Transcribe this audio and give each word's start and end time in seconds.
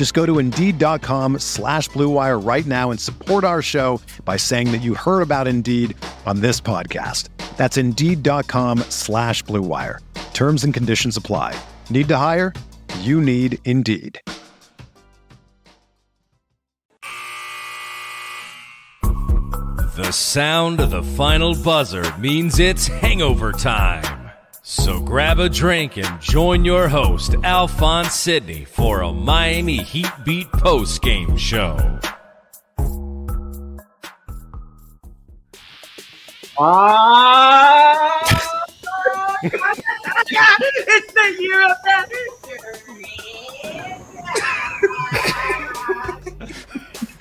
Just 0.00 0.14
go 0.14 0.24
to 0.24 0.38
Indeed.com 0.38 1.40
slash 1.40 1.90
BlueWire 1.90 2.42
right 2.42 2.64
now 2.64 2.90
and 2.90 2.98
support 2.98 3.44
our 3.44 3.60
show 3.60 4.00
by 4.24 4.38
saying 4.38 4.72
that 4.72 4.78
you 4.78 4.94
heard 4.94 5.20
about 5.20 5.46
Indeed 5.46 5.94
on 6.24 6.40
this 6.40 6.58
podcast. 6.58 7.28
That's 7.58 7.76
Indeed.com 7.76 8.78
slash 8.88 9.44
BlueWire. 9.44 9.98
Terms 10.32 10.64
and 10.64 10.72
conditions 10.72 11.18
apply. 11.18 11.54
Need 11.90 12.08
to 12.08 12.16
hire? 12.16 12.54
You 13.00 13.20
need 13.20 13.58
Indeed. 13.66 14.22
The 19.02 20.10
sound 20.10 20.80
of 20.80 20.92
the 20.92 21.02
final 21.02 21.54
buzzer 21.54 22.16
means 22.16 22.58
it's 22.58 22.86
hangover 22.86 23.52
time. 23.52 24.19
So 24.72 25.00
grab 25.00 25.40
a 25.40 25.48
drink 25.48 25.96
and 25.96 26.20
join 26.20 26.64
your 26.64 26.86
host, 26.86 27.34
Alphonse 27.42 28.14
Sidney, 28.14 28.64
for 28.64 29.00
a 29.00 29.12
Miami 29.12 29.78
Heat 29.78 30.06
Beat 30.24 30.46
post 30.52 31.02
game 31.02 31.36
show. 31.36 31.98
Ah! 36.56 38.20
it's 39.42 41.12
the 41.14 41.36
year 41.40 41.62
of 41.64 41.76
that. 41.84 42.08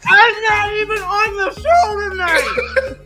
I'm 0.06 0.36
not 0.44 0.72
even 0.74 1.02
on 1.02 1.36
the 1.38 1.50
show 1.60 2.10
tonight. 2.12 3.00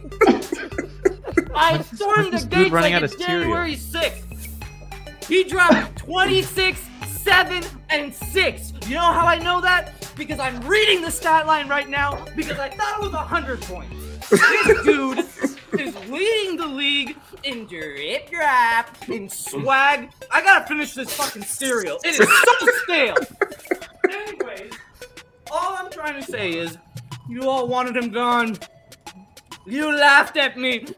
I 1.56 1.82
stormed 1.82 2.34
the 2.34 2.40
Dude 2.40 2.50
gates 2.50 2.72
running 2.72 2.94
like 2.94 3.04
out 3.04 3.04
it's 3.04 3.14
of 3.14 3.22
cereal. 3.22 3.44
January 3.44 3.76
6th. 3.76 4.23
He 5.28 5.44
dropped 5.44 5.98
26, 5.98 6.80
7, 7.08 7.64
and 7.90 8.14
6. 8.14 8.74
You 8.88 8.96
know 8.96 9.02
how 9.02 9.26
I 9.26 9.38
know 9.40 9.62
that? 9.62 9.94
Because 10.16 10.40
I'm 10.40 10.60
reading 10.68 11.02
the 11.02 11.10
stat 11.12 11.48
line 11.48 11.68
right 11.70 11.90
now 11.90 12.24
because 12.36 12.60
I 12.60 12.70
thought 12.70 13.00
it 13.00 13.02
was 13.02 13.14
100 13.14 13.62
points. 13.62 14.30
This 14.30 14.84
dude 14.84 15.20
is 15.80 16.10
leading 16.10 16.58
the 16.58 16.68
league 16.68 17.16
in 17.44 17.66
drip 17.66 18.30
drop, 18.30 19.10
in 19.10 19.30
swag. 19.30 20.10
I 20.32 20.42
gotta 20.42 20.66
finish 20.68 20.94
this 20.94 21.14
fucking 21.14 21.44
cereal. 21.44 22.00
It 22.04 22.20
is 22.20 22.28
so 22.28 22.68
stale. 22.84 23.16
Anyways, 24.10 24.72
all 25.52 25.76
I'm 25.80 25.90
trying 25.90 26.22
to 26.22 26.32
say 26.32 26.52
is, 26.54 26.78
you 27.30 27.50
all 27.50 27.68
wanted 27.68 27.96
him 27.98 28.12
gone. 28.12 28.58
You 29.66 29.96
laughed 29.96 30.36
at 30.38 30.58
me. 30.58 30.80
Look 30.82 30.98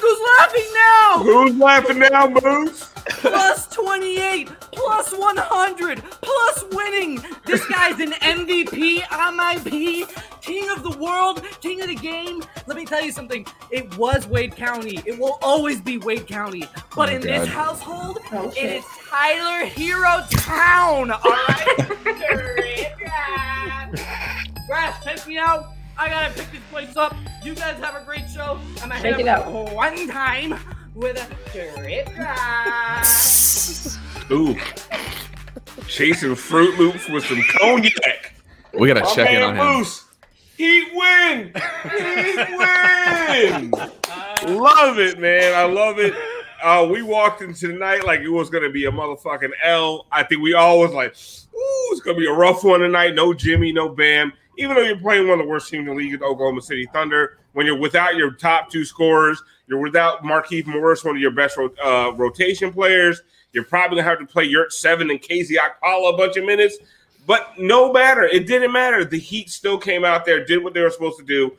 who's 0.00 0.20
laughing 0.38 0.68
now. 0.74 1.18
Who's 1.22 1.56
laughing 1.56 1.98
now, 1.98 2.28
Moose? 2.28 2.90
Plus 3.08 3.66
28, 3.74 4.48
plus 4.72 5.12
100, 5.12 6.02
plus 6.22 6.64
winning. 6.72 7.20
This 7.46 7.64
guy's 7.66 7.98
an 7.98 8.12
MVP, 8.12 9.00
MIP, 9.00 10.40
king 10.42 10.68
of 10.70 10.82
the 10.84 10.96
world, 10.98 11.42
king 11.60 11.80
of 11.80 11.88
the 11.88 11.94
game. 11.96 12.42
Let 12.66 12.76
me 12.76 12.84
tell 12.84 13.02
you 13.02 13.10
something. 13.12 13.44
It 13.72 13.96
was 13.96 14.26
Wade 14.28 14.54
County. 14.54 15.00
It 15.04 15.18
will 15.18 15.38
always 15.42 15.80
be 15.80 15.98
Wade 15.98 16.26
County. 16.28 16.68
But 16.94 17.08
Oh, 17.08 17.12
in 17.14 17.20
this 17.22 17.46
God. 17.46 17.48
household, 17.48 18.18
oh, 18.32 18.50
it 18.56 18.64
is 18.76 18.84
Tyler 19.08 19.66
Herro 19.66 20.28
Town. 20.30 21.10
All 21.10 21.20
right. 21.24 21.86
Grass, 24.68 25.02
take 25.02 25.26
me 25.26 25.38
out. 25.38 25.72
I 25.98 26.08
gotta 26.08 26.32
pick 26.32 26.50
this 26.52 26.60
place 26.70 26.96
up. 26.96 27.16
You 27.42 27.54
guys 27.54 27.78
have 27.78 28.00
a 28.00 28.04
great 28.04 28.28
show. 28.30 28.58
I'm 28.82 28.88
gonna 28.88 29.00
Take 29.00 29.16
hit 29.16 29.26
it 29.26 29.28
up 29.28 29.46
out. 29.46 29.74
one 29.74 30.06
time 30.08 30.54
with 30.94 31.16
a 31.16 31.26
drip 31.52 32.06
drop. 32.14 33.04
Ooh. 34.30 34.56
Chasing 35.88 36.34
Fruit 36.34 36.78
Loops 36.78 37.08
with 37.08 37.24
some 37.24 37.42
cognac. 37.58 38.34
We 38.74 38.88
gotta 38.88 39.00
My 39.00 39.14
check 39.14 39.28
in 39.30 39.40
man 39.40 39.42
on 39.42 39.56
him. 39.56 39.78
Moose. 39.78 40.04
Heat 40.56 40.88
win. 40.92 41.52
Heat 41.84 42.36
win. 42.58 43.70
love 44.60 44.98
it, 44.98 45.18
man. 45.18 45.54
I 45.54 45.64
love 45.64 45.98
it. 45.98 46.14
Uh, 46.62 46.86
we 46.90 47.02
walked 47.02 47.40
into 47.42 47.68
tonight 47.68 48.04
like 48.04 48.20
it 48.20 48.28
was 48.28 48.50
gonna 48.50 48.70
be 48.70 48.84
a 48.86 48.90
motherfucking 48.90 49.50
L. 49.64 50.06
I 50.12 50.22
think 50.24 50.42
we 50.42 50.54
all 50.54 50.80
was 50.80 50.92
like, 50.92 51.14
"Ooh, 51.54 51.88
it's 51.92 52.00
gonna 52.00 52.18
be 52.18 52.26
a 52.26 52.32
rough 52.32 52.64
one 52.64 52.80
tonight." 52.80 53.14
No 53.14 53.32
Jimmy, 53.32 53.72
no 53.72 53.88
Bam. 53.88 54.32
Even 54.58 54.76
though 54.76 54.82
you're 54.82 54.98
playing 54.98 55.28
one 55.28 55.38
of 55.38 55.46
the 55.46 55.50
worst 55.50 55.70
teams 55.70 55.82
in 55.82 55.86
the 55.86 55.94
league, 55.94 56.18
the 56.18 56.24
Oklahoma 56.24 56.60
City 56.60 56.86
Thunder, 56.92 57.38
when 57.52 57.64
you're 57.64 57.78
without 57.78 58.16
your 58.16 58.32
top 58.32 58.70
two 58.70 58.84
scorers, 58.84 59.42
you're 59.68 59.80
without 59.80 60.22
Markieff 60.22 60.66
Morris, 60.66 61.04
one 61.04 61.14
of 61.14 61.22
your 61.22 61.30
best 61.30 61.56
uh, 61.58 62.12
rotation 62.16 62.72
players. 62.72 63.22
You're 63.52 63.64
probably 63.64 63.96
gonna 63.96 64.08
have 64.08 64.18
to 64.18 64.26
play 64.26 64.52
Yurtseven 64.52 65.10
and 65.10 65.22
KZ 65.22 65.52
Okpala 65.52 66.14
a 66.14 66.16
bunch 66.16 66.36
of 66.36 66.44
minutes. 66.44 66.78
But 67.26 67.58
no 67.58 67.92
matter, 67.92 68.22
it 68.22 68.46
didn't 68.46 68.72
matter. 68.72 69.04
The 69.04 69.18
Heat 69.18 69.50
still 69.50 69.78
came 69.78 70.04
out 70.04 70.24
there, 70.24 70.44
did 70.44 70.62
what 70.64 70.74
they 70.74 70.80
were 70.80 70.90
supposed 70.90 71.18
to 71.18 71.24
do. 71.24 71.56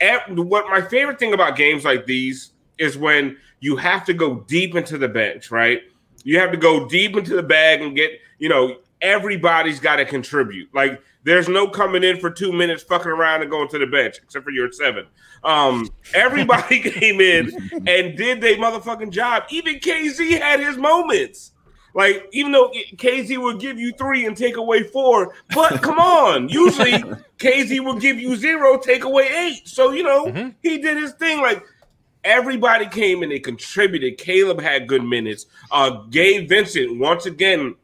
And 0.00 0.50
what 0.50 0.66
my 0.68 0.82
favorite 0.82 1.18
thing 1.18 1.32
about 1.32 1.56
games 1.56 1.84
like 1.84 2.04
these 2.04 2.50
is 2.78 2.98
when 2.98 3.36
you 3.60 3.76
have 3.76 4.04
to 4.06 4.12
go 4.12 4.40
deep 4.48 4.74
into 4.74 4.98
the 4.98 5.08
bench, 5.08 5.50
right? 5.50 5.82
You 6.24 6.38
have 6.40 6.50
to 6.50 6.56
go 6.56 6.88
deep 6.88 7.16
into 7.16 7.36
the 7.36 7.42
bag 7.42 7.80
and 7.80 7.94
get, 7.94 8.10
you 8.38 8.48
know, 8.48 8.76
everybody's 9.04 9.78
got 9.78 9.96
to 9.96 10.04
contribute. 10.04 10.74
Like 10.74 11.00
there's 11.22 11.48
no 11.48 11.68
coming 11.68 12.02
in 12.02 12.18
for 12.18 12.30
two 12.30 12.52
minutes, 12.52 12.82
fucking 12.82 13.10
around 13.10 13.42
and 13.42 13.50
going 13.50 13.68
to 13.68 13.78
the 13.78 13.86
bench, 13.86 14.16
except 14.22 14.44
for 14.44 14.50
Yurtseven. 14.50 15.06
Um, 15.44 15.88
everybody 16.14 16.80
came 16.90 17.20
in 17.20 17.52
and 17.86 18.16
did 18.16 18.40
their 18.40 18.56
motherfucking 18.56 19.10
job. 19.10 19.44
Even 19.50 19.76
KZ 19.76 20.40
had 20.40 20.60
his 20.60 20.76
moments. 20.76 21.52
Like, 21.94 22.28
even 22.32 22.50
though 22.50 22.72
KZ 22.96 23.38
will 23.38 23.56
give 23.56 23.78
you 23.78 23.92
three 23.92 24.26
and 24.26 24.36
take 24.36 24.56
away 24.56 24.82
four, 24.82 25.34
but 25.54 25.80
come 25.82 25.98
on, 25.98 26.48
usually 26.48 26.92
KZ 27.38 27.84
will 27.84 27.98
give 28.00 28.18
you 28.18 28.34
zero, 28.34 28.78
take 28.78 29.04
away 29.04 29.28
eight. 29.28 29.68
So, 29.68 29.92
you 29.92 30.02
know, 30.02 30.52
he 30.62 30.78
did 30.78 30.96
his 30.96 31.12
thing. 31.12 31.40
Like, 31.40 31.64
everybody 32.24 32.86
came 32.88 33.22
and 33.22 33.30
they 33.30 33.38
contributed. 33.38 34.18
Caleb 34.18 34.60
had 34.60 34.88
good 34.88 35.04
minutes. 35.04 35.46
Uh, 35.70 36.02
Gabe 36.10 36.48
Vincent, 36.48 36.98
once 36.98 37.26
again, 37.26 37.76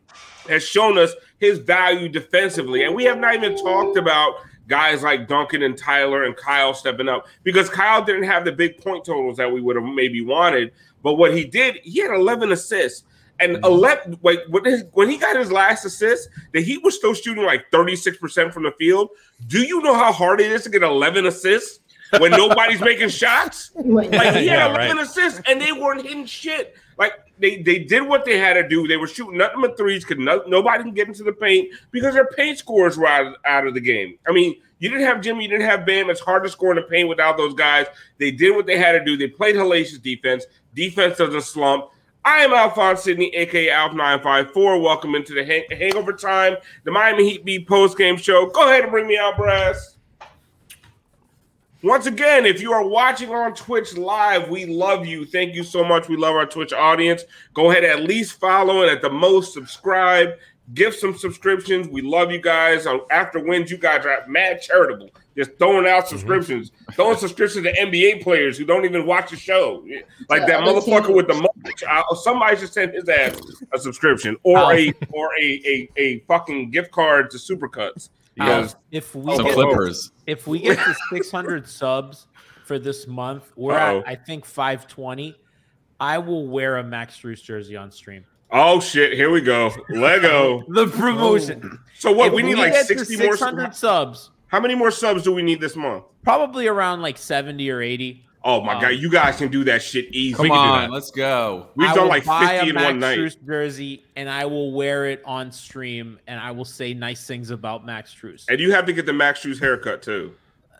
has 0.51 0.63
shown 0.63 0.99
us 0.99 1.15
his 1.39 1.59
value 1.59 2.09
defensively. 2.09 2.85
And 2.85 2.95
we 2.95 3.05
have 3.05 3.19
not 3.19 3.35
even 3.35 3.57
talked 3.57 3.97
about 3.97 4.35
guys 4.71 5.03
like 5.03 5.29
Duncan 5.29 5.63
and 5.63 5.77
Tyler 5.77 6.25
and 6.25 6.37
Kyle 6.37 6.73
stepping 6.73 7.09
up 7.09 7.27
because 7.43 7.69
Kyle 7.69 8.03
didn't 8.05 8.23
have 8.23 8.45
the 8.45 8.53
big 8.53 8.79
point 8.83 9.05
totals 9.05 9.37
that 9.37 9.51
we 9.53 9.61
would 9.61 9.77
have 9.77 9.85
maybe 9.85 10.23
wanted. 10.23 10.73
But 11.03 11.15
what 11.15 11.37
he 11.37 11.45
did, 11.45 11.77
he 11.83 12.01
had 12.01 12.13
11 12.13 12.53
assists. 12.53 13.05
And 13.41 13.57
mm-hmm. 13.57 13.65
11, 13.65 14.19
like 14.23 14.41
when, 14.49 14.65
his, 14.65 14.85
when 14.93 15.09
he 15.09 15.17
got 15.17 15.37
his 15.37 15.51
last 15.51 15.85
assist, 15.85 16.29
that 16.53 16.63
he 16.63 16.79
was 16.79 16.95
still 16.95 17.15
shooting 17.15 17.45
like 17.45 17.71
36% 17.71 18.53
from 18.53 18.65
the 18.65 18.73
field. 18.73 19.09
Do 19.47 19.63
you 19.63 19.81
know 19.83 19.95
how 19.95 20.13
hard 20.13 20.41
it 20.41 20.53
is 20.53 20.63
to 20.65 20.71
get 20.71 20.83
11 20.83 21.27
assists 21.27 21.81
when 22.19 22.33
nobody's 22.33 22.81
making 22.83 23.09
shots? 23.09 23.73
Like 23.75 24.13
he 24.37 24.47
Yeah, 24.47 24.69
had 24.69 24.71
11 24.73 24.97
right. 24.97 25.07
assists 25.07 25.41
and 25.47 25.61
they 25.61 25.73
weren't 25.73 26.03
hitting 26.03 26.27
shit. 26.27 26.77
Like 26.99 27.15
they 27.41 27.63
they 27.63 27.79
did 27.79 28.07
what 28.07 28.25
they 28.25 28.39
had 28.39 28.55
to 28.55 28.69
do. 28.69 28.87
They 28.87 28.97
were 28.97 29.07
shooting 29.07 29.39
nothing 29.39 29.61
but 29.61 29.77
threes 29.77 30.05
because 30.05 30.23
no, 30.23 30.43
nobody 30.47 30.83
can 30.85 30.95
get 30.95 31.09
into 31.09 31.23
the 31.23 31.33
paint 31.33 31.75
because 31.91 32.15
their 32.15 32.27
paint 32.27 32.59
scores 32.59 32.97
were 32.99 33.07
out, 33.07 33.37
out 33.45 33.67
of 33.67 33.75
the 33.75 33.81
game. 33.81 34.19
I 34.29 34.33
mean, 34.33 34.57
you 34.79 34.89
didn't 34.89 35.05
have 35.07 35.21
Jimmy, 35.21 35.45
you 35.45 35.51
didn't 35.51 35.67
have 35.67 35.87
Bam. 35.87 36.11
It's 36.11 36.21
hard 36.21 36.43
to 36.45 36.49
score 36.49 36.71
in 36.71 36.77
the 36.77 36.83
paint 36.83 37.09
without 37.09 37.37
those 37.37 37.55
guys. 37.55 37.87
They 38.19 38.31
did 38.31 38.55
what 38.55 38.67
they 38.67 38.79
had 38.79 38.93
to 38.93 39.05
do. 39.05 39.17
They 39.17 39.29
played 39.29 39.55
hellacious 39.57 40.01
defense. 40.01 40.47
Defense 40.75 41.19
doesn't 41.19 41.43
slump. 41.43 41.91
I 42.25 42.41
am 42.41 42.53
Alphonse 42.53 43.03
Sidney, 43.03 43.35
aka 43.35 43.69
Alf954. 43.69 44.83
Welcome 44.83 45.15
into 45.15 45.33
the 45.33 45.45
hang- 45.45 45.65
Hangover 45.71 46.13
Time, 46.13 46.57
the 46.85 46.91
Miami 46.91 47.29
Heat 47.31 47.45
beat 47.45 47.67
post 47.67 47.97
game 47.97 48.17
show. 48.17 48.47
Go 48.51 48.69
ahead 48.69 48.83
and 48.83 48.93
bring 48.93 49.07
me 49.07 49.17
out, 49.17 49.37
Brass. 49.39 49.97
Once 51.83 52.05
again, 52.05 52.45
if 52.45 52.61
you 52.61 52.73
are 52.73 52.87
watching 52.87 53.31
on 53.31 53.55
Twitch 53.55 53.97
live, 53.97 54.51
we 54.51 54.67
love 54.67 55.07
you. 55.07 55.25
Thank 55.25 55.55
you 55.55 55.65
so 55.65 55.83
much. 55.83 56.09
We 56.09 56.17
love 56.17 56.37
our 56.37 56.45
Twitch 56.45 56.75
audience. 56.75 57.25
Go 57.55 57.71
ahead, 57.71 57.85
at 57.85 58.03
least 58.03 58.39
follow 58.39 58.83
and 58.83 58.91
at 58.91 59.01
the 59.01 59.09
most 59.09 59.55
subscribe. 59.55 60.31
Give 60.75 60.95
some 60.95 61.17
subscriptions. 61.17 61.89
We 61.89 62.03
love 62.03 62.31
you 62.31 62.41
guys. 62.41 62.87
Um, 62.87 63.01
After 63.11 63.41
wins, 63.43 63.71
you 63.71 63.79
guys 63.79 64.05
are 64.05 64.25
mad 64.29 64.61
charitable. 64.61 65.11
Just 65.37 65.57
throwing 65.59 65.87
out 65.87 66.07
subscriptions, 66.07 66.71
throwing 66.93 67.17
subscriptions 67.17 67.65
to 67.65 67.73
NBA 67.73 68.23
players 68.23 68.59
who 68.59 68.65
don't 68.65 68.85
even 68.85 69.07
watch 69.07 69.31
the 69.31 69.37
show. 69.37 69.83
Like 70.29 70.47
that 70.47 70.61
Yeah, 70.61 70.67
motherfucker 70.67 71.15
with 71.15 71.29
the 71.29 71.35
mulch. 71.35 71.83
Uh, 71.89 72.15
somebody 72.15 72.57
should 72.57 72.73
send 72.73 72.93
his 72.93 73.09
ass 73.09 73.41
a 73.73 73.79
subscription 73.79 74.37
or 74.43 74.75
a 74.75 74.93
or 75.13 75.31
a, 75.41 75.45
a 75.65 75.89
a 75.97 76.19
fucking 76.29 76.71
gift 76.71 76.91
card 76.91 77.31
to 77.31 77.39
Supercuts. 77.39 78.11
Because 78.35 78.75
um, 78.75 78.81
If 78.91 79.15
we 79.15 79.37
Some 79.37 79.47
Oh, 79.47 79.49
get, 79.49 79.55
Clippers. 79.55 80.13
if 80.27 80.47
we 80.47 80.61
get 80.61 80.79
to 80.79 80.95
600 81.11 81.67
subs 81.69 82.27
for 82.65 82.79
this 82.79 83.07
month, 83.07 83.51
we're 83.57 83.75
Uh-oh. 83.75 83.99
at 84.01 84.09
I 84.09 84.15
think 84.15 84.45
520. 84.45 85.37
I 85.99 86.19
will 86.19 86.47
wear 86.47 86.79
a 86.79 86.85
Max 86.85 87.19
Strus 87.19 87.43
jersey 87.43 87.77
on 87.77 87.91
stream. 87.91 88.25
oh 88.53 88.81
shit, 88.81 89.13
here 89.13 89.31
we 89.31 89.41
go. 89.41 89.71
Lego. 89.91 90.63
The 90.69 90.87
promotion. 90.87 91.61
Oh. 91.65 91.77
So 91.99 92.13
what 92.13 92.29
If 92.29 92.33
we 92.35 92.43
need 92.43 92.57
like 92.57 92.73
get 92.73 92.87
to 92.89 92.99
60 92.99 93.17
more 93.19 93.37
600 93.37 93.75
subs. 93.75 94.31
How 94.47 94.59
many 94.61 94.75
more 94.75 94.91
subs 94.91 95.23
do 95.23 95.33
we 95.33 95.43
need 95.43 95.61
this 95.61 95.77
month? 95.77 96.05
Probably 96.25 96.67
around 96.67 97.03
like 97.03 97.19
70 97.19 97.71
or 97.71 97.81
80. 97.83 98.25
Oh 98.43 98.63
my 98.63 98.75
Um, 98.75 98.81
god, 98.81 98.89
you 98.91 99.11
guys 99.11 99.37
can 99.37 99.51
do 99.51 99.65
that 99.65 99.83
shit 99.83 100.07
easy. 100.15 100.35
Come 100.35 100.45
we 100.45 100.49
can 100.49 100.57
do 100.57 100.63
on, 100.73 100.81
that. 100.83 100.91
let's 100.91 101.11
go. 101.11 101.67
We've 101.77 101.91
I 101.91 101.95
done 101.95 102.09
like 102.09 102.25
buy 102.25 102.47
50 102.47 102.57
a 102.57 102.69
in 102.71 102.75
Max 102.75 102.85
one 102.87 102.99
night. 103.01 103.19
Strus 103.19 103.47
jersey 103.47 104.05
and 104.17 104.31
I 104.31 104.47
will 104.47 104.73
wear 104.73 105.05
it 105.07 105.21
on 105.27 105.53
stream 105.53 106.19
and 106.27 106.41
I 106.41 106.51
will 106.53 106.65
say 106.65 106.95
nice 106.95 107.27
things 107.27 107.51
about 107.51 107.85
Max 107.85 108.15
Strus. 108.15 108.47
And 108.49 108.59
you 108.59 108.73
have 108.73 108.87
to 108.87 108.93
get 108.95 109.05
the 109.05 109.13
Max 109.13 109.45
Strus 109.45 109.61
haircut 109.61 110.01
too. 110.03 110.35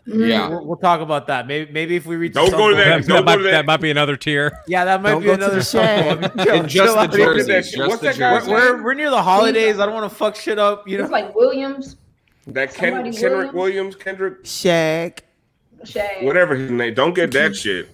Yeah. 0.07 0.49
We'll, 0.49 0.67
we'll 0.69 0.77
talk 0.79 1.03
about 1.03 1.27
that. 1.27 1.47
Maybe 1.47 1.71
maybe 1.71 1.95
if 1.97 2.07
we 2.07 2.17
reach. 2.17 2.33
Don't 2.33 2.51
go 2.51 2.71
to 2.71 2.75
goal- 2.75 2.77
that- 2.77 3.03
That, 3.03 3.07
don't 3.07 3.09
that 3.09 3.19
go 3.19 3.25
might, 3.25 3.37
to 3.37 3.43
that- 3.43 3.51
that 3.51 3.67
might 3.67 3.81
be 3.83 3.91
another 3.91 4.17
tier. 4.17 4.51
Yeah, 4.67 4.87
that 4.87 5.03
might 5.03 5.11
Don't 5.11 5.23
be 5.23 5.31
another 5.31 5.57
the 5.57 5.63
sub 5.63 6.23
goal. 6.23 6.49
And 6.49 6.67
just 6.69 6.95
the 6.95 7.19
Look 7.19 7.39
at 7.39 7.47
that 7.47 7.47
jersey. 7.47 7.53
shit. 7.71 7.77
Just 7.77 7.89
What's 7.89 8.01
the 8.01 8.07
that 8.09 8.19
guy's 8.19 8.41
jersey. 8.47 8.53
We're 8.53 8.83
we're 8.83 8.95
near 8.95 9.11
the 9.11 9.23
holidays. 9.23 9.79
I 9.79 9.85
don't 9.85 9.95
want 9.95 10.11
to 10.11 10.17
fuck 10.17 10.35
shit 10.35 10.59
up. 10.59 10.89
You 10.89 10.97
know. 10.97 11.05
It's 11.05 11.13
like 11.13 11.35
Williams, 11.35 11.97
That 12.47 12.73
Ken, 12.73 12.95
Kendrick 13.13 13.21
Williams? 13.23 13.53
Williams, 13.53 13.97
Kendrick, 13.97 14.45
Shaq. 14.45 15.19
Shay. 15.85 16.19
whatever 16.23 16.55
his 16.55 16.71
name. 16.71 16.95
Don't 16.95 17.15
get 17.15 17.33
that 17.33 17.57
shit. 17.57 17.89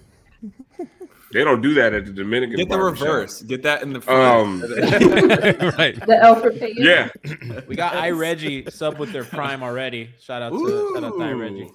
They 1.33 1.43
don't 1.43 1.61
do 1.61 1.73
that 1.73 1.93
at 1.93 2.05
the 2.05 2.13
Dominican. 2.13 2.55
Get 2.55 2.69
the 2.69 2.77
barbershop. 2.77 3.05
reverse. 3.05 3.41
Get 3.41 3.61
that 3.63 3.83
in 3.83 3.91
the 3.91 3.99
front. 3.99 4.21
Um, 4.21 4.61
right. 5.77 5.93
The 6.05 6.19
Alfred 6.21 6.57
Payton. 6.57 6.83
Yeah. 6.83 7.09
We 7.67 7.75
got 7.75 7.95
I 7.95 8.11
Reggie 8.11 8.65
sub 8.69 8.97
with 8.97 9.11
their 9.11 9.25
prime 9.25 9.61
already. 9.61 10.09
Shout 10.21 10.41
out 10.41 10.51
to 10.53 10.91
shout 10.95 11.03
out 11.03 11.17
to 11.17 11.23
I 11.23 11.31
Reggie. 11.31 11.69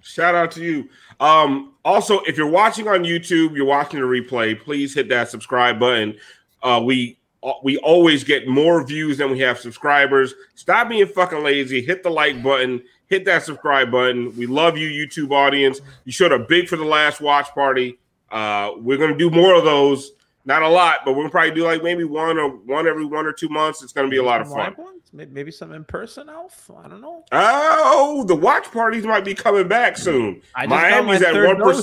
Shout 0.00 0.34
out 0.36 0.52
to 0.52 0.62
you. 0.62 0.88
Um, 1.20 1.74
also, 1.84 2.20
if 2.20 2.38
you're 2.38 2.48
watching 2.48 2.86
on 2.86 3.02
YouTube, 3.02 3.56
you're 3.56 3.66
watching 3.66 4.00
the 4.00 4.06
replay, 4.06 4.58
please 4.58 4.94
hit 4.94 5.08
that 5.08 5.28
subscribe 5.28 5.80
button. 5.80 6.16
Uh, 6.62 6.80
we 6.82 7.17
we 7.62 7.78
always 7.78 8.24
get 8.24 8.48
more 8.48 8.84
views 8.84 9.18
than 9.18 9.30
we 9.30 9.38
have 9.40 9.58
subscribers. 9.58 10.34
Stop 10.54 10.88
being 10.88 11.06
fucking 11.06 11.42
lazy. 11.42 11.80
Hit 11.80 12.02
the 12.02 12.10
like 12.10 12.42
button. 12.42 12.82
Hit 13.06 13.24
that 13.24 13.44
subscribe 13.44 13.90
button. 13.90 14.36
We 14.36 14.46
love 14.46 14.76
you, 14.76 14.88
YouTube 14.88 15.32
audience. 15.32 15.80
You 16.04 16.12
showed 16.12 16.32
up 16.32 16.48
big 16.48 16.68
for 16.68 16.76
the 16.76 16.84
last 16.84 17.20
watch 17.20 17.48
party. 17.54 17.98
Uh, 18.30 18.72
we're 18.76 18.98
gonna 18.98 19.16
do 19.16 19.30
more 19.30 19.54
of 19.54 19.64
those. 19.64 20.12
Not 20.44 20.62
a 20.62 20.68
lot, 20.68 21.00
but 21.04 21.12
we're 21.12 21.22
gonna 21.22 21.30
probably 21.30 21.52
do 21.52 21.64
like 21.64 21.82
maybe 21.82 22.04
one 22.04 22.38
or 22.38 22.50
one 22.50 22.86
every 22.86 23.04
one 23.04 23.26
or 23.26 23.32
two 23.32 23.48
months. 23.48 23.82
It's 23.82 23.92
gonna 23.92 24.08
be 24.08 24.18
a 24.18 24.22
lot 24.22 24.40
of 24.40 24.48
fun. 24.48 24.74
ones? 24.76 24.98
Maybe 25.12 25.50
some 25.50 25.72
in 25.72 25.84
person, 25.84 26.28
Alf. 26.28 26.70
I 26.76 26.88
don't 26.88 27.00
know. 27.00 27.24
Oh, 27.32 28.24
the 28.24 28.34
watch 28.34 28.70
parties 28.70 29.04
might 29.04 29.24
be 29.24 29.34
coming 29.34 29.68
back 29.68 29.96
soon. 29.96 30.42
I 30.54 30.66
just 30.66 30.70
Miami's 30.70 31.20
my 31.20 31.28
at 31.28 31.56
one 31.64 31.82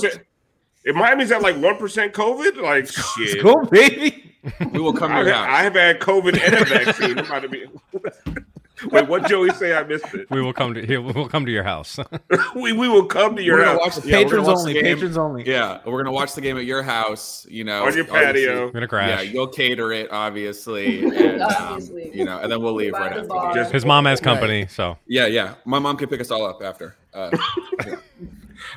If 0.84 0.94
Miami's 0.94 1.32
at 1.32 1.42
like 1.42 1.56
one 1.56 1.76
percent 1.76 2.12
COVID, 2.12 2.60
like 2.62 2.86
shit. 2.88 3.42
Go, 3.42 3.64
baby. 3.64 4.35
We 4.72 4.80
will 4.80 4.92
come 4.92 5.10
to 5.10 5.16
I, 5.16 5.22
your 5.22 5.34
I 5.34 5.62
have 5.62 5.74
had 5.74 6.00
COVID 6.00 6.40
and 6.42 6.54
a 6.54 6.64
vaccine. 6.64 7.18
I'm 7.18 7.24
about 7.26 7.42
to 7.42 7.48
be. 7.48 7.66
Wait, 8.90 9.08
what 9.08 9.26
Joey 9.26 9.48
say? 9.52 9.74
I 9.74 9.82
missed 9.84 10.12
it. 10.12 10.30
We 10.30 10.42
will 10.42 10.52
come 10.52 10.74
to 10.74 10.84
here. 10.84 11.00
We 11.00 11.12
will 11.12 11.28
come 11.30 11.46
to 11.46 11.50
your 11.52 11.62
house. 11.62 11.98
We 12.54 12.72
we 12.74 12.88
will 12.88 13.06
come 13.06 13.34
to 13.36 13.42
your 13.42 13.58
We're 13.58 13.64
house 13.64 13.96
watch 13.96 14.04
yeah, 14.04 14.22
patrons 14.22 14.46
watch 14.46 14.58
only. 14.58 14.72
the. 14.74 14.82
Patrons 14.82 15.16
only. 15.16 15.46
Yeah, 15.46 15.80
we're 15.86 16.02
gonna 16.02 16.12
watch 16.12 16.34
the 16.34 16.42
game 16.42 16.58
at 16.58 16.66
your 16.66 16.82
house. 16.82 17.46
You 17.48 17.64
know, 17.64 17.84
on 17.86 17.94
your 17.96 18.04
patio. 18.04 18.66
We're 18.66 18.72
gonna 18.72 18.88
crash. 18.88 19.24
Yeah, 19.24 19.30
you'll 19.32 19.48
cater 19.48 19.92
it, 19.92 20.10
obviously. 20.12 21.04
And, 21.16 21.40
um, 21.42 21.52
Obviously. 21.58 22.14
you 22.16 22.24
know, 22.26 22.38
and 22.38 22.52
then 22.52 22.60
we'll 22.62 22.74
leave 22.74 22.92
right 22.92 23.12
after. 23.12 23.24
bar. 23.24 23.48
the 23.48 23.54
game. 23.54 23.62
Just- 23.64 23.72
His 23.72 23.84
mom 23.86 24.04
has 24.04 24.20
company, 24.20 24.66
so 24.68 24.98
Yeah, 25.06 25.26
yeah. 25.26 25.54
My 25.64 25.78
mom 25.78 25.96
can 25.96 26.08
pick 26.10 26.20
us 26.20 26.30
all 26.30 26.44
up 26.44 26.62
after. 26.62 26.94
Uh, 27.14 27.30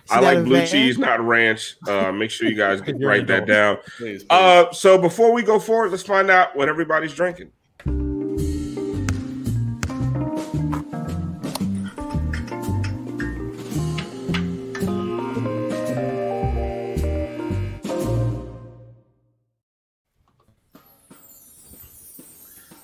I 0.10 0.20
like 0.20 0.44
blue 0.44 0.58
van? 0.58 0.68
cheese, 0.68 0.98
not 0.98 1.20
ranch. 1.20 1.76
Uh, 1.88 2.12
make 2.12 2.32
sure 2.32 2.48
you 2.48 2.56
guys 2.58 2.82
write 3.00 3.28
that 3.28 3.46
down. 3.46 3.78
please, 3.98 4.24
please. 4.24 4.26
Uh, 4.30 4.72
so 4.72 4.98
before 4.98 5.32
we 5.32 5.44
go 5.44 5.60
forward, 5.60 5.92
let's 5.92 6.04
find 6.04 6.30
out 6.30 6.56
what 6.56 6.70
everybody's 6.70 7.14
drinking. 7.14 7.52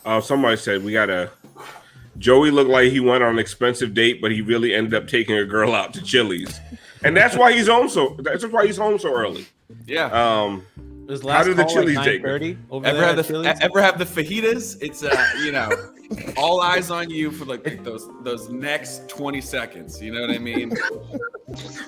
Uh, 0.05 0.21
somebody 0.21 0.55
said 0.55 0.83
we 0.83 0.91
got 0.93 1.09
a 1.09 1.31
Joey 2.17 2.51
looked 2.51 2.69
like 2.69 2.91
he 2.91 2.99
went 2.99 3.23
on 3.23 3.33
an 3.33 3.39
expensive 3.39 3.93
date, 3.93 4.21
but 4.21 4.31
he 4.31 4.41
really 4.41 4.73
ended 4.73 4.93
up 4.93 5.07
taking 5.07 5.35
a 5.35 5.45
girl 5.45 5.73
out 5.75 5.93
to 5.95 6.01
Chili's, 6.01 6.59
and 7.05 7.15
that's 7.15 7.35
why 7.37 7.53
he's 7.53 7.67
home 7.67 7.87
so. 7.89 8.15
That's 8.19 8.45
why 8.47 8.65
he's 8.65 8.77
home 8.77 8.99
so 8.99 9.13
early. 9.13 9.45
yeah. 9.87 10.05
Um, 10.07 10.65
This 11.07 11.21
How 11.21 11.27
last 11.27 11.45
did 11.45 11.57
the 11.57 11.63
call, 11.63 11.73
Chili's 11.73 11.95
like 11.97 12.05
date 12.05 12.23
go? 12.23 12.29
9:30 12.39 12.57
over 12.71 12.85
ever 12.87 13.01
have 13.03 13.15
the 13.17 13.23
Chili's? 13.23 13.57
ever 13.61 13.81
have 13.81 13.97
the 13.99 14.05
fajitas? 14.05 14.77
It's 14.81 15.03
uh, 15.03 15.27
you 15.43 15.51
know, 15.51 15.69
all 16.37 16.61
eyes 16.61 16.89
on 16.91 17.09
you 17.11 17.29
for 17.31 17.45
like 17.45 17.83
those 17.83 18.09
those 18.23 18.49
next 18.49 19.07
twenty 19.07 19.39
seconds. 19.41 20.01
You 20.01 20.13
know 20.13 20.21
what 20.21 20.31
I 20.31 20.39
mean? 20.39 20.69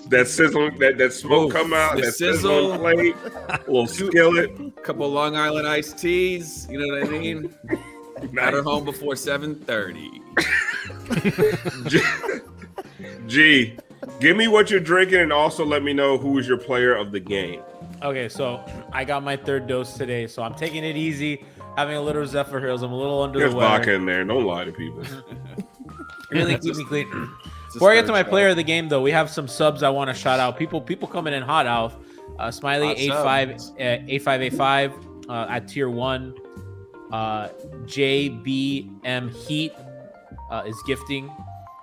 that 0.10 0.28
sizzle, 0.28 0.70
that 0.80 0.98
that 1.00 1.14
smoke 1.14 1.48
Oof, 1.48 1.54
come 1.54 1.74
out, 1.74 1.96
the 1.96 2.04
that 2.04 2.14
sizzle. 2.14 2.74
sizzle 2.74 2.78
plate, 2.80 3.16
a 3.50 3.60
little 3.68 3.88
skillet. 3.88 4.84
couple 4.84 5.10
Long 5.10 5.36
Island 5.36 5.68
iced 5.68 5.98
teas. 5.98 6.68
You 6.70 6.78
know 6.80 6.88
what 7.00 7.08
I 7.08 7.10
mean? 7.18 7.54
Got 8.34 8.54
her 8.54 8.62
home 8.64 8.86
before 8.86 9.16
seven 9.16 9.56
thirty. 9.56 10.22
G, 11.88 12.02
G, 13.28 13.78
give 14.20 14.36
me 14.38 14.48
what 14.48 14.70
you're 14.70 14.80
drinking, 14.80 15.20
and 15.20 15.34
also 15.34 15.66
let 15.66 15.84
me 15.84 15.94
know 15.94 16.18
who 16.18 16.38
is 16.38 16.48
your 16.48 16.58
player 16.58 16.94
of 16.96 17.12
the 17.12 17.20
game. 17.20 17.62
Okay, 18.04 18.30
so 18.30 18.64
I 18.92 19.04
got 19.04 19.24
my 19.24 19.36
third 19.38 19.68
dose 19.68 19.94
today, 19.96 20.28
so 20.28 20.44
I'm 20.44 20.54
taking 20.54 20.84
it 20.84 20.96
easy, 20.96 21.44
having 21.76 21.96
a 21.96 22.02
little 22.02 22.24
Zephyrhills. 22.24 22.84
I'm 22.84 22.92
a 22.92 22.98
little 22.98 23.22
under 23.24 23.40
There's 23.40 23.52
the 23.52 23.58
weather. 23.58 23.78
vodka 23.78 23.94
in 23.94 24.06
there. 24.06 24.24
Don't 24.24 24.46
lie 24.46 24.66
to 24.66 24.72
people. 24.72 25.04
Really 26.30 26.58
keep 26.58 26.76
me 26.76 26.84
clean. 26.84 27.30
Before 27.74 27.90
I 27.90 27.96
get 27.96 28.06
to 28.08 28.12
my 28.12 28.22
player 28.24 28.50
of 28.50 28.58
the 28.58 28.64
game, 28.64 28.90
though, 28.90 29.02
we 29.02 29.12
have 29.12 29.30
some 29.30 29.48
subs 29.48 29.82
I 29.82 29.90
want 29.90 30.10
to 30.10 30.14
shout 30.14 30.42
out. 30.42 30.58
People, 30.58 30.82
people 30.82 31.08
coming 31.08 31.34
in 31.34 31.42
hot, 31.42 31.66
Alf. 31.66 31.96
Uh, 32.38 32.52
Smiley 32.52 32.88
Hot 32.88 32.98
eight 32.98 33.12
five 33.12 33.50
subs. 33.62 33.72
uh, 33.80 34.04
eight 34.08 34.22
five 34.22 34.42
eight 34.42 34.54
five 34.54 34.94
uh, 35.30 35.48
at 35.50 35.70
tier 35.70 35.90
one. 35.90 36.36
Uh, 37.14 37.48
JBM 37.86 39.34
Heat 39.34 39.72
uh, 40.52 40.64
is 40.66 40.76
gifting 40.86 41.32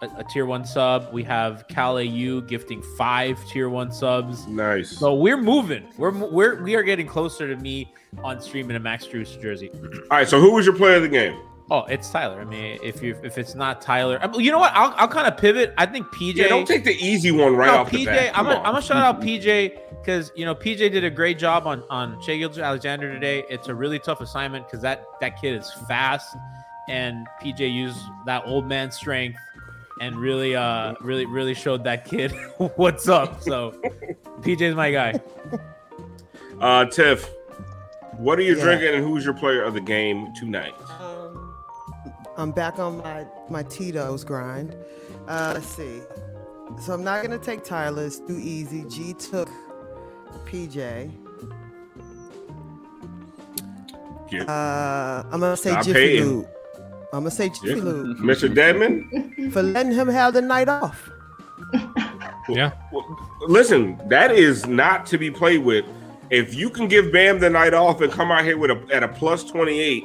a, 0.04 0.20
a 0.20 0.25
tier 0.25 0.46
one 0.46 0.64
sub. 0.64 1.12
We 1.12 1.23
have 1.25 1.66
Cal 1.68 1.99
AU 1.99 2.40
gifting 2.42 2.82
five 2.96 3.38
tier 3.49 3.68
one 3.68 3.92
subs. 3.92 4.46
Nice. 4.46 4.90
So 4.90 5.14
we're 5.14 5.37
moving. 5.37 5.87
We're 5.96 6.11
we're 6.11 6.62
we 6.62 6.75
are 6.75 6.82
getting 6.82 7.06
closer 7.06 7.49
to 7.49 7.56
me 7.56 7.92
on 8.23 8.40
stream 8.40 8.70
in 8.70 8.76
a 8.76 8.80
Max 8.80 9.06
Strus 9.06 9.40
jersey. 9.40 9.70
All 10.11 10.18
right. 10.18 10.28
So 10.28 10.40
who 10.40 10.52
was 10.52 10.66
your 10.66 10.76
player 10.76 10.96
of 10.96 11.02
the 11.02 11.08
game? 11.08 11.38
Oh, 11.70 11.84
it's 11.84 12.11
Tyler. 12.11 12.40
I 12.40 12.44
mean, 12.44 12.78
if 12.82 13.02
you 13.02 13.18
if 13.23 13.38
it's 13.38 13.54
not 13.54 13.80
Tyler, 13.80 14.18
I 14.20 14.26
mean, 14.26 14.42
you 14.42 14.52
know 14.52 14.58
what? 14.58 14.73
I'll, 14.75 14.92
I'll 14.96 15.08
kind 15.08 15.26
of 15.26 15.38
pivot. 15.38 15.73
I 15.78 15.87
think 15.87 16.06
PJ. 16.08 16.34
Yeah, 16.34 16.49
don't 16.49 16.66
take 16.66 16.84
the 16.84 16.94
easy 16.94 17.30
one 17.30 17.56
right 17.56 17.68
no, 17.68 17.78
off 17.78 17.90
the 17.90 18.04
PJ. 18.04 18.06
bat. 18.06 18.28
I'm 18.28 18.44
Come 18.44 18.46
gonna. 18.46 18.58
I'm 18.58 18.73
gonna 18.75 18.82
shout 18.82 18.99
out 18.99 19.23
PJ 19.23 19.78
because 20.00 20.30
you 20.37 20.44
know 20.44 20.54
PJ 20.54 20.92
did 20.92 21.04
a 21.04 21.11
great 21.11 21.38
job 21.38 21.66
on 21.66 21.82
on 21.88 22.20
Shai 22.20 22.37
Gilgeous-Alexander 22.37 23.11
today. 23.11 23.44
It's 23.49 23.68
a 23.68 23.75
really 23.75 23.99
tough 23.99 24.20
assignment 24.20 24.66
because 24.66 24.82
that 24.82 25.06
that 25.23 25.40
kid 25.40 25.58
is 25.58 25.73
fast, 25.88 26.37
and 26.88 27.26
PJ 27.42 27.73
used 27.73 27.99
that 28.26 28.42
old 28.44 28.66
man 28.66 28.90
strength 28.90 29.38
and 30.00 30.16
really 30.16 30.54
uh 30.56 30.94
really 31.00 31.26
really 31.26 31.54
showed 31.54 31.84
that 31.84 32.04
kid 32.04 32.32
what's 32.76 33.08
up. 33.08 33.42
So 33.42 33.72
PJ's 34.40 34.74
my 34.74 34.90
guy. 34.90 35.20
Uh, 36.60 36.84
Tiff, 36.86 37.28
what 38.16 38.38
are 38.38 38.42
you 38.42 38.56
Yeah. 38.56 38.62
drinking, 38.64 38.94
and 38.94 39.04
who's 39.04 39.24
your 39.24 39.34
player 39.34 39.62
of 39.62 39.74
the 39.74 39.80
game 39.80 40.32
tonight? 40.34 40.72
Um, 41.00 41.54
I'm 42.36 42.52
back 42.52 42.78
on 42.78 42.98
my 42.98 43.26
my 43.50 43.62
Tito's 43.64 44.24
grind. 44.24 44.74
Uh, 45.28 45.52
let's 45.54 45.66
see. 45.66 46.00
So 46.80 46.92
I'm 46.94 47.04
not 47.04 47.22
gonna 47.22 47.38
take 47.38 47.64
Tyler. 47.64 48.04
It's 48.06 48.18
too 48.18 48.38
easy. 48.40 48.84
G 48.88 49.14
took 49.14 49.48
PJ. 50.46 51.10
Get- 54.30 54.48
Uh, 54.48 55.22
I'm 55.30 55.40
gonna 55.40 55.56
say 55.56 55.70
Stop 55.72 55.84
Jiffy 55.84 56.00
hating. 56.00 56.24
Lube. 56.24 56.48
I'm 57.14 57.21
gonna 57.21 57.30
say 57.30 57.49
Jiffy 57.49 57.80
Lube 57.80 58.18
Mr. 58.18 58.52
Dedmon. 58.52 59.52
for 59.52 59.62
letting 59.62 59.92
him 59.92 60.09
have 60.09 60.35
the 60.35 60.42
night 60.42 60.68
off. 60.68 61.11
Yeah. 62.49 62.73
Listen, 63.47 63.99
that 64.09 64.30
is 64.30 64.66
not 64.66 65.06
to 65.06 65.18
be 65.18 65.30
played 65.30 65.59
with. 65.64 65.85
If 66.30 66.54
you 66.54 66.68
can 66.71 66.88
give 66.88 67.12
Bam 67.12 67.38
the 67.38 67.49
night 67.50 67.75
off 67.75 68.00
and 68.00 68.12
come 68.12 68.30
out 68.30 68.44
here 68.44 68.59
with 68.59 68.71
a 68.71 68.87
at 68.94 69.02
a 69.02 69.09
plus 69.09 69.44
twenty 69.44 69.80
eight, 69.80 70.04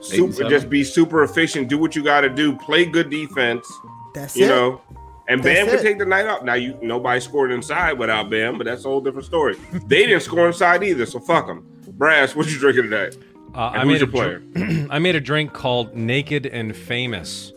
super 0.00 0.48
just 0.48 0.68
be 0.68 0.84
super 0.84 1.22
efficient, 1.24 1.68
do 1.68 1.78
what 1.78 1.96
you 1.96 2.02
got 2.04 2.20
to 2.22 2.28
do, 2.28 2.54
play 2.56 2.84
good 2.84 3.10
defense, 3.10 3.66
That's 4.14 4.36
you 4.36 4.44
it. 4.46 4.48
know. 4.48 4.80
And 5.28 5.42
That's 5.42 5.58
Bam 5.60 5.66
can 5.68 5.78
it. 5.78 5.82
take 5.82 5.98
the 5.98 6.04
night 6.06 6.26
off. 6.26 6.42
Now 6.42 6.54
you 6.54 6.76
nobody 6.82 7.20
scored 7.20 7.50
inside 7.52 7.94
without 7.94 8.28
Bam, 8.30 8.58
but 8.58 8.64
that's 8.64 8.84
a 8.84 8.88
whole 8.88 9.00
different 9.00 9.26
story. 9.26 9.56
they 9.86 10.04
didn't 10.06 10.22
score 10.22 10.46
inside 10.46 10.82
either, 10.84 11.06
so 11.06 11.18
fuck 11.20 11.46
them. 11.46 11.66
Brass, 11.92 12.34
what 12.36 12.50
you 12.50 12.58
drinking 12.58 12.90
today? 12.90 13.16
Uh, 13.54 13.70
I 13.74 13.84
made 13.84 14.02
a 14.02 14.06
your 14.06 14.38
dr- 14.38 14.86
I 14.90 14.98
made 14.98 15.14
a 15.14 15.20
drink 15.20 15.52
called 15.52 15.94
Naked 15.94 16.46
and 16.46 16.74
Famous, 16.74 17.52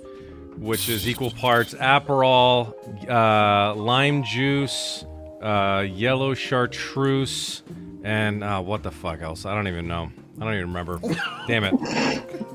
which 0.58 0.90
is 0.90 1.08
equal 1.08 1.32
parts 1.32 1.74
Aperol, 1.74 2.74
uh, 3.10 3.76
lime 3.76 4.24
juice, 4.24 5.06
uh, 5.42 5.86
yellow 5.88 6.34
chartreuse, 6.34 7.64
and 8.04 8.44
uh, 8.44 8.62
what 8.62 8.84
the 8.84 8.92
fuck 8.92 9.22
else? 9.22 9.46
I 9.46 9.56
don't 9.56 9.68
even 9.68 9.88
know. 9.88 10.12
I 10.40 10.44
don't 10.44 10.54
even 10.54 10.68
remember. 10.68 11.00
Damn 11.48 11.64
it. 11.66 11.76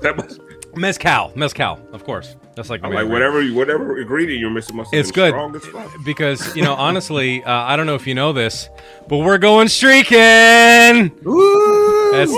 That 0.00 0.16
must, 0.16 0.40
Mezcal, 0.76 1.32
mezcal, 1.34 1.78
of 1.92 2.04
course. 2.04 2.36
That's 2.54 2.70
like 2.70 2.84
I'm 2.84 2.92
like 2.92 3.08
whatever 3.08 3.42
you- 3.42 3.54
whatever 3.54 3.98
ingredient 3.98 4.40
you're 4.40 4.50
missing 4.50 4.76
must 4.76 4.92
have 4.92 5.00
It's 5.00 5.10
good 5.10 5.30
strong 5.30 5.54
as 5.56 5.64
fuck. 5.66 5.90
because 6.04 6.54
you 6.56 6.62
know 6.62 6.74
honestly, 6.74 7.42
uh, 7.44 7.50
I 7.52 7.76
don't 7.76 7.86
know 7.86 7.94
if 7.94 8.06
you 8.06 8.14
know 8.14 8.32
this, 8.32 8.68
but 9.08 9.18
we're 9.18 9.38
going 9.38 9.68
streaking. 9.68 10.16
That's 10.16 11.10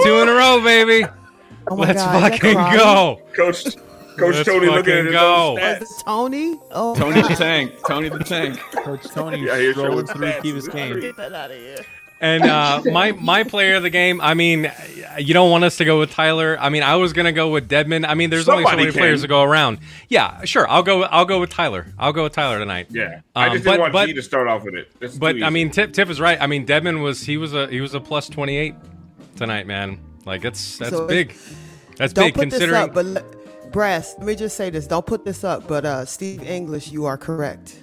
two 0.04 0.20
in 0.22 0.28
a 0.28 0.32
row, 0.32 0.60
baby. 0.62 1.06
Oh 1.70 1.76
my 1.76 1.86
Let's 1.86 2.02
God, 2.02 2.32
fucking 2.32 2.54
go. 2.54 3.20
Coach 3.34 3.64
Coach 4.16 4.34
Let's 4.34 4.48
Tony 4.48 4.66
looking 4.66 4.76
fucking 4.76 4.92
at 4.98 5.04
his 5.04 5.12
go. 5.12 5.50
own 5.52 5.58
Oh, 5.58 5.62
stats. 5.62 6.04
Tony? 6.04 6.56
Oh, 6.72 6.94
Tony 6.96 7.22
the 7.22 7.28
Tank. 7.28 7.72
Tony 7.86 8.08
the 8.08 8.18
Tank. 8.24 8.58
Coach 8.72 9.04
Tony 9.04 9.40
Yeah, 9.46 9.56
here's 9.56 9.76
strolling 9.76 10.06
showing 10.06 10.18
through 10.18 10.26
stats. 10.26 10.42
Key 10.42 10.52
Biscayne. 10.54 11.00
get 11.00 11.16
that 11.18 11.32
out 11.32 11.50
of 11.52 11.56
here. 11.56 11.76
And 12.20 12.42
uh, 12.42 12.82
my 12.86 13.12
my 13.12 13.44
player 13.44 13.76
of 13.76 13.82
the 13.82 13.90
game. 13.90 14.20
I 14.20 14.34
mean, 14.34 14.70
you 15.18 15.34
don't 15.34 15.50
want 15.52 15.62
us 15.64 15.76
to 15.76 15.84
go 15.84 16.00
with 16.00 16.10
Tyler. 16.10 16.56
I 16.60 16.68
mean, 16.68 16.82
I 16.82 16.96
was 16.96 17.12
gonna 17.12 17.32
go 17.32 17.50
with 17.50 17.68
Dedmon. 17.68 18.04
I 18.08 18.14
mean, 18.14 18.28
there's 18.30 18.48
only 18.48 18.64
so 18.64 18.70
many 18.70 18.84
can. 18.90 18.92
players 18.94 19.22
to 19.22 19.28
go 19.28 19.42
around. 19.42 19.78
Yeah, 20.08 20.44
sure. 20.44 20.68
I'll 20.68 20.82
go. 20.82 21.04
I'll 21.04 21.24
go 21.24 21.38
with 21.38 21.50
Tyler. 21.50 21.86
I'll 21.98 22.12
go 22.12 22.24
with 22.24 22.32
Tyler 22.32 22.58
tonight. 22.58 22.88
Yeah, 22.90 23.20
I 23.36 23.46
Um, 23.46 23.52
just 23.52 23.64
but- 23.64 23.70
didn't 23.72 23.80
want 23.82 23.92
but- 23.92 24.06
G 24.06 24.14
to 24.14 24.22
start 24.22 24.48
off 24.48 24.64
with 24.64 24.74
it. 24.74 24.90
That's 24.98 25.16
But 25.16 25.42
I 25.42 25.50
mean, 25.50 25.70
Tip 25.70 25.92
Tip 25.92 26.08
is 26.10 26.20
right. 26.20 26.40
I 26.40 26.48
mean, 26.48 26.66
Dedmon 26.66 27.02
was 27.02 27.22
he 27.22 27.36
was 27.36 27.54
a 27.54 27.68
he 27.68 27.80
was 27.80 27.94
a 27.94 28.00
plus 28.00 28.28
twenty 28.28 28.56
eight 28.56 28.74
tonight, 29.36 29.66
man. 29.68 30.00
Like 30.26 30.44
it's 30.44 30.78
that's 30.78 30.90
So 30.90 31.06
big. 31.06 31.36
That's 31.96 32.12
Don't 32.12 32.26
big 32.26 32.34
put 32.34 32.50
this 32.50 32.58
considering. 32.58 32.82
up, 32.82 32.94
but 32.94 33.06
le- 33.06 33.24
Brass, 33.70 34.14
let 34.18 34.26
me 34.26 34.34
just 34.34 34.56
say 34.56 34.70
this. 34.70 34.86
Don't 34.86 35.04
put 35.06 35.24
this 35.24 35.44
up, 35.44 35.68
but 35.68 35.84
uh, 35.84 36.04
Steve 36.04 36.42
English, 36.42 36.90
you 36.90 37.04
are 37.06 37.16
correct. 37.18 37.76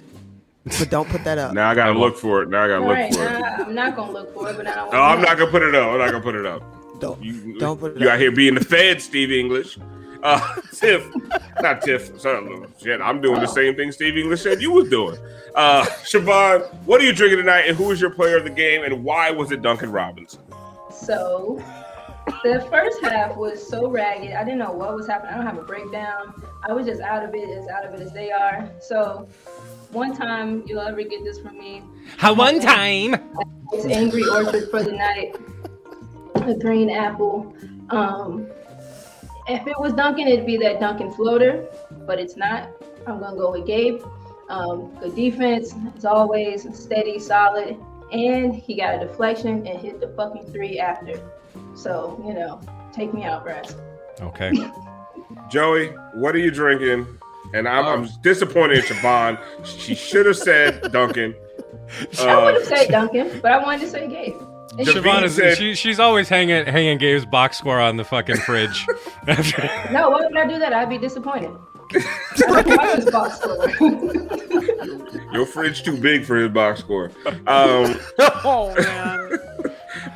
But 0.78 0.90
don't 0.90 1.08
put 1.08 1.22
that 1.24 1.38
up. 1.38 1.52
now 1.54 1.70
I 1.70 1.74
gotta 1.74 1.96
look 1.98 2.18
for 2.18 2.42
it. 2.42 2.48
Now 2.48 2.64
I 2.64 2.68
gotta 2.68 2.82
All 2.82 2.88
look 2.88 2.96
right, 2.96 3.14
for 3.14 3.22
it. 3.24 3.30
nah, 3.30 3.64
I'm 3.64 3.74
not 3.74 3.94
gonna 3.96 4.12
look 4.12 4.34
for 4.34 4.50
it, 4.50 4.56
but 4.56 4.66
I 4.66 4.74
don't. 4.74 4.92
No, 4.92 5.00
I'm 5.00 5.20
not 5.22 5.38
gonna 5.38 5.50
put 5.50 5.62
it 5.62 5.74
up. 5.74 5.88
I'm 5.92 5.98
not 5.98 6.10
gonna 6.10 6.20
put 6.24 6.34
it 6.34 6.44
up. 6.46 6.62
Don't, 7.00 7.22
You, 7.22 7.58
don't 7.58 7.78
put 7.78 7.92
it 7.96 8.00
you 8.00 8.08
up. 8.08 8.14
out 8.14 8.20
here 8.20 8.32
being 8.32 8.54
the 8.54 8.64
Fed, 8.64 9.00
Steve 9.00 9.30
English. 9.30 9.78
Uh, 10.22 10.40
Tiff, 10.72 11.08
not 11.60 11.82
Tiff. 11.82 12.18
Sorry, 12.20 12.44
shit, 12.82 13.00
I'm 13.00 13.20
doing 13.20 13.40
the 13.40 13.46
same 13.46 13.76
thing 13.76 13.92
Steve 13.92 14.16
English 14.16 14.42
said 14.42 14.60
you 14.60 14.72
was 14.72 14.88
doing. 14.88 15.16
Uh, 15.54 15.84
Siobhan, 16.04 16.72
what 16.84 17.00
are 17.00 17.04
you 17.04 17.12
drinking 17.12 17.38
tonight, 17.38 17.64
and 17.68 17.76
who 17.76 17.90
is 17.92 18.00
your 18.00 18.10
player 18.10 18.36
of 18.38 18.44
the 18.44 18.50
game, 18.50 18.82
and 18.82 19.04
why 19.04 19.30
was 19.30 19.52
it 19.52 19.62
Duncan 19.62 19.92
Robinson? 19.92 20.40
So 20.90 21.62
the 22.42 22.66
first 22.70 23.00
half 23.02 23.36
was 23.36 23.64
so 23.66 23.88
ragged. 23.88 24.32
I 24.32 24.42
didn't 24.42 24.58
know 24.58 24.72
what 24.72 24.94
was 24.96 25.06
happening. 25.06 25.34
I 25.34 25.36
don't 25.36 25.46
have 25.46 25.58
a 25.58 25.62
breakdown. 25.62 26.42
I 26.68 26.72
was 26.72 26.86
just 26.86 27.00
out 27.02 27.22
of 27.22 27.34
it, 27.34 27.48
as 27.50 27.68
out 27.68 27.84
of 27.84 27.94
it 27.94 28.00
as 28.00 28.12
they 28.12 28.32
are. 28.32 28.68
So 28.80 29.28
one 29.96 30.14
time 30.14 30.62
you'll 30.66 30.80
ever 30.80 31.02
get 31.02 31.24
this 31.24 31.40
from 31.40 31.58
me. 31.58 31.82
How 32.18 32.34
one 32.34 32.60
time. 32.60 33.14
It's 33.72 33.86
Angry 33.86 34.22
Orchard 34.28 34.70
for 34.70 34.82
the 34.82 34.92
night. 34.92 35.36
A 36.34 36.54
green 36.54 36.90
apple. 36.90 37.56
Um, 37.88 38.46
if 39.48 39.66
it 39.66 39.74
was 39.80 39.94
Duncan, 39.94 40.28
it'd 40.28 40.44
be 40.44 40.58
that 40.58 40.80
Duncan 40.80 41.10
floater, 41.10 41.66
but 42.06 42.20
it's 42.20 42.36
not. 42.36 42.70
I'm 43.06 43.20
gonna 43.20 43.36
go 43.36 43.52
with 43.52 43.66
Gabe. 43.66 44.02
Um, 44.50 44.94
good 45.00 45.16
defense, 45.16 45.74
as 45.96 46.04
always, 46.04 46.66
steady, 46.78 47.18
solid, 47.18 47.76
and 48.12 48.54
he 48.54 48.76
got 48.76 48.94
a 49.02 49.06
deflection 49.06 49.66
and 49.66 49.80
hit 49.80 49.98
the 49.98 50.08
fucking 50.08 50.52
three 50.52 50.78
after. 50.78 51.18
So 51.74 52.22
you 52.26 52.34
know, 52.34 52.60
take 52.92 53.14
me 53.14 53.24
out, 53.24 53.44
Brad. 53.44 53.74
Okay. 54.20 54.52
Joey, 55.50 55.88
what 56.14 56.34
are 56.34 56.38
you 56.38 56.50
drinking? 56.50 57.06
And 57.54 57.68
I'm, 57.68 57.86
I'm 57.86 58.08
disappointed 58.22 58.78
in 58.78 58.84
Siobhan. 58.84 59.38
She 59.64 59.94
should 59.94 60.26
have 60.26 60.36
said 60.36 60.92
Duncan. 60.92 61.34
I 62.18 62.44
would 62.44 62.54
Uh, 62.56 62.58
have 62.58 62.64
said 62.64 62.88
Duncan, 62.88 63.40
but 63.40 63.52
I 63.52 63.62
wanted 63.62 63.80
to 63.82 63.88
say 63.88 64.08
Gabe. 64.08 64.34
And 64.78 64.86
Siobhan 64.86 65.22
is 65.22 65.36
said- 65.36 65.56
she, 65.56 65.74
she's 65.74 65.98
always 66.00 66.28
hanging 66.28 66.66
hanging 66.66 66.98
Gabe's 66.98 67.24
box 67.24 67.56
score 67.58 67.80
on 67.80 67.96
the 67.96 68.04
fucking 68.04 68.36
fridge. 68.38 68.86
no, 69.90 70.10
why 70.10 70.20
would 70.22 70.36
I 70.36 70.46
do 70.46 70.58
that? 70.58 70.72
I'd 70.74 70.88
be 70.90 70.98
disappointed. 70.98 71.50
I 71.94 72.62
don't 72.62 72.76
want 72.76 72.96
this 73.04 73.10
box 73.12 73.38
score. 73.38 75.32
your 75.32 75.46
fridge 75.46 75.82
too 75.84 75.96
big 75.96 76.24
for 76.24 76.36
his 76.36 76.50
box 76.50 76.80
score. 76.80 77.10
Um, 77.46 77.96
Oh 78.18 78.74
man. 78.76 79.38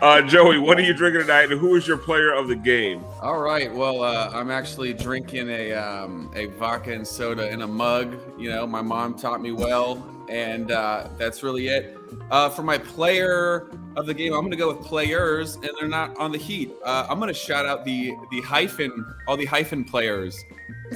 Uh, 0.00 0.23
Joey, 0.23 0.59
what 0.59 0.78
are 0.78 0.83
you 0.83 0.95
drinking 0.95 1.21
tonight, 1.21 1.52
and 1.52 1.61
who 1.61 1.75
is 1.76 1.87
your 1.87 1.99
player 1.99 2.33
of 2.33 2.49
the 2.49 2.57
game? 2.57 3.04
All 3.21 3.38
right. 3.38 3.71
Well, 3.71 4.02
uh, 4.02 4.30
I'm 4.33 4.50
actually 4.50 4.95
drinking 4.95 5.50
a 5.50 5.75
um, 5.75 6.30
a 6.35 6.47
vodka 6.47 6.95
and 6.95 7.07
soda 7.07 7.50
in 7.50 7.61
a 7.61 7.66
mug. 7.66 8.16
You 8.38 8.49
know, 8.49 8.66
my 8.66 8.80
mom 8.80 9.14
taught 9.14 9.42
me 9.42 9.52
well, 9.52 10.02
and 10.30 10.71
uh, 10.71 11.09
that's 11.19 11.42
really 11.42 11.69
it. 11.69 11.99
Uh, 12.30 12.49
for 12.49 12.62
my 12.62 12.78
player 12.78 13.71
of 13.95 14.07
the 14.07 14.14
game, 14.14 14.33
I'm 14.33 14.40
going 14.40 14.52
to 14.52 14.57
go 14.57 14.73
with 14.75 14.87
players, 14.87 15.57
and 15.57 15.69
they're 15.78 15.87
not 15.87 16.16
on 16.16 16.33
the 16.33 16.38
Heat. 16.38 16.73
Uh, 16.83 17.07
I'm 17.11 17.19
going 17.19 17.28
to 17.28 17.38
shout 17.38 17.66
out 17.66 17.85
the 17.85 18.14
the 18.30 18.40
hyphen, 18.40 19.04
all 19.28 19.37
the 19.37 19.45
hyphen 19.45 19.85
players 19.85 20.42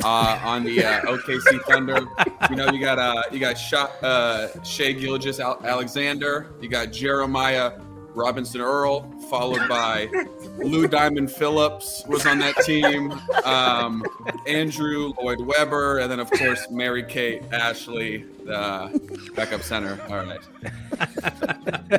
uh, 0.02 0.40
on 0.42 0.64
the 0.64 0.78
OKC 0.78 1.62
Thunder. 1.64 2.06
You 2.48 2.56
know, 2.56 2.70
you 2.70 2.80
got 2.80 3.30
you 3.30 3.38
got 3.38 3.58
Sha 3.58 4.48
Shai 4.62 4.92
Gilgeous 4.92 5.40
Al- 5.40 5.60
Alexander. 5.62 6.54
You 6.62 6.70
got 6.70 6.90
Jeremiah 6.90 7.72
Robinson 8.14 8.60
Earl, 8.60 9.10
followed 9.28 9.68
by 9.68 10.08
Lou 10.58 10.86
Diamond 10.86 11.30
Phillips 11.30 12.04
was 12.06 12.26
on 12.26 12.38
that 12.40 12.56
team. 12.64 13.12
Um, 13.44 14.04
Andrew 14.46 15.12
Lloyd 15.20 15.40
Webber, 15.40 15.98
and 15.98 16.10
then 16.10 16.20
of 16.20 16.30
course 16.30 16.66
Mary 16.70 17.02
Kate 17.02 17.42
Ashley, 17.52 18.24
the 18.44 19.30
backup 19.34 19.62
center. 19.62 19.98
All 20.08 20.24
right. 20.24 20.40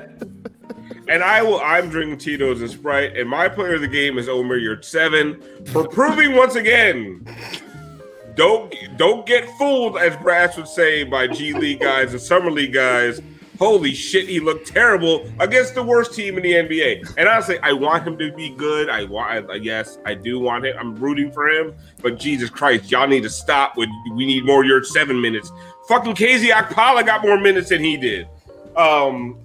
And 1.07 1.23
I 1.23 1.43
will. 1.43 1.61
I'm 1.61 1.89
drinking 1.89 2.17
Tito's 2.17 2.61
and 2.61 2.69
Sprite, 2.69 3.15
and 3.15 3.29
my 3.29 3.47
player 3.47 3.75
of 3.75 3.81
the 3.81 3.87
game 3.87 4.17
is 4.17 4.27
Omer 4.27 4.59
Yurtseven 4.59 5.67
for 5.69 5.87
proving 5.87 6.35
once 6.35 6.55
again. 6.55 7.25
Don't 8.35 8.73
don't 8.97 9.25
get 9.25 9.47
fooled, 9.57 9.97
as 9.97 10.15
Brass 10.17 10.57
would 10.57 10.67
say, 10.67 11.03
by 11.03 11.27
G 11.27 11.53
League 11.53 11.79
guys 11.79 12.11
and 12.13 12.21
Summer 12.21 12.49
League 12.49 12.73
guys. 12.73 13.21
Holy 13.59 13.93
shit, 13.93 14.27
he 14.27 14.39
looked 14.39 14.67
terrible 14.67 15.29
against 15.39 15.75
the 15.75 15.83
worst 15.83 16.13
team 16.13 16.37
in 16.37 16.43
the 16.43 16.53
NBA. 16.53 17.15
And 17.17 17.27
honestly, 17.27 17.57
I 17.63 17.71
want 17.73 18.05
him 18.05 18.17
to 18.17 18.31
be 18.33 18.49
good. 18.49 18.89
I 18.89 19.05
want, 19.05 19.49
I- 19.49 19.59
guess, 19.59 19.97
I 20.05 20.13
do 20.13 20.39
want 20.39 20.65
him. 20.65 20.75
I'm 20.77 20.95
rooting 20.95 21.31
for 21.31 21.47
him. 21.47 21.73
But 22.01 22.19
Jesus 22.19 22.49
Christ, 22.49 22.91
y'all 22.91 23.07
need 23.07 23.23
to 23.23 23.29
stop 23.29 23.77
with. 23.77 23.89
We 24.13 24.25
need 24.25 24.45
more 24.45 24.63
Yurtseven 24.63 25.19
minutes. 25.21 25.51
Fucking 25.87 26.13
KZ 26.13 26.49
Okpala 26.49 27.05
got 27.05 27.23
more 27.23 27.39
minutes 27.39 27.69
than 27.69 27.83
he 27.83 27.97
did. 27.97 28.27
Um, 28.75 29.39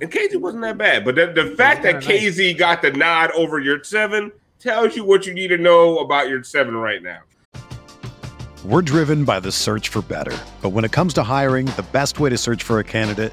and 0.00 0.10
KZ 0.10 0.40
wasn't 0.40 0.62
that 0.62 0.78
bad. 0.78 1.04
But 1.04 1.14
the, 1.14 1.26
the 1.26 1.54
fact 1.56 1.82
that 1.82 1.96
KZ 1.96 2.58
got 2.58 2.82
the 2.82 2.90
nod 2.90 3.30
over 3.32 3.60
Yurtseven 3.60 4.32
tells 4.58 4.96
you 4.96 5.04
what 5.04 5.26
you 5.26 5.34
need 5.34 5.48
to 5.48 5.58
know 5.58 5.98
about 5.98 6.26
Yurtseven 6.26 6.80
right 6.80 7.02
now. 7.02 7.20
We're 8.64 8.82
driven 8.82 9.24
by 9.24 9.40
the 9.40 9.52
search 9.52 9.88
for 9.88 10.02
better. 10.02 10.36
But 10.62 10.70
when 10.70 10.84
it 10.84 10.92
comes 10.92 11.14
to 11.14 11.22
hiring, 11.22 11.66
the 11.66 11.86
best 11.92 12.18
way 12.18 12.28
to 12.30 12.36
search 12.36 12.62
for 12.62 12.78
a 12.78 12.84
candidate 12.84 13.32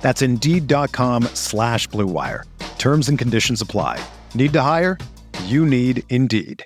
That's 0.00 0.22
Indeed.com 0.22 1.24
slash 1.34 1.86
blue 1.86 2.06
wire. 2.06 2.44
Terms 2.78 3.08
and 3.08 3.18
conditions 3.18 3.60
apply. 3.60 4.02
Need 4.34 4.52
to 4.54 4.62
hire? 4.62 4.98
You 5.44 5.66
need 5.66 6.02
Indeed. 6.08 6.64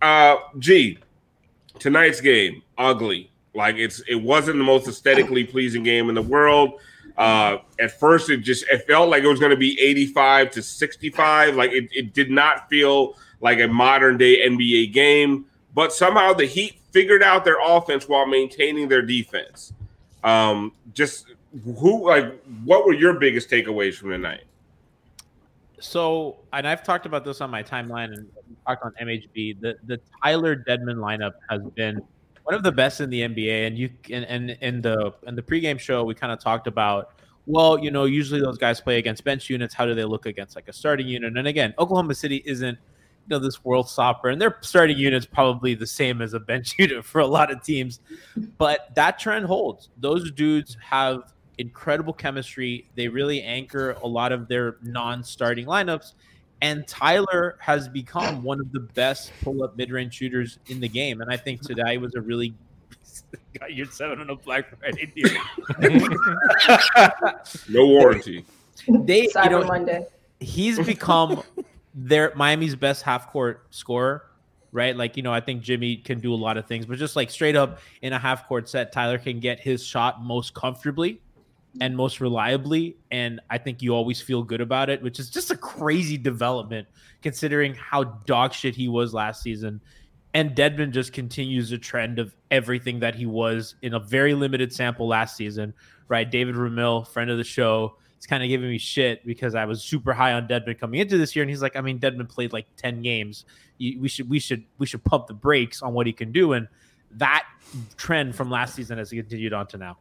Uh, 0.00 0.36
G, 0.58 0.98
tonight's 1.78 2.20
game, 2.20 2.62
ugly. 2.76 3.30
Like 3.54 3.76
it's 3.76 4.00
it 4.08 4.16
wasn't 4.16 4.58
the 4.58 4.64
most 4.64 4.86
aesthetically 4.86 5.44
pleasing 5.44 5.82
game 5.82 6.08
in 6.08 6.14
the 6.14 6.22
world. 6.22 6.80
Uh, 7.16 7.58
at 7.80 7.98
first, 7.98 8.30
it 8.30 8.38
just 8.38 8.64
it 8.70 8.86
felt 8.86 9.08
like 9.08 9.24
it 9.24 9.26
was 9.26 9.40
going 9.40 9.50
to 9.50 9.56
be 9.56 9.78
85 9.80 10.52
to 10.52 10.62
65. 10.62 11.56
Like 11.56 11.72
it, 11.72 11.88
it 11.92 12.14
did 12.14 12.30
not 12.30 12.68
feel 12.68 13.16
like 13.40 13.58
a 13.58 13.66
modern 13.66 14.16
day 14.16 14.46
NBA 14.48 14.92
game. 14.92 15.46
But 15.74 15.92
somehow 15.92 16.32
the 16.32 16.46
Heat 16.46 16.78
figured 16.92 17.22
out 17.22 17.44
their 17.44 17.58
offense 17.60 18.08
while 18.08 18.26
maintaining 18.26 18.88
their 18.88 19.02
defense. 19.02 19.72
Um, 20.24 20.72
just 20.94 21.26
who 21.64 22.06
like 22.06 22.40
what 22.64 22.86
were 22.86 22.94
your 22.94 23.14
biggest 23.14 23.50
takeaways 23.50 23.94
from 23.94 24.10
the 24.10 24.18
night? 24.18 24.44
So, 25.80 26.38
and 26.52 26.66
I've 26.66 26.82
talked 26.82 27.06
about 27.06 27.24
this 27.24 27.40
on 27.40 27.50
my 27.50 27.62
timeline 27.62 28.12
and 28.12 28.28
talked 28.66 28.84
on 28.84 28.92
MHB. 29.00 29.60
The 29.60 29.76
the 29.86 30.00
Tyler 30.22 30.56
Dedmon 30.56 30.96
lineup 30.96 31.32
has 31.48 31.62
been 31.74 32.02
one 32.48 32.54
of 32.54 32.62
the 32.62 32.72
best 32.72 33.02
in 33.02 33.10
the 33.10 33.20
NBA. 33.20 33.66
And 33.66 33.78
you 33.78 33.90
and 34.10 34.24
and 34.24 34.50
in 34.62 34.80
the 34.80 35.12
in 35.26 35.34
the 35.34 35.42
pregame 35.42 35.78
show, 35.78 36.02
we 36.04 36.14
kind 36.14 36.32
of 36.32 36.40
talked 36.40 36.66
about 36.66 37.12
well, 37.46 37.78
you 37.78 37.90
know, 37.90 38.04
usually 38.04 38.40
those 38.40 38.58
guys 38.58 38.80
play 38.80 38.98
against 38.98 39.24
bench 39.24 39.48
units. 39.48 39.72
How 39.72 39.86
do 39.86 39.94
they 39.94 40.04
look 40.04 40.26
against 40.26 40.56
like 40.56 40.68
a 40.68 40.72
starting 40.72 41.06
unit? 41.06 41.36
And 41.36 41.46
again, 41.46 41.72
Oklahoma 41.78 42.14
City 42.14 42.42
isn't 42.44 42.78
you 43.28 43.36
know 43.36 43.38
this 43.38 43.62
world 43.62 43.88
stopper, 43.88 44.30
and 44.30 44.40
their 44.40 44.56
starting 44.62 44.96
unit's 44.96 45.26
probably 45.26 45.74
the 45.74 45.86
same 45.86 46.22
as 46.22 46.32
a 46.32 46.40
bench 46.40 46.74
unit 46.78 47.04
for 47.04 47.20
a 47.20 47.26
lot 47.26 47.50
of 47.50 47.62
teams. 47.62 48.00
But 48.56 48.94
that 48.94 49.18
trend 49.18 49.46
holds. 49.46 49.90
Those 49.98 50.30
dudes 50.32 50.76
have 50.80 51.32
incredible 51.58 52.12
chemistry. 52.12 52.88
They 52.94 53.08
really 53.08 53.42
anchor 53.42 53.92
a 54.02 54.06
lot 54.06 54.32
of 54.32 54.48
their 54.48 54.76
non-starting 54.82 55.66
lineups. 55.66 56.14
And 56.60 56.86
Tyler 56.88 57.56
has 57.60 57.88
become 57.88 58.42
one 58.42 58.60
of 58.60 58.72
the 58.72 58.80
best 58.80 59.30
pull-up 59.42 59.76
mid-range 59.76 60.14
shooters 60.14 60.58
in 60.66 60.80
the 60.80 60.88
game. 60.88 61.20
And 61.20 61.30
I 61.32 61.36
think 61.36 61.60
today 61.60 61.98
was 61.98 62.14
a 62.14 62.20
really 62.20 62.54
got 63.58 63.70
Yurtseven 63.70 64.20
on 64.20 64.30
a 64.30 64.36
Black 64.36 64.66
Friday 64.78 65.06
deal. 65.14 65.30
no 67.68 67.86
warranty. 67.86 68.44
They, 68.88 69.26
Cyber 69.26 69.44
you 69.44 69.50
know, 69.50 69.64
Monday. 69.64 70.06
he's 70.40 70.78
become 70.80 71.42
their 72.06 72.32
Miami's 72.36 72.76
best 72.76 73.02
half 73.02 73.28
court 73.28 73.66
scorer, 73.70 74.24
right? 74.70 74.96
Like, 74.96 75.16
you 75.16 75.22
know, 75.22 75.32
I 75.32 75.40
think 75.40 75.62
Jimmy 75.62 75.96
can 75.96 76.20
do 76.20 76.32
a 76.32 76.36
lot 76.36 76.56
of 76.56 76.66
things, 76.66 76.86
but 76.86 76.96
just 76.98 77.16
like 77.16 77.30
straight 77.30 77.56
up 77.56 77.80
in 78.02 78.12
a 78.12 78.18
half 78.18 78.46
court 78.46 78.68
set, 78.68 78.92
Tyler 78.92 79.18
can 79.18 79.40
get 79.40 79.58
his 79.58 79.84
shot 79.84 80.22
most 80.22 80.54
comfortably 80.54 81.20
and 81.80 81.96
most 81.96 82.20
reliably. 82.20 82.96
And 83.10 83.40
I 83.50 83.58
think 83.58 83.82
you 83.82 83.94
always 83.94 84.20
feel 84.20 84.42
good 84.44 84.60
about 84.60 84.90
it, 84.90 85.02
which 85.02 85.18
is 85.18 85.28
just 85.28 85.50
a 85.50 85.56
crazy 85.56 86.16
development 86.16 86.86
considering 87.20 87.74
how 87.74 88.04
dog 88.04 88.52
shit 88.52 88.76
he 88.76 88.88
was 88.88 89.12
last 89.12 89.42
season. 89.42 89.80
And 90.34 90.54
Dedmon 90.54 90.92
just 90.92 91.12
continues 91.12 91.72
a 91.72 91.78
trend 91.78 92.20
of 92.20 92.34
everything 92.50 93.00
that 93.00 93.16
he 93.16 93.26
was 93.26 93.74
in 93.82 93.94
a 93.94 93.98
very 93.98 94.34
limited 94.34 94.72
sample 94.72 95.08
last 95.08 95.36
season, 95.36 95.74
right? 96.06 96.30
David 96.30 96.54
Ramil, 96.54 97.08
friend 97.08 97.28
of 97.30 97.38
the 97.38 97.44
show, 97.44 97.96
is 98.18 98.26
kind 98.26 98.42
of 98.42 98.48
giving 98.48 98.68
me 98.68 98.78
shit 98.78 99.24
because 99.24 99.54
I 99.54 99.64
was 99.64 99.82
super 99.82 100.12
high 100.12 100.32
on 100.32 100.48
Dedmon 100.48 100.78
coming 100.78 101.00
into 101.00 101.18
this 101.18 101.34
year, 101.36 101.42
and 101.42 101.50
he's 101.50 101.62
like, 101.62 101.76
I 101.76 101.80
mean, 101.80 101.98
Dedmon 101.98 102.28
played 102.28 102.52
like 102.52 102.66
ten 102.76 103.02
games. 103.02 103.44
You, 103.78 104.00
we 104.00 104.08
should 104.08 104.28
we 104.28 104.38
should 104.38 104.64
we 104.78 104.86
should 104.86 105.04
pump 105.04 105.26
the 105.26 105.34
brakes 105.34 105.82
on 105.82 105.92
what 105.94 106.06
he 106.06 106.12
can 106.12 106.32
do, 106.32 106.52
and 106.52 106.68
that 107.12 107.46
trend 107.96 108.34
from 108.34 108.50
last 108.50 108.74
season 108.74 108.98
has 108.98 109.10
continued 109.10 109.52
on 109.52 109.66
to 109.68 109.78
now. 109.78 109.98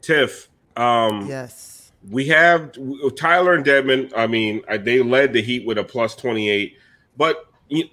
Tiff, 0.00 0.48
um, 0.76 1.26
Yes. 1.26 1.92
we 2.10 2.26
have 2.26 2.72
Tyler 3.16 3.54
and 3.54 3.64
Dedmon. 3.64 4.12
I 4.16 4.26
mean, 4.26 4.62
they 4.80 5.02
led 5.02 5.32
the 5.32 5.42
Heat 5.42 5.66
with 5.66 5.78
a 5.78 5.84
plus 5.84 6.14
28, 6.14 6.76
but 7.16 7.46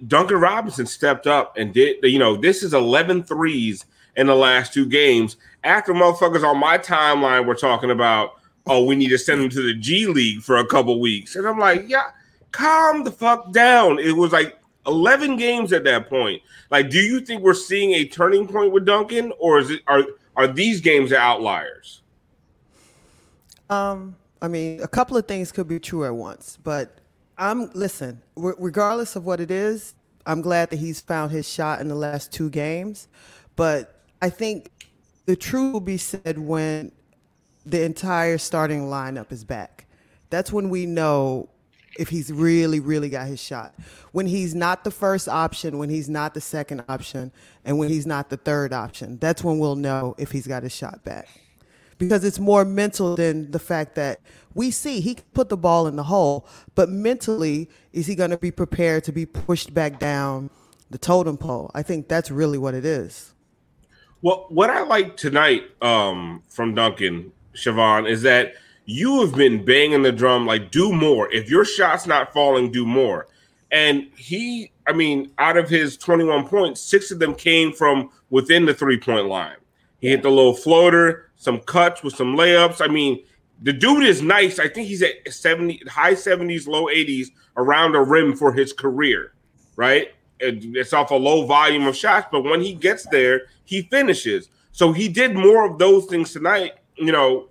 Duncan 0.07 0.37
Robinson 0.37 0.85
stepped 0.85 1.27
up 1.27 1.57
and 1.57 1.73
did, 1.73 1.97
you 2.03 2.19
know, 2.19 2.35
this 2.37 2.63
is 2.63 2.73
11 2.73 3.23
threes 3.23 3.85
in 4.15 4.27
the 4.27 4.35
last 4.35 4.73
two 4.73 4.85
games. 4.85 5.37
After 5.63 5.93
motherfuckers 5.93 6.43
on 6.43 6.59
my 6.59 6.77
timeline 6.77 7.45
were 7.45 7.55
talking 7.55 7.91
about, 7.91 8.35
oh, 8.67 8.83
we 8.83 8.95
need 8.95 9.09
to 9.09 9.17
send 9.17 9.41
him 9.41 9.49
to 9.49 9.61
the 9.61 9.73
G 9.73 10.07
League 10.07 10.41
for 10.41 10.57
a 10.57 10.65
couple 10.65 10.99
weeks. 10.99 11.35
And 11.35 11.47
I'm 11.47 11.59
like, 11.59 11.85
yeah, 11.87 12.11
calm 12.51 13.03
the 13.03 13.11
fuck 13.11 13.51
down. 13.51 13.99
It 13.99 14.13
was 14.13 14.31
like 14.31 14.57
11 14.87 15.37
games 15.37 15.73
at 15.73 15.83
that 15.83 16.09
point. 16.09 16.41
Like, 16.71 16.89
do 16.89 16.99
you 16.99 17.21
think 17.21 17.41
we're 17.41 17.53
seeing 17.53 17.93
a 17.93 18.05
turning 18.05 18.47
point 18.47 18.71
with 18.71 18.85
Duncan, 18.85 19.31
or 19.39 19.59
is 19.59 19.69
it 19.69 19.81
are 19.87 20.03
are 20.35 20.47
these 20.47 20.81
games 20.81 21.11
the 21.11 21.17
outliers? 21.17 22.01
Um, 23.69 24.15
I 24.41 24.47
mean, 24.47 24.81
a 24.81 24.87
couple 24.87 25.17
of 25.17 25.27
things 25.27 25.51
could 25.51 25.67
be 25.67 25.79
true 25.79 26.05
at 26.05 26.13
once, 26.13 26.57
but 26.63 26.99
I'm 27.37 27.71
listen. 27.73 28.21
re- 28.35 28.53
Regardless 28.57 29.15
of 29.15 29.25
what 29.25 29.39
it 29.39 29.51
is, 29.51 29.95
I'm 30.25 30.41
glad 30.41 30.69
that 30.71 30.77
he's 30.77 31.01
found 31.01 31.31
his 31.31 31.47
shot 31.47 31.81
in 31.81 31.87
the 31.87 31.95
last 31.95 32.31
two 32.31 32.49
games. 32.49 33.07
But 33.55 34.01
I 34.21 34.29
think 34.29 34.71
the 35.25 35.35
truth 35.35 35.73
will 35.73 35.79
be 35.79 35.97
said 35.97 36.37
when 36.37 36.91
the 37.65 37.83
entire 37.83 38.37
starting 38.37 38.83
lineup 38.83 39.31
is 39.31 39.43
back. 39.43 39.85
That's 40.29 40.51
when 40.51 40.69
we 40.69 40.85
know 40.85 41.49
if 41.97 42.09
he's 42.09 42.31
really, 42.31 42.79
really 42.79 43.09
got 43.09 43.27
his 43.27 43.41
shot. 43.41 43.73
When 44.11 44.27
he's 44.27 44.53
not 44.53 44.83
the 44.83 44.91
first 44.91 45.29
option, 45.29 45.77
when 45.77 45.89
he's 45.89 46.09
not 46.09 46.33
the 46.33 46.41
second 46.41 46.83
option, 46.89 47.31
and 47.63 47.77
when 47.77 47.89
he's 47.89 48.05
not 48.05 48.29
the 48.29 48.37
third 48.37 48.73
option, 48.73 49.17
that's 49.17 49.43
when 49.43 49.59
we'll 49.59 49.75
know 49.75 50.15
if 50.17 50.31
he's 50.31 50.47
got 50.47 50.63
his 50.63 50.75
shot 50.75 51.03
back 51.03 51.27
because 51.97 52.23
it's 52.23 52.39
more 52.39 52.65
mental 52.65 53.15
than 53.15 53.51
the 53.51 53.59
fact 53.59 53.95
that 53.95 54.19
we 54.53 54.71
see 54.71 54.99
he 54.99 55.17
put 55.33 55.49
the 55.49 55.57
ball 55.57 55.87
in 55.87 55.95
the 55.95 56.03
hole, 56.03 56.47
but 56.75 56.89
mentally, 56.89 57.69
is 57.93 58.07
he 58.07 58.15
going 58.15 58.31
to 58.31 58.37
be 58.37 58.51
prepared 58.51 59.03
to 59.05 59.11
be 59.11 59.25
pushed 59.25 59.73
back 59.73 59.99
down 59.99 60.49
the 60.89 60.97
totem 60.97 61.37
pole? 61.37 61.71
I 61.73 61.83
think 61.83 62.07
that's 62.07 62.31
really 62.31 62.57
what 62.57 62.73
it 62.73 62.85
is. 62.85 63.33
Well, 64.21 64.45
what 64.49 64.69
I 64.69 64.83
like 64.83 65.17
tonight 65.17 65.63
um, 65.81 66.43
from 66.49 66.73
Duncan 66.73 67.31
Siobhan 67.55 68.09
is 68.09 68.21
that 68.23 68.53
you 68.85 69.21
have 69.21 69.35
been 69.35 69.65
banging 69.65 70.03
the 70.03 70.11
drum 70.11 70.45
like 70.45 70.71
do 70.71 70.91
more. 70.93 71.31
If 71.33 71.49
your 71.49 71.65
shot's 71.65 72.05
not 72.05 72.33
falling, 72.33 72.71
do 72.71 72.85
more. 72.85 73.27
And 73.71 74.07
he, 74.15 74.71
I 74.87 74.93
mean, 74.93 75.31
out 75.39 75.57
of 75.57 75.69
his 75.69 75.97
21 75.97 76.47
points, 76.47 76.81
six 76.81 77.11
of 77.11 77.19
them 77.19 77.33
came 77.33 77.71
from 77.73 78.09
within 78.29 78.65
the 78.65 78.73
three 78.73 78.99
point 78.99 79.25
line. 79.27 79.57
He 79.99 80.09
hit 80.09 80.21
the 80.21 80.29
little 80.29 80.53
floater, 80.53 81.31
some 81.35 81.59
cuts 81.61 82.03
with 82.03 82.15
some 82.15 82.35
layups. 82.35 82.79
I 82.79 82.91
mean, 82.91 83.23
the 83.61 83.73
dude 83.73 84.03
is 84.03 84.21
nice. 84.21 84.59
I 84.59 84.67
think 84.67 84.87
he's 84.87 85.01
at 85.01 85.13
70, 85.33 85.81
high 85.87 86.13
70s, 86.13 86.67
low 86.67 86.85
80s 86.85 87.27
around 87.57 87.93
the 87.93 88.01
rim 88.01 88.35
for 88.35 88.53
his 88.53 88.71
career, 88.73 89.33
right? 89.75 90.09
It- 90.39 90.75
It's 90.75 90.93
off 90.93 91.11
a 91.11 91.15
low 91.15 91.45
volume 91.45 91.87
of 91.87 91.95
shots, 91.95 92.27
but 92.31 92.43
when 92.43 92.61
he 92.61 92.73
gets 92.73 93.05
there, 93.07 93.43
he 93.63 93.81
finishes. 93.83 94.49
So 94.71 94.91
he 94.91 95.07
did 95.07 95.33
more 95.33 95.65
of 95.65 95.79
those 95.79 96.05
things 96.05 96.33
tonight. 96.33 96.73
You 96.97 97.11
know, 97.11 97.49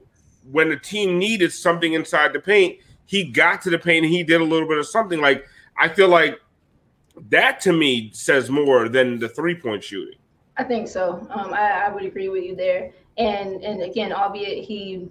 when 0.50 0.68
the 0.68 0.76
team 0.76 1.18
needed 1.18 1.52
something 1.52 1.92
inside 1.92 2.33
the 2.33 2.40
paint, 2.40 2.78
he 3.07 3.24
got 3.24 3.62
to 3.62 3.70
the 3.70 3.78
paint 3.78 4.04
and 4.04 4.12
he 4.12 4.22
did 4.22 4.40
a 4.40 4.44
little 4.44 4.68
bit 4.68 4.78
of 4.78 4.87
something. 4.87 5.20
Like 5.20 5.46
I 5.78 5.88
feel 5.88 6.09
like 6.09 6.40
that 7.28 7.61
to 7.61 7.72
me 7.72 8.11
says 8.12 8.50
more 8.50 8.88
than 8.88 9.18
the 9.18 9.28
three 9.28 9.54
point 9.54 9.85
shooting. 9.85 10.18
I 10.57 10.64
think 10.64 10.88
so. 10.88 11.26
Um, 11.30 11.52
I, 11.52 11.87
I 11.87 11.88
would 11.92 12.04
agree 12.04 12.28
with 12.28 12.44
you 12.44 12.57
there. 12.57 12.92
And 13.18 13.62
and 13.62 13.83
again, 13.83 14.12
albeit 14.12 14.64
he 14.64 15.09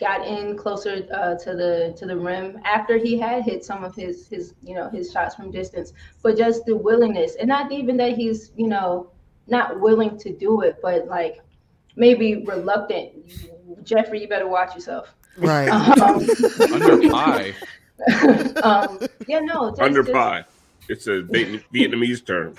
got 0.00 0.26
in 0.26 0.56
closer 0.56 1.06
uh, 1.14 1.36
to 1.36 1.54
the 1.54 1.94
to 1.96 2.06
the 2.06 2.16
rim 2.16 2.58
after 2.64 2.96
he 2.98 3.18
had 3.18 3.44
hit 3.44 3.64
some 3.64 3.84
of 3.84 3.94
his 3.94 4.28
his 4.28 4.54
you 4.62 4.74
know 4.74 4.88
his 4.88 5.12
shots 5.12 5.34
from 5.34 5.50
distance, 5.50 5.92
but 6.22 6.36
just 6.36 6.66
the 6.66 6.76
willingness, 6.76 7.36
and 7.36 7.48
not 7.48 7.70
even 7.70 7.96
that 7.96 8.16
he's 8.16 8.50
you 8.56 8.66
know 8.66 9.10
not 9.46 9.80
willing 9.80 10.18
to 10.18 10.32
do 10.32 10.62
it, 10.62 10.78
but 10.82 11.06
like 11.06 11.40
maybe 11.96 12.44
reluctant. 12.44 13.12
Jeffrey, 13.82 14.20
you 14.20 14.28
better 14.28 14.46
watch 14.48 14.74
yourself. 14.74 15.14
Right. 15.36 15.68
Um, 15.68 16.26
Under 16.72 17.10
pie. 17.10 17.54
um, 18.62 19.00
yeah, 19.26 19.40
no, 19.40 19.70
just, 19.70 19.80
Under 19.80 20.02
just- 20.02 20.12
pie. 20.12 20.44
It's 20.88 21.06
a 21.06 21.22
Vietnamese 21.74 22.24
term. 22.24 22.54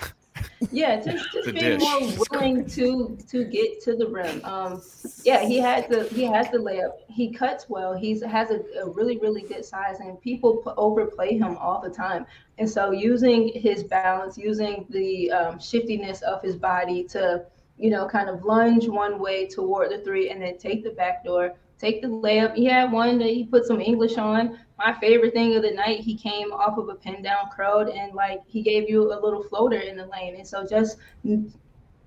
Yeah, 0.70 1.00
just 1.00 1.32
just 1.32 1.52
being 1.54 1.78
dish. 1.78 1.80
more 1.80 2.26
willing 2.30 2.66
to 2.70 3.16
to 3.28 3.44
get 3.44 3.82
to 3.84 3.96
the 3.96 4.06
rim. 4.06 4.44
Um, 4.44 4.82
yeah, 5.22 5.46
he 5.46 5.58
has 5.60 5.86
the 5.88 6.04
he 6.08 6.24
has 6.24 6.50
the 6.50 6.58
layup. 6.58 6.92
He 7.08 7.30
cuts 7.32 7.68
well. 7.68 7.94
He's 7.94 8.22
has 8.22 8.50
a, 8.50 8.60
a 8.82 8.88
really 8.90 9.18
really 9.18 9.42
good 9.42 9.64
size, 9.64 10.00
and 10.00 10.20
people 10.20 10.56
p- 10.58 10.70
overplay 10.76 11.38
him 11.38 11.56
all 11.56 11.80
the 11.80 11.90
time. 11.90 12.26
And 12.58 12.68
so 12.68 12.90
using 12.90 13.48
his 13.54 13.84
balance, 13.84 14.36
using 14.36 14.86
the 14.90 15.30
um, 15.30 15.58
shiftiness 15.58 16.20
of 16.22 16.42
his 16.42 16.56
body 16.56 17.04
to 17.04 17.44
you 17.78 17.90
know, 17.90 18.06
kind 18.06 18.28
of 18.28 18.44
lunge 18.44 18.88
one 18.88 19.18
way 19.18 19.46
toward 19.46 19.90
the 19.90 19.98
three 19.98 20.30
and 20.30 20.40
then 20.42 20.56
take 20.58 20.82
the 20.82 20.90
back 20.90 21.24
door, 21.24 21.54
take 21.78 22.02
the 22.02 22.08
layup. 22.08 22.54
He 22.54 22.64
had 22.64 22.90
one 22.90 23.18
that 23.18 23.28
he 23.28 23.44
put 23.44 23.64
some 23.64 23.80
English 23.80 24.16
on. 24.16 24.58
My 24.78 24.94
favorite 25.00 25.32
thing 25.32 25.56
of 25.56 25.62
the 25.62 25.70
night, 25.70 26.00
he 26.00 26.14
came 26.16 26.52
off 26.52 26.78
of 26.78 26.88
a 26.88 26.94
pin 26.94 27.22
down 27.22 27.50
crowd 27.54 27.88
and 27.88 28.14
like 28.14 28.40
he 28.46 28.62
gave 28.62 28.88
you 28.88 29.12
a 29.12 29.18
little 29.20 29.42
floater 29.42 29.78
in 29.78 29.96
the 29.96 30.06
lane. 30.06 30.36
And 30.36 30.46
so 30.46 30.66
just 30.66 30.98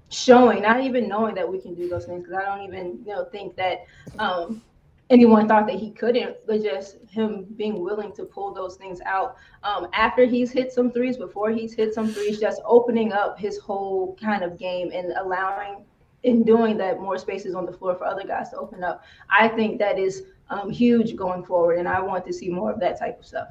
showing, 0.10 0.62
not 0.62 0.82
even 0.82 1.08
knowing 1.08 1.36
that 1.36 1.50
we 1.50 1.60
can 1.60 1.76
do 1.76 1.88
those 1.88 2.06
things, 2.06 2.24
because 2.24 2.36
I 2.36 2.46
don't 2.46 2.68
even 2.68 3.00
you 3.06 3.14
know 3.14 3.26
think 3.26 3.56
that 3.58 3.86
um, 4.18 4.62
anyone 5.10 5.48
thought 5.48 5.66
that 5.68 5.76
he 5.76 5.92
couldn't, 5.92 6.38
but 6.46 6.62
just 6.62 6.98
him 7.10 7.48
being 7.58 7.82
willing 7.82 8.12
to 8.14 8.24
pull 8.24 8.54
those 8.54 8.76
things 8.76 9.02
out 9.06 9.38
um, 9.64 9.88
after 9.94 10.26
he's 10.26 10.52
hit 10.52 10.72
some 10.72 10.92
threes, 10.92 11.18
before 11.18 11.50
he's 11.50 11.74
hit 11.74 11.94
some 11.94 12.08
threes, 12.08 12.40
just 12.40 12.62
opening 12.66 13.12
up 13.12 13.40
his 13.40 13.58
whole 13.58 14.16
kind 14.22 14.44
of 14.44 14.58
game 14.58 14.92
and 14.94 15.12
allowing, 15.14 15.84
in 16.24 16.44
doing 16.44 16.78
that, 16.78 17.00
more 17.00 17.18
spaces 17.18 17.56
on 17.56 17.66
the 17.66 17.74
floor 17.74 17.96
for 17.96 18.06
other 18.06 18.24
guys 18.24 18.50
to 18.50 18.58
open 18.58 18.84
up. 18.84 19.04
I 19.30 19.48
think 19.48 19.80
that 19.80 19.98
is 19.98 20.24
um, 20.50 20.70
huge 20.70 21.16
going 21.16 21.44
forward, 21.44 21.80
and 21.80 21.88
I 21.88 22.00
want 22.02 22.26
to 22.26 22.34
see 22.34 22.50
more 22.50 22.72
of 22.72 22.80
that 22.80 23.00
type 23.00 23.20
of 23.20 23.26
stuff. 23.26 23.48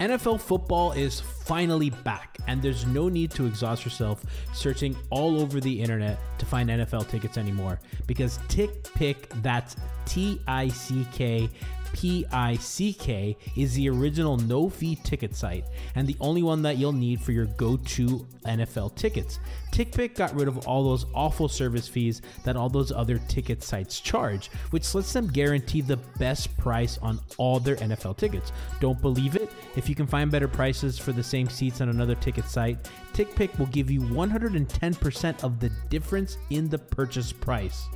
NFL 0.00 0.40
football 0.40 0.92
is 0.92 1.20
finally 1.44 1.90
back, 1.90 2.38
and 2.46 2.62
there's 2.62 2.86
no 2.86 3.08
need 3.08 3.30
to 3.32 3.46
exhaust 3.46 3.84
yourself 3.84 4.24
searching 4.52 4.96
all 5.10 5.40
over 5.40 5.60
the 5.60 5.80
internet 5.80 6.18
to 6.38 6.46
find 6.46 6.68
NFL 6.70 7.08
tickets 7.08 7.38
anymore 7.38 7.80
because 8.06 8.38
TickPick, 8.48 9.16
that's 9.42 9.76
T 10.06 10.40
I 10.46 10.68
C 10.68 11.06
K 11.12 11.48
P 11.92 12.24
I 12.32 12.56
C 12.56 12.92
K, 12.92 13.36
is 13.56 13.74
the 13.74 13.88
original 13.88 14.36
no 14.36 14.68
fee 14.68 14.96
ticket 15.04 15.34
site 15.34 15.64
and 15.94 16.06
the 16.06 16.16
only 16.20 16.42
one 16.42 16.62
that 16.62 16.78
you'll 16.78 16.92
need 16.92 17.20
for 17.20 17.32
your 17.32 17.46
go 17.46 17.76
to 17.76 18.26
NFL 18.46 18.94
tickets. 18.94 19.38
TickPick 19.72 20.14
got 20.14 20.34
rid 20.34 20.46
of 20.46 20.68
all 20.68 20.84
those 20.84 21.06
awful 21.14 21.48
service 21.48 21.88
fees 21.88 22.22
that 22.44 22.56
all 22.56 22.68
those 22.68 22.92
other 22.92 23.18
ticket 23.28 23.62
sites 23.62 24.00
charge, 24.00 24.48
which 24.70 24.94
lets 24.94 25.12
them 25.12 25.26
guarantee 25.26 25.80
the 25.80 25.96
best 26.18 26.56
price 26.58 26.98
on 26.98 27.18
all 27.38 27.58
their 27.58 27.76
NFL 27.76 28.16
tickets. 28.16 28.52
Don't 28.80 29.00
believe 29.00 29.34
it? 29.34 29.50
If 29.76 29.88
you 29.88 29.94
can 29.94 30.06
find 30.06 30.30
better 30.30 30.48
prices 30.48 30.98
for 30.98 31.12
the 31.12 31.22
same 31.22 31.48
seats 31.48 31.80
on 31.80 31.88
another 31.88 32.14
ticket 32.14 32.44
site, 32.44 32.88
TickPick 33.14 33.58
will 33.58 33.66
give 33.66 33.90
you 33.90 34.00
110% 34.00 35.42
of 35.42 35.58
the 35.58 35.70
difference 35.88 36.38
in 36.50 36.68
the 36.68 36.78
purchase 36.78 37.32
price. 37.32 37.86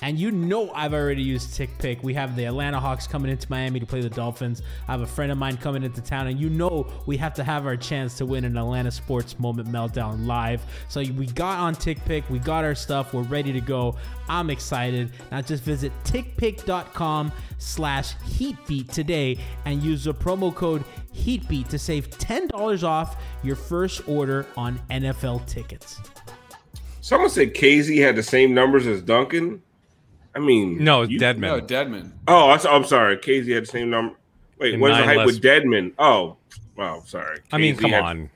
And 0.00 0.18
you 0.18 0.32
know 0.32 0.72
I've 0.72 0.94
already 0.94 1.22
used 1.22 1.50
TickPick. 1.50 2.02
We 2.02 2.14
have 2.14 2.34
the 2.34 2.46
Atlanta 2.46 2.80
Hawks 2.80 3.06
coming 3.06 3.30
into 3.30 3.46
Miami 3.50 3.78
to 3.78 3.86
play 3.86 4.00
the 4.00 4.10
Dolphins. 4.10 4.62
I 4.88 4.92
have 4.92 5.02
a 5.02 5.06
friend 5.06 5.30
of 5.30 5.38
mine 5.38 5.58
coming 5.58 5.82
into 5.82 6.00
town, 6.00 6.26
and 6.26 6.40
you 6.40 6.48
know 6.48 6.86
we 7.06 7.16
have 7.18 7.34
to 7.34 7.44
have 7.44 7.66
our 7.66 7.76
chance 7.76 8.16
to 8.18 8.26
win 8.26 8.44
an 8.44 8.56
Atlanta 8.56 8.90
Sports 8.90 9.38
Moment 9.38 9.68
Meltdown 9.68 10.26
live. 10.26 10.64
So 10.88 11.00
we 11.00 11.26
got 11.26 11.58
on 11.60 11.74
TickPick, 11.74 12.28
we 12.30 12.38
got 12.38 12.64
our 12.64 12.74
stuff, 12.74 13.12
we're 13.12 13.22
ready 13.22 13.52
to 13.52 13.60
go. 13.60 13.96
I'm 14.28 14.50
excited. 14.50 15.12
Now 15.30 15.42
just 15.42 15.62
visit 15.62 15.92
tickpick.com 16.04 17.30
slash 17.58 18.14
heatbeat 18.22 18.88
today 18.88 19.38
and 19.66 19.82
use 19.82 20.04
the 20.04 20.14
promo 20.14 20.54
code 20.54 20.84
heatbeat 21.12 21.68
to 21.68 21.78
save 21.78 22.10
$10 22.10 22.82
off 22.82 23.22
your 23.42 23.56
first 23.56 24.08
order 24.08 24.46
on 24.56 24.80
NFL 24.90 25.46
tickets. 25.46 26.00
Someone 27.00 27.30
said 27.30 27.54
KZ 27.54 28.00
had 28.00 28.16
the 28.16 28.22
same 28.22 28.54
numbers 28.54 28.86
as 28.86 29.02
Duncan. 29.02 29.62
I 30.34 30.38
mean, 30.38 30.82
No, 30.82 31.02
you- 31.02 31.18
Dedmon. 31.18 31.40
No, 31.40 31.60
Dedmon. 31.60 32.12
Oh, 32.26 32.48
I, 32.50 32.74
am 32.76 32.84
sorry. 32.84 33.16
KZ 33.18 33.52
had 33.54 33.62
the 33.64 33.66
same 33.66 33.90
number. 33.90 34.14
Wait, 34.58 34.74
And 34.74 34.82
when's 34.82 34.96
the 34.96 35.04
hype 35.04 35.16
less- 35.18 35.26
with 35.26 35.42
Dedmon? 35.42 35.92
Oh, 35.98 36.36
wow, 36.76 37.02
sorry. 37.04 37.40
I 37.52 37.58
mean, 37.58 37.76
come 37.76 37.90
had- 37.90 38.02
on, 38.02 38.30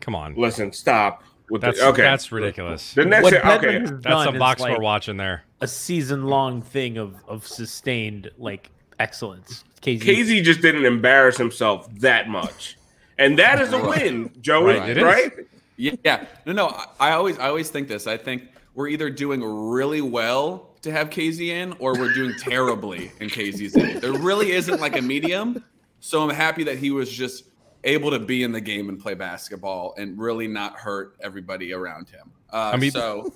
come 0.00 0.14
on. 0.14 0.34
Listen, 0.34 0.72
stop. 0.72 1.22
With 1.50 1.62
That's 1.62 1.80
the, 1.80 1.86
okay, 1.88 2.02
that's 2.02 2.30
ridiculous. 2.30 2.94
The 2.94 3.04
next, 3.04 3.24
What 3.24 3.34
okay, 3.34 3.80
That's 3.84 4.28
a 4.28 4.38
box 4.38 4.60
like 4.60 4.76
we're 4.78 4.84
watching 4.84 5.16
there. 5.16 5.42
a 5.60 5.66
season 5.66 6.26
long 6.26 6.62
thing 6.62 6.96
of 6.96 7.16
of 7.26 7.44
sustained 7.44 8.30
like 8.38 8.70
excellence. 9.00 9.64
KZ, 9.82 10.00
KZ 10.00 10.44
just 10.44 10.60
didn't 10.62 10.84
embarrass 10.84 11.36
himself 11.36 11.88
that 11.98 12.28
much, 12.28 12.78
and 13.18 13.36
that 13.40 13.60
is 13.60 13.72
a 13.72 13.84
win, 13.84 14.30
Joey. 14.40 14.78
Right, 14.78 14.90
it 14.90 14.96
is. 14.98 15.02
Right? 15.02 15.32
Yeah, 15.76 15.92
yeah. 16.04 16.26
No, 16.46 16.52
no. 16.52 16.68
I- 16.68 16.86
I 17.00 17.12
always, 17.14 17.36
I 17.40 17.48
always 17.48 17.68
think 17.68 17.88
this. 17.88 18.06
I 18.06 18.16
think 18.16 18.44
we're 18.76 18.86
either 18.86 19.10
doing 19.10 19.42
really 19.42 20.02
well 20.02 20.69
to 20.82 20.90
have 20.92 21.10
KZ 21.10 21.40
in, 21.48 21.74
or 21.78 21.92
we're 21.98 22.12
doing 22.12 22.34
terribly 22.38 23.12
in 23.20 23.28
KZ's 23.28 23.76
in. 23.76 24.00
There 24.00 24.12
really 24.12 24.52
isn't 24.52 24.80
like 24.80 24.96
a 24.96 25.02
medium. 25.02 25.62
So 26.00 26.22
I'm 26.22 26.34
happy 26.34 26.64
that 26.64 26.78
he 26.78 26.90
was 26.90 27.10
just 27.10 27.44
able 27.84 28.10
to 28.10 28.18
be 28.18 28.42
in 28.42 28.52
the 28.52 28.60
game 28.60 28.88
and 28.88 28.98
play 29.00 29.14
basketball 29.14 29.94
and 29.98 30.18
really 30.18 30.48
not 30.48 30.74
hurt 30.76 31.16
everybody 31.22 31.72
around 31.72 32.08
him. 32.08 32.30
Uh, 32.52 32.70
I 32.74 32.76
mean- 32.76 32.90
so 32.90 33.32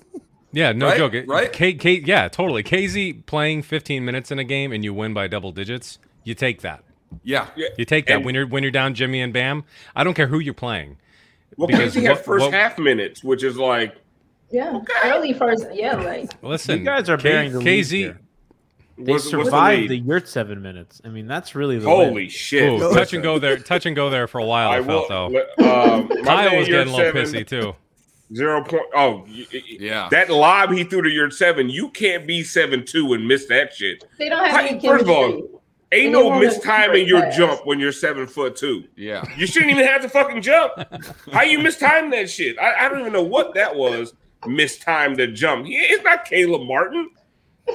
Yeah, 0.51 0.71
no 0.71 0.87
Right? 0.87 0.97
joke. 0.97 1.13
Right? 1.27 1.51
K, 1.51 1.73
K, 1.73 2.01
yeah, 2.05 2.27
totally. 2.29 2.63
KZ 2.63 3.25
playing 3.25 3.61
15 3.63 4.05
minutes 4.05 4.31
in 4.31 4.39
a 4.39 4.43
game 4.43 4.71
and 4.71 4.83
you 4.83 4.93
win 4.93 5.13
by 5.13 5.27
double 5.27 5.51
digits. 5.51 5.99
You 6.23 6.33
take 6.33 6.61
that. 6.61 6.83
yeah, 7.23 7.47
Yeah. 7.55 7.67
You 7.77 7.85
take 7.85 8.07
that 8.07 8.17
And- 8.17 8.25
when 8.25 8.33
you're 8.35 8.47
when 8.47 8.63
you're 8.63 8.71
down 8.71 8.93
Jimmy 8.95 9.21
and 9.21 9.31
Bam. 9.33 9.63
I 9.95 10.03
don't 10.03 10.13
care 10.15 10.27
who 10.27 10.39
you're 10.39 10.53
playing. 10.53 10.97
Well, 11.57 11.67
Because 11.67 11.93
KZ 11.95 12.01
had 12.03 12.09
what- 12.11 12.25
first 12.25 12.43
what- 12.45 12.53
half 12.53 12.77
minutes, 12.79 13.23
which 13.23 13.43
is 13.43 13.57
like 13.57 13.95
Yeah, 14.55 14.79
early 15.03 15.33
first, 15.33 15.65
yeah, 15.73 15.95
like 16.01 16.31
Listen, 16.41 16.79
you 16.79 16.85
guys 16.85 17.09
are 17.09 17.17
K- 17.17 17.23
bearing 17.23 17.51
the 17.51 17.59
lead 17.59 17.85
KZ. 17.85 17.89
here. 17.91 18.19
They 18.97 19.11
what's- 19.11 19.25
what's 19.25 19.31
the 19.31 19.43
survived 19.45 19.89
lead? 19.89 20.05
the, 20.05 20.09
Yurtseven 20.09 20.61
minutes. 20.61 21.01
I 21.03 21.09
mean, 21.09 21.27
that's 21.27 21.53
really 21.55 21.79
the 21.79 21.87
holy 21.89 22.11
win. 22.11 22.29
shit. 22.29 22.71
Ooh, 22.81 22.93
touch 22.93 23.13
and 23.13 23.21
go 23.21 23.39
there. 23.39 23.57
Touch 23.57 23.85
and 23.85 23.95
go 23.95 24.09
there 24.09 24.27
for 24.27 24.39
a 24.39 24.45
while. 24.45 24.69
I, 24.69 24.77
I 24.77 24.83
felt 24.83 25.09
will. 25.09 25.29
though. 25.57 26.01
Um, 26.01 26.07
Kyle 26.23 26.57
was 26.57 26.67
getting 26.67 26.93
a 26.93 26.95
little 26.95 27.13
seven, 27.23 27.25
pissy 27.25 27.45
too. 27.45 27.75
Zero 28.33 28.63
point. 28.63 28.83
Oh, 28.95 29.25
y- 29.27 29.45
y- 29.53 29.61
Yeah. 29.79 30.07
That 30.11 30.29
lob 30.29 30.71
he 30.71 30.83
threw 30.85 31.01
to 31.01 31.09
Yurtseven, 31.09 31.69
you 31.71 31.89
can't 31.89 32.25
be 32.25 32.41
seven 32.43 32.85
two 32.85 33.13
and 33.13 33.27
miss 33.27 33.45
that 33.47 33.73
shit. 33.73 34.03
they 34.17 34.29
don't 34.29 34.45
have 34.49 34.65
any 34.65 34.79
First 34.79 35.03
of 35.03 35.09
all. 35.09 35.61
Ain't 35.91 36.11
no 36.11 36.23
they 36.23 36.29
wanna 36.29 36.47
mistiming 36.47 37.07
your 37.07 37.21
fast. 37.21 37.37
jump 37.37 37.65
when 37.65 37.79
you're 37.79 37.91
seven 37.91 38.25
foot 38.27 38.55
two. 38.55 38.85
yeah. 38.95 39.23
You 39.37 39.45
shouldn't 39.45 39.71
even 39.71 39.85
have 39.85 40.01
to 40.01 40.09
fucking 40.09 40.41
jump. 40.41 40.71
How 41.31 41.43
you 41.43 41.59
mistime 41.59 42.09
that 42.11 42.29
shit? 42.29 42.57
I, 42.57 42.85
I 42.85 42.89
don't 42.89 43.01
even 43.01 43.13
know 43.13 43.21
what 43.23 43.53
that 43.53 43.75
was. 43.75 44.13
Mistime 44.43 45.15
the 45.15 45.27
jump. 45.27 45.67
Yeah, 45.67 45.81
it's 45.83 46.03
not 46.03 46.25
Caleb 46.25 46.67
Martin. 46.67 47.09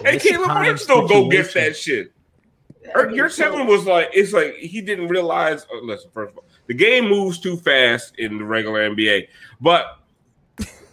Hey, 0.04 0.18
Caleb 0.18 0.48
Martin 0.48 0.78
still 0.78 1.06
go 1.06 1.28
get 1.28 1.52
that 1.54 1.76
shit. 1.76 2.12
Er, 2.94 3.08
Yurtseven 3.08 3.66
was 3.66 3.86
like 3.86 4.10
it's 4.12 4.32
like 4.32 4.54
he 4.56 4.80
didn't 4.80 5.08
realize. 5.08 5.66
Oh, 5.72 5.80
listen, 5.82 6.10
first 6.12 6.32
of 6.32 6.38
all, 6.38 6.44
the 6.66 6.74
game 6.74 7.08
moves 7.08 7.38
too 7.38 7.56
fast 7.56 8.16
in 8.18 8.38
the 8.38 8.44
regular 8.44 8.88
NBA, 8.88 9.28
but 9.60 9.98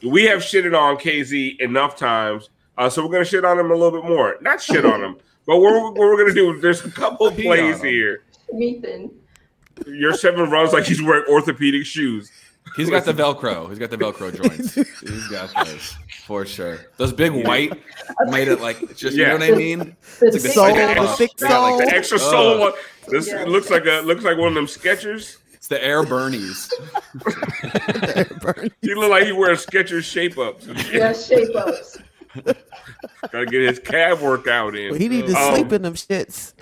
we 0.03 0.23
have 0.25 0.39
shitted 0.39 0.77
on 0.77 0.97
KZ 0.97 1.59
enough 1.59 1.95
times, 1.95 2.49
uh, 2.77 2.89
so 2.89 3.05
we're 3.05 3.11
gonna 3.11 3.25
shit 3.25 3.45
on 3.45 3.59
him 3.59 3.71
a 3.71 3.75
little 3.75 4.01
bit 4.01 4.07
more. 4.07 4.37
Not 4.41 4.61
shit 4.61 4.85
on 4.85 5.03
him, 5.03 5.17
but 5.47 5.57
what 5.57 5.73
we're, 5.73 5.83
what 5.91 5.95
we're 5.95 6.17
gonna 6.17 6.33
do? 6.33 6.59
There's 6.59 6.83
a 6.83 6.91
couple 6.91 7.27
of 7.27 7.35
plays 7.35 7.81
here. 7.81 8.23
Ethan. 8.59 9.11
Yurtseven 9.85 10.49
runs 10.49 10.73
like 10.73 10.85
he's 10.85 11.01
wearing 11.01 11.25
orthopedic 11.29 11.85
shoes. 11.85 12.31
He's 12.75 12.89
got 12.89 13.05
the 13.05 13.13
Velcro. 13.13 13.69
He's 13.69 13.79
got 13.79 13.89
the 13.89 13.97
Velcro 13.97 14.35
joints. 14.43 14.73
He's 14.75 15.27
got 15.29 15.53
those 15.65 15.95
for 16.25 16.45
sure. 16.45 16.79
Those 16.97 17.13
big 17.13 17.31
white 17.31 17.73
made 18.27 18.47
it 18.47 18.61
like 18.61 18.95
just 18.95 19.15
Yeah. 19.17 19.33
you 19.33 19.39
know 19.39 19.45
what 19.47 19.53
I 19.53 19.57
mean. 19.57 19.95
The 20.19 20.27
It's 20.27 20.55
like 20.55 20.75
the 20.75 20.79
thick 20.79 20.89
Soul, 20.89 20.95
the 20.95 20.95
puff. 21.05 21.17
thick 21.17 21.31
Yeah, 21.41 21.57
like. 21.57 21.89
The 21.89 21.95
extra 21.95 22.19
sole 22.19 22.53
Ugh. 22.53 22.59
one. 22.59 22.73
This 23.07 23.27
Yeah. 23.27 23.45
looks 23.45 23.69
like 23.69 23.85
a 23.85 24.01
looks 24.01 24.23
like 24.23 24.37
one 24.37 24.49
of 24.49 24.53
them 24.55 24.65
Skechers. 24.67 25.37
It's 25.53 25.67
the 25.67 25.83
Air 25.83 26.03
Bernies. 26.03 26.71
He 28.81 28.93
look 28.95 29.09
like 29.09 29.23
he 29.25 29.31
wears 29.31 29.65
Skechers 29.65 30.03
shape 30.03 30.37
ups. 30.37 30.67
Yeah, 30.91 31.13
shape 31.27 31.55
ups. 31.55 31.97
Gotta 33.31 33.45
get 33.45 33.61
his 33.61 33.79
calf 33.79 34.21
workout 34.21 34.75
in. 34.75 34.95
He 34.95 35.07
need 35.09 35.27
to 35.27 35.33
Um, 35.35 35.55
sleep 35.55 35.71
in 35.73 35.81
them 35.81 35.95
shits. 35.95 36.53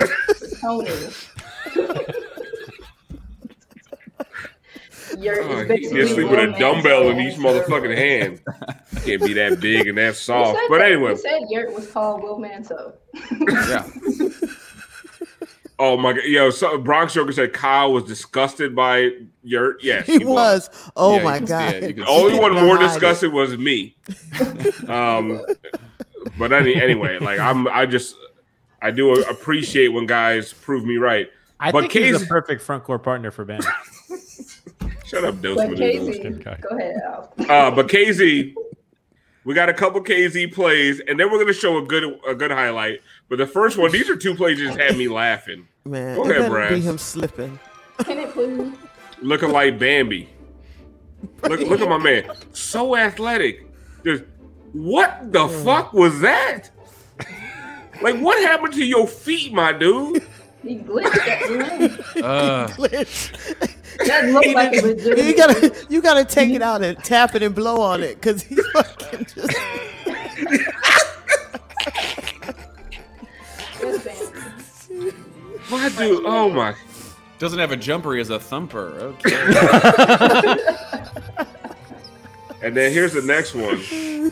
Tony. 5.16 5.26
You're 5.26 5.44
Oh, 5.44 5.68
basically 5.68 6.02
just 6.02 6.14
sleep 6.16 6.30
with 6.30 6.40
a 6.40 6.60
dumbbell 6.60 7.10
in 7.10 7.18
show 7.18 7.22
each 7.22 7.38
motherfucking 7.40 7.96
steroids. 7.96 7.98
hand. 7.98 8.42
Can't 9.06 9.24
be 9.24 9.34
that 9.34 9.60
big 9.60 9.88
and 9.88 9.98
that 9.98 10.08
Who 10.10 10.14
soft. 10.14 10.58
said 10.60 10.66
But 10.70 10.78
that? 10.80 10.92
anyway, 10.92 11.12
Who 11.12 11.18
said 11.18 11.42
Yurt 11.50 11.74
was 11.74 11.90
called 11.92 12.24
Will 12.24 12.40
Manso? 12.40 12.94
Yeah. 13.42 13.88
oh 15.80 15.98
my 15.98 16.14
god, 16.14 16.24
yo, 16.26 16.50
so 16.50 16.78
Bronx 16.78 17.14
Joker 17.14 17.32
said 17.32 17.54
Kyle 17.54 17.92
was 17.92 18.04
disgusted 18.06 18.76
by 18.76 19.10
Yurt. 19.44 19.84
Yes, 19.84 20.06
He 20.08 20.24
was. 20.24 20.70
Oh 20.96 21.18
Yeah, 21.18 21.24
my 21.24 21.34
you 21.34 21.40
can 21.40 21.48
see 21.48 21.52
god. 21.54 21.74
it. 21.76 21.84
You 21.84 21.94
can 21.96 22.04
The 22.04 22.10
only 22.10 22.40
one 22.40 22.54
more 22.54 22.78
couldn't 22.78 22.84
it. 22.84 22.88
disgusted 22.94 23.34
was 23.34 23.58
me. 23.58 23.96
um, 24.88 25.42
but 26.38 26.52
any, 26.54 26.76
anyway, 26.76 27.20
like 27.20 27.40
I'm, 27.40 27.68
I 27.68 27.86
just, 27.86 28.16
I 28.82 28.92
do 28.92 29.14
appreciate 29.24 29.90
when 29.90 30.06
guys 30.06 30.54
prove 30.54 30.86
me 30.86 30.98
right. 30.98 31.30
I 31.60 31.72
But 31.72 31.82
think 31.82 31.94
he's 31.94 32.16
KZ 32.18 32.20
the 32.22 32.26
perfect 32.26 32.62
front 32.62 32.84
court 32.84 33.04
partner 33.04 33.32
for 33.32 33.46
Ben. 33.46 33.62
Shut 35.06 35.24
up, 35.24 35.42
Dose 35.42 35.58
But 35.58 35.70
KZ, 35.70 36.62
go 36.62 36.78
ahead, 36.78 36.96
Al. 37.06 37.34
Uh, 37.50 37.72
but 37.72 37.88
KZ, 37.88 38.54
we 39.44 39.54
got 39.54 39.70
a 39.70 39.74
couple 39.74 40.02
KZ 40.04 40.52
plays, 40.54 41.00
and 41.08 41.20
then 41.20 41.32
we're 41.32 41.38
gonna 41.40 41.54
show 41.54 41.78
a 41.78 41.86
good 41.86 42.20
a 42.28 42.34
good 42.34 42.52
highlight. 42.52 43.02
But 43.30 43.38
the 43.38 43.46
first 43.48 43.78
one, 43.78 43.92
these 43.92 44.10
are 44.10 44.16
two 44.16 44.34
plays 44.36 44.58
that 44.58 44.66
just 44.66 44.80
had 44.80 44.98
me 44.98 45.08
laughing. 45.08 45.68
Man, 45.86 46.16
Go 46.16 46.24
it 46.26 46.32
ahead, 46.32 46.52
better 46.52 46.70
be 46.70 46.76
Brass. 46.76 46.84
him 46.84 46.98
slipping. 46.98 47.60
Can 48.00 48.18
it 48.20 48.32
please? 48.32 48.74
Looking 49.22 49.52
like 49.52 49.78
Bambi. 49.78 50.30
Look, 51.44 51.60
look 51.62 51.82
at 51.82 51.90
my 51.90 51.98
man. 51.98 52.30
So 52.54 52.96
athletic. 52.96 53.68
Just 54.04 54.24
what 54.74 55.32
the 55.32 55.48
fuck 55.48 55.94
was 55.94 56.20
that? 56.22 56.70
Like, 58.02 58.20
what 58.20 58.38
happened 58.44 58.74
to 58.74 58.86
your 58.86 59.08
feet, 59.08 59.54
my 59.54 59.72
dude? 59.72 60.22
He 60.62 60.80
glitched 60.80 61.28
at 61.28 61.48
the 61.48 61.58
rim. 62.16 62.24
Uh, 62.24 62.68
That 64.06 64.26
looked 64.26 64.48
like 64.48 64.74
a 64.74 64.82
legitimate. 64.82 65.26
You 65.26 65.36
gotta, 65.36 65.86
you 65.90 66.02
gotta 66.02 66.26
take 66.26 66.52
it 66.52 66.62
out 66.62 66.84
and 66.84 66.98
tap 67.04 67.36
it 67.36 67.44
and 67.44 67.56
blow 67.56 67.82
on 67.82 68.04
it, 68.04 68.22
cause 68.22 68.42
he 68.44 68.56
fucking 68.74 69.26
just. 69.26 69.58
My 75.72 75.90
dude, 75.90 76.24
oh 76.26 76.50
my. 76.50 76.76
doesn't 77.40 77.60
have 77.60 77.72
a 77.72 77.78
jumper. 77.78 78.14
He 78.14 78.20
has 78.20 78.30
a 78.30 78.40
thumper. 78.40 79.16
Okay. 79.26 80.58
And 82.66 82.76
then 82.76 82.92
here's 82.92 83.14
the 83.14 83.22
next 83.22 83.54
one. 83.54 84.32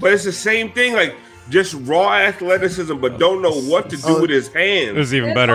But 0.00 0.14
it's 0.14 0.24
the 0.24 0.32
same 0.32 0.72
thing, 0.72 0.94
like 0.94 1.14
just 1.48 1.74
raw 1.82 2.12
athleticism, 2.14 2.96
but 2.98 3.18
don't 3.18 3.40
know 3.42 3.52
what 3.52 3.88
to 3.90 3.96
do 3.96 4.02
Oh. 4.06 4.20
with 4.22 4.30
his 4.30 4.48
hands. 4.48 4.94
This 4.96 5.08
is 5.08 5.14
even 5.14 5.34
better. 5.34 5.54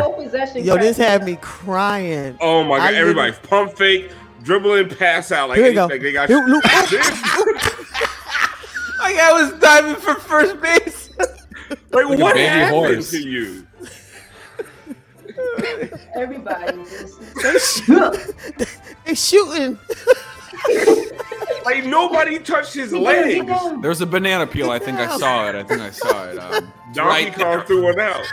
Yo, 0.60 0.78
this 0.78 0.98
had 0.98 1.24
me 1.26 1.34
me 1.34 1.38
crying. 1.42 2.38
Oh 2.42 2.64
my 2.64 2.76
I 2.76 2.92
god, 2.92 2.94
everybody 2.96 3.32
pump 3.44 3.78
fake, 3.78 4.12
dribbling, 4.44 4.90
pass 4.90 5.32
out 5.32 5.50
like, 5.50 5.58
Here 5.60 5.68
we 5.70 5.74
go. 5.74 5.86
like 5.88 6.02
they 6.02 6.12
got 6.14 6.30
Here- 6.30 6.44
look- 6.46 6.64
My 6.64 6.88
guy 9.16 9.32
was 9.34 9.52
diving 9.60 9.96
for 9.96 10.16
first 10.16 10.62
base. 10.62 11.10
Like, 11.94 12.06
Like 12.06 12.20
what 12.20 12.36
baby 12.36 12.48
happened 12.48 12.76
horse. 12.96 13.12
to 13.12 13.20
you? 13.22 13.66
Everybody 16.16 16.78
just. 16.84 17.20
They, 17.42 17.60
shoot, 17.60 18.36
they 19.06 19.16
shooting. 19.16 19.78
Like 21.64 21.86
nobody 21.86 22.40
touched 22.40 22.74
his 22.74 22.92
legs. 22.92 23.46
There's 23.84 24.02
a 24.02 24.06
banana 24.08 24.48
peel. 24.48 24.72
I 24.72 24.80
think 24.80 24.98
I 24.98 25.16
saw 25.20 25.48
it. 25.48 25.54
I 25.56 25.62
think 25.64 25.80
I 25.80 25.92
saw 25.92 26.26
it. 26.28 26.40
Um, 26.40 26.74
Donkey 26.92 27.10
right 27.10 27.32
Kong 27.36 27.44
there. 27.44 27.62
threw 27.66 27.84
one 27.84 28.00
out. 28.00 28.26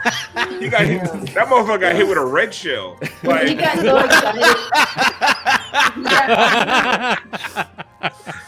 He 0.58 0.68
got 0.70 0.86
hit, 0.86 1.02
that 1.34 1.46
motherfucker 1.48 1.78
got 1.80 1.94
hit 1.94 2.08
with 2.08 2.16
a 2.16 2.24
red 2.24 2.54
shell. 2.54 2.96
He 3.20 3.28
Like, 3.28 3.58
got 3.58 3.78
so 3.80 3.98
excited. 8.08 8.38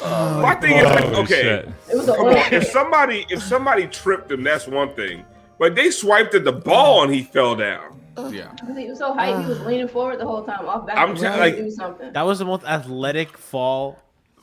My 0.00 0.54
thing 0.60 0.76
is 0.76 0.84
like, 0.84 1.04
okay. 1.04 1.72
It 1.90 1.96
was 1.96 2.08
a 2.08 2.14
come 2.16 2.26
on. 2.26 2.36
If 2.52 2.66
somebody 2.68 3.26
if 3.30 3.42
somebody 3.42 3.86
tripped 3.86 4.30
him, 4.30 4.42
that's 4.42 4.66
one 4.66 4.94
thing. 4.94 5.24
But 5.58 5.74
they 5.74 5.90
swiped 5.90 6.34
at 6.34 6.44
the 6.44 6.52
ball 6.52 7.02
and 7.04 7.12
he 7.14 7.22
fell 7.22 7.54
down. 7.54 8.00
Yeah. 8.30 8.52
He 8.76 8.88
was 8.88 8.98
so 8.98 9.14
hyped. 9.14 9.42
He 9.44 9.48
was 9.48 9.60
leaning 9.60 9.88
forward 9.88 10.20
the 10.20 10.26
whole 10.26 10.44
time, 10.44 10.66
off 10.66 10.86
back. 10.86 10.98
I'm 10.98 11.10
just 11.12 11.22
trying 11.22 11.38
like- 11.40 11.56
to 11.56 11.62
do 11.64 11.70
something. 11.70 12.12
That 12.12 12.22
was 12.22 12.38
the 12.38 12.44
most 12.44 12.64
athletic 12.64 13.36
fall 13.36 13.98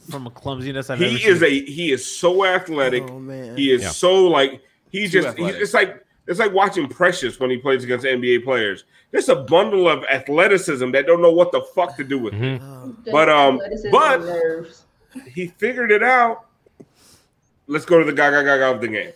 from 0.09 0.25
a 0.25 0.31
clumsiness 0.31 0.89
I've 0.89 0.99
He 0.99 1.05
ever 1.05 1.15
is 1.33 1.39
seen. 1.41 1.43
a 1.67 1.71
he 1.71 1.91
is 1.91 2.05
so 2.19 2.45
athletic. 2.45 3.03
Oh 3.09 3.19
man. 3.19 3.55
He 3.57 3.71
is 3.71 3.83
Yeah. 3.83 3.89
so 3.89 4.27
like 4.27 4.61
he 4.89 5.01
just 5.07 5.15
he's, 5.15 5.25
athletic. 5.25 5.61
it's 5.61 5.73
like 5.73 6.03
it's 6.27 6.39
like 6.39 6.53
watching 6.53 6.87
Precious 6.87 7.39
when 7.39 7.49
he 7.49 7.57
plays 7.57 7.83
against 7.83 8.05
NBA 8.05 8.43
players. 8.43 8.83
There's 9.11 9.29
a 9.29 9.35
bundle 9.37 9.87
of 9.87 10.03
athleticism 10.05 10.91
that 10.91 11.05
don't 11.05 11.21
know 11.21 11.31
what 11.31 11.51
the 11.51 11.61
fuck 11.61 11.95
to 11.97 12.03
do 12.03 12.19
with 12.19 12.33
it. 12.33 12.59
Just 12.59 13.11
but, 13.11 13.29
um, 13.29 13.59
but- 13.91 14.21
nerves. 14.21 14.85
He 15.25 15.47
figured 15.47 15.91
it 15.91 16.03
out. 16.03 16.45
Let's 17.67 17.85
go 17.85 17.99
to 17.99 18.05
the 18.05 18.13
gaga 18.13 18.43
gaga 18.43 18.71
of 18.71 18.81
the 18.81 18.87
game. 18.87 19.13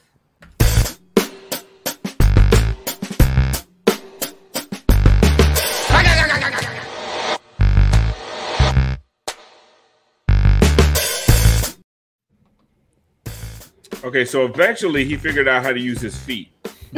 Okay, 14.04 14.26
so 14.26 14.46
eventually 14.46 15.06
he 15.06 15.16
figured 15.16 15.48
out 15.48 15.64
how 15.64 15.72
to 15.72 15.80
use 15.80 16.02
his 16.02 16.18
feet. 16.18 16.50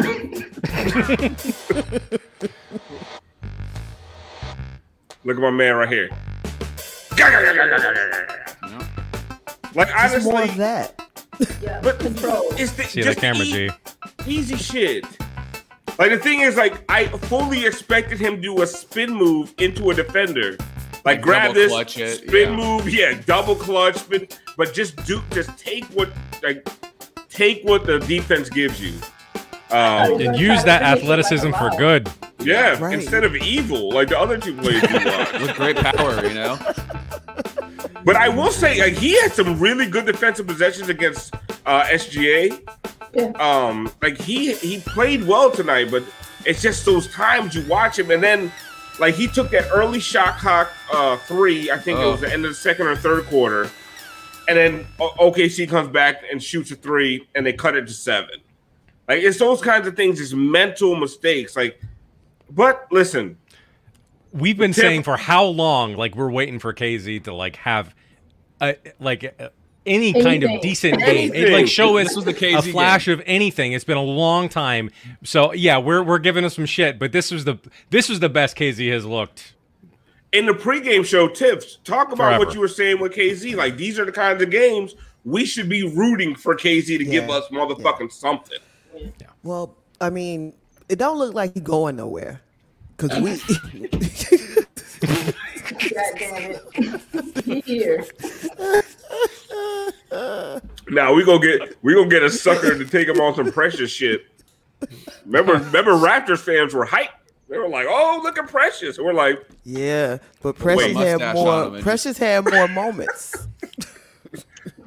Look 5.25 5.37
at 5.37 5.41
my 5.41 5.51
man 5.51 5.75
right 5.75 5.89
here. 5.89 6.09
Like 9.75 9.87
Just 9.89 10.25
more 10.25 10.43
of 10.43 10.55
that. 10.57 10.99
Yeah, 11.61 11.79
But- 11.81 11.99
control. 11.99 12.43
it's 12.57 12.73
the, 12.73 12.83
See 12.83 13.01
the 13.01 13.07
just 13.07 13.19
camera, 13.19 13.43
e- 13.43 13.69
G. 13.69 13.71
easy 14.27 14.55
shit. 14.57 15.05
Like 15.99 16.09
the 16.11 16.17
thing 16.19 16.41
is, 16.41 16.55
like 16.57 16.83
I 16.89 17.05
fully 17.07 17.65
expected 17.65 18.19
him 18.19 18.35
to 18.37 18.41
do 18.41 18.61
a 18.61 18.67
spin 18.67 19.11
move 19.13 19.53
into 19.59 19.89
a 19.91 19.93
defender, 19.93 20.57
like 21.05 21.21
grab 21.21 21.53
this 21.53 21.71
it, 21.97 22.17
spin 22.27 22.49
yeah. 22.51 22.55
move, 22.55 22.89
yeah, 22.93 23.19
double 23.25 23.55
clutch, 23.55 23.97
spin, 23.97 24.27
but 24.57 24.73
just 24.73 24.95
do, 25.05 25.21
just 25.31 25.55
take 25.57 25.85
what, 25.85 26.11
like, 26.41 26.67
take 27.29 27.63
what 27.63 27.85
the 27.85 27.99
defense 27.99 28.49
gives 28.49 28.81
you. 28.81 28.93
Um, 29.69 30.19
And 30.21 30.35
use 30.37 30.63
that 30.65 30.81
athleticism 30.83 31.51
for 31.53 31.69
good. 31.77 32.09
yeah, 32.39 32.77
Right. 32.79 32.93
instead 32.99 33.23
of 33.23 33.35
evil, 33.35 33.91
like 33.91 34.09
the 34.09 34.19
other 34.19 34.37
two 34.37 34.55
players 34.55 34.81
do. 34.83 34.93
With 35.45 35.55
great 35.55 35.77
power, 35.77 36.25
you 36.27 36.33
know. 36.35 36.57
But 38.05 38.15
I 38.15 38.29
will 38.29 38.51
say, 38.51 38.79
like, 38.81 38.93
he 38.93 39.19
had 39.21 39.31
some 39.33 39.59
really 39.59 39.87
good 39.87 40.05
defensive 40.05 40.47
possessions 40.47 40.89
against 40.89 41.33
uh, 41.65 41.83
SGA. 41.85 42.59
Yeah. 43.13 43.31
Um, 43.39 43.91
like 44.01 44.17
he 44.19 44.53
he 44.55 44.79
played 44.79 45.27
well 45.27 45.51
tonight, 45.51 45.91
but 45.91 46.03
it's 46.45 46.61
just 46.63 46.83
those 46.83 47.07
times 47.13 47.53
you 47.53 47.63
watch 47.67 47.99
him, 47.99 48.09
and 48.09 48.23
then 48.23 48.51
like 48.99 49.13
he 49.13 49.27
took 49.27 49.51
that 49.51 49.69
early 49.71 49.99
shot 49.99 50.39
clock 50.39 50.71
uh, 50.91 51.17
three. 51.17 51.69
I 51.69 51.77
think 51.77 51.99
it 51.99 52.03
Oh. 52.03 52.11
was 52.11 52.21
the 52.21 52.33
end 52.33 52.43
of 52.43 52.49
the 52.51 52.55
second 52.55 52.87
or 52.87 52.95
third 52.95 53.25
quarter, 53.25 53.69
and 54.47 54.57
then 54.57 54.87
O- 54.99 55.13
OKC 55.31 55.69
comes 55.69 55.89
back 55.89 56.23
and 56.31 56.41
shoots 56.41 56.71
a 56.71 56.75
three, 56.75 57.27
and 57.35 57.45
they 57.45 57.53
cut 57.53 57.75
it 57.75 57.85
to 57.85 57.93
seven. 57.93 58.39
Like 59.07 59.21
it's 59.21 59.37
those 59.37 59.61
kinds 59.61 59.87
of 59.87 59.95
things, 59.95 60.19
it's 60.19 60.33
mental 60.33 60.95
mistakes. 60.95 61.55
Like, 61.55 61.79
but 62.49 62.87
listen, 62.91 63.37
We've 64.33 64.57
been 64.57 64.73
Tip- 64.73 64.81
saying 64.81 65.03
for 65.03 65.15
how 65.15 65.45
long, 65.45 65.95
like 65.95 66.15
we're 66.15 66.31
waiting 66.31 66.59
for 66.59 66.73
KZ 66.73 67.23
to 67.25 67.33
like 67.33 67.55
have, 67.57 67.93
a, 68.59 68.75
like 68.99 69.35
uh, 69.39 69.49
any 69.85 70.11
kind 70.13 70.43
of 70.43 70.49
Anything. 70.49 70.61
decent 70.61 70.99
game. 70.99 71.33
It, 71.33 71.51
like 71.51 71.67
show 71.67 71.97
us 71.97 72.07
This 72.07 72.15
was 72.15 72.25
the 72.25 72.31
a 72.31 72.33
KZ 72.33 72.71
flash 72.71 73.07
of 73.07 73.21
anything. 73.25 73.73
It's 73.73 73.83
been 73.83 73.97
a 73.97 74.01
long 74.01 74.49
time. 74.49 74.89
So 75.23 75.53
yeah, 75.53 75.77
we're 75.77 76.01
we're 76.01 76.19
giving 76.19 76.43
us 76.45 76.55
some 76.55 76.65
shit, 76.65 76.97
but 76.97 77.11
this 77.11 77.29
was 77.31 77.45
the 77.45 77.59
this 77.91 78.09
was 78.09 78.19
the 78.19 78.29
best 78.29 78.55
KZ 78.57 78.91
has 78.91 79.05
looked. 79.05 79.53
in 80.31 80.45
the 80.47 80.53
pregame 80.53 81.05
show, 81.05 81.27
tips 81.27 81.77
talk 81.83 82.11
about 82.11 82.39
what 82.39 82.53
you 82.55 82.59
were 82.59 82.67
saying 82.67 82.99
with 82.99 83.13
KZ. 83.13 83.55
Like 83.55 83.77
these 83.77 83.99
are 83.99 84.05
the 84.05 84.11
kinds 84.11 84.41
of 84.41 84.49
games 84.49 84.95
we 85.25 85.45
should 85.45 85.69
be 85.69 85.83
rooting 85.83 86.33
for 86.35 86.55
KZ 86.55 86.97
to 86.97 87.05
give 87.05 87.29
us 87.29 87.47
motherfucking 87.49 88.11
something. 88.11 88.57
Well, 89.43 89.75
I 90.01 90.09
mean, 90.09 90.53
it 90.89 90.97
don't 90.97 91.17
look 91.19 91.33
like 91.33 91.53
he 91.53 91.59
going 91.59 91.97
nowhere. 91.97 92.41
Cause 92.97 93.19
we 93.19 93.37
God 95.03 96.13
damn 96.17 96.51
it. 96.51 97.65
Here. 97.65 98.05
Now 100.89 101.13
we 101.13 101.25
gonna 101.25 101.39
get 101.39 101.77
we 101.81 101.93
gonna 101.93 102.07
get 102.07 102.23
a 102.23 102.29
sucker 102.29 102.77
to 102.77 102.85
take 102.85 103.07
him 103.07 103.19
on 103.19 103.35
some 103.35 103.51
precious 103.51 103.91
shit. 103.91 104.25
Remember, 105.25 105.53
remember, 105.53 105.91
Raptors 105.93 106.39
fans 106.39 106.73
were 106.73 106.85
hyped 106.85 107.07
They 107.49 107.57
were 107.57 107.69
like, 107.69 107.87
"Oh, 107.89 108.19
look 108.23 108.37
at 108.37 108.47
Precious." 108.47 108.97
We're 108.97 109.13
like, 109.13 109.39
Yeah, 109.63 110.17
but 110.41 110.59
Wait. 110.59 110.93
Precious 110.93 110.97
had 110.97 111.33
more. 111.33 111.79
Precious 111.81 112.17
had 112.17 112.51
more 112.51 112.67
moments. 112.67 113.42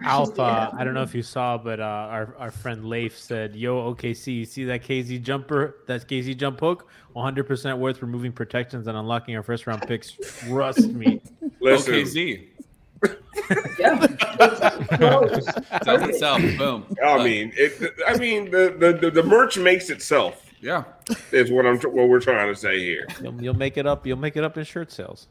Alpha, 0.07 0.71
I 0.77 0.85
don't 0.85 0.95
know 0.95 1.03
if 1.03 1.15
you 1.15 1.23
saw, 1.23 1.59
but 1.59 1.81
uh, 1.81 1.83
our, 1.83 2.35
our 2.39 2.51
friend 2.51 2.85
Leif 2.85 3.19
said, 3.19 3.57
Yo, 3.57 3.93
OKC, 3.93 4.35
you 4.39 4.45
see 4.45 4.65
that 4.65 4.83
KZ 4.83 5.23
jumper, 5.23 5.79
that 5.87 6.09
KZ 6.09 6.37
jump 6.37 6.61
hook? 6.61 6.89
100% 7.15 7.79
worth 7.79 8.03
removing 8.03 8.33
protections 8.33 8.87
and 8.87 8.97
unlocking 8.97 9.35
our 9.37 9.43
first 9.43 9.67
round 9.67 9.83
picks. 9.83 10.13
Trust 10.13 10.89
me. 10.91 11.21
"Listen, 11.61 11.95
OKZ. 11.95 12.47
Yeah. 13.79 14.07
Close. 14.97 15.45
Sells 15.85 16.03
itself. 16.09 16.41
Boom. 16.57 16.97
I 17.05 17.23
mean, 17.23 17.53
it, 17.55 17.93
I 18.07 18.17
mean, 18.17 18.51
the, 18.51 18.75
the 18.79 18.93
the 18.95 19.11
the 19.11 19.23
merch 19.23 19.59
makes 19.59 19.91
itself. 19.91 20.43
Yeah. 20.61 20.85
Is 21.31 21.53
what 21.53 21.67
I'm 21.67 21.79
what 21.79 22.09
we're 22.09 22.21
trying 22.21 22.53
to 22.53 22.59
say 22.59 22.79
here. 22.81 23.07
You'll, 23.23 23.41
you'll 23.43 23.55
make 23.55 23.77
it 23.77 23.87
up. 23.87 24.07
You'll 24.07 24.17
make 24.17 24.37
it 24.37 24.43
up 24.43 24.57
in 24.57 24.65
shirt 24.65 24.91
sales. 24.91 25.29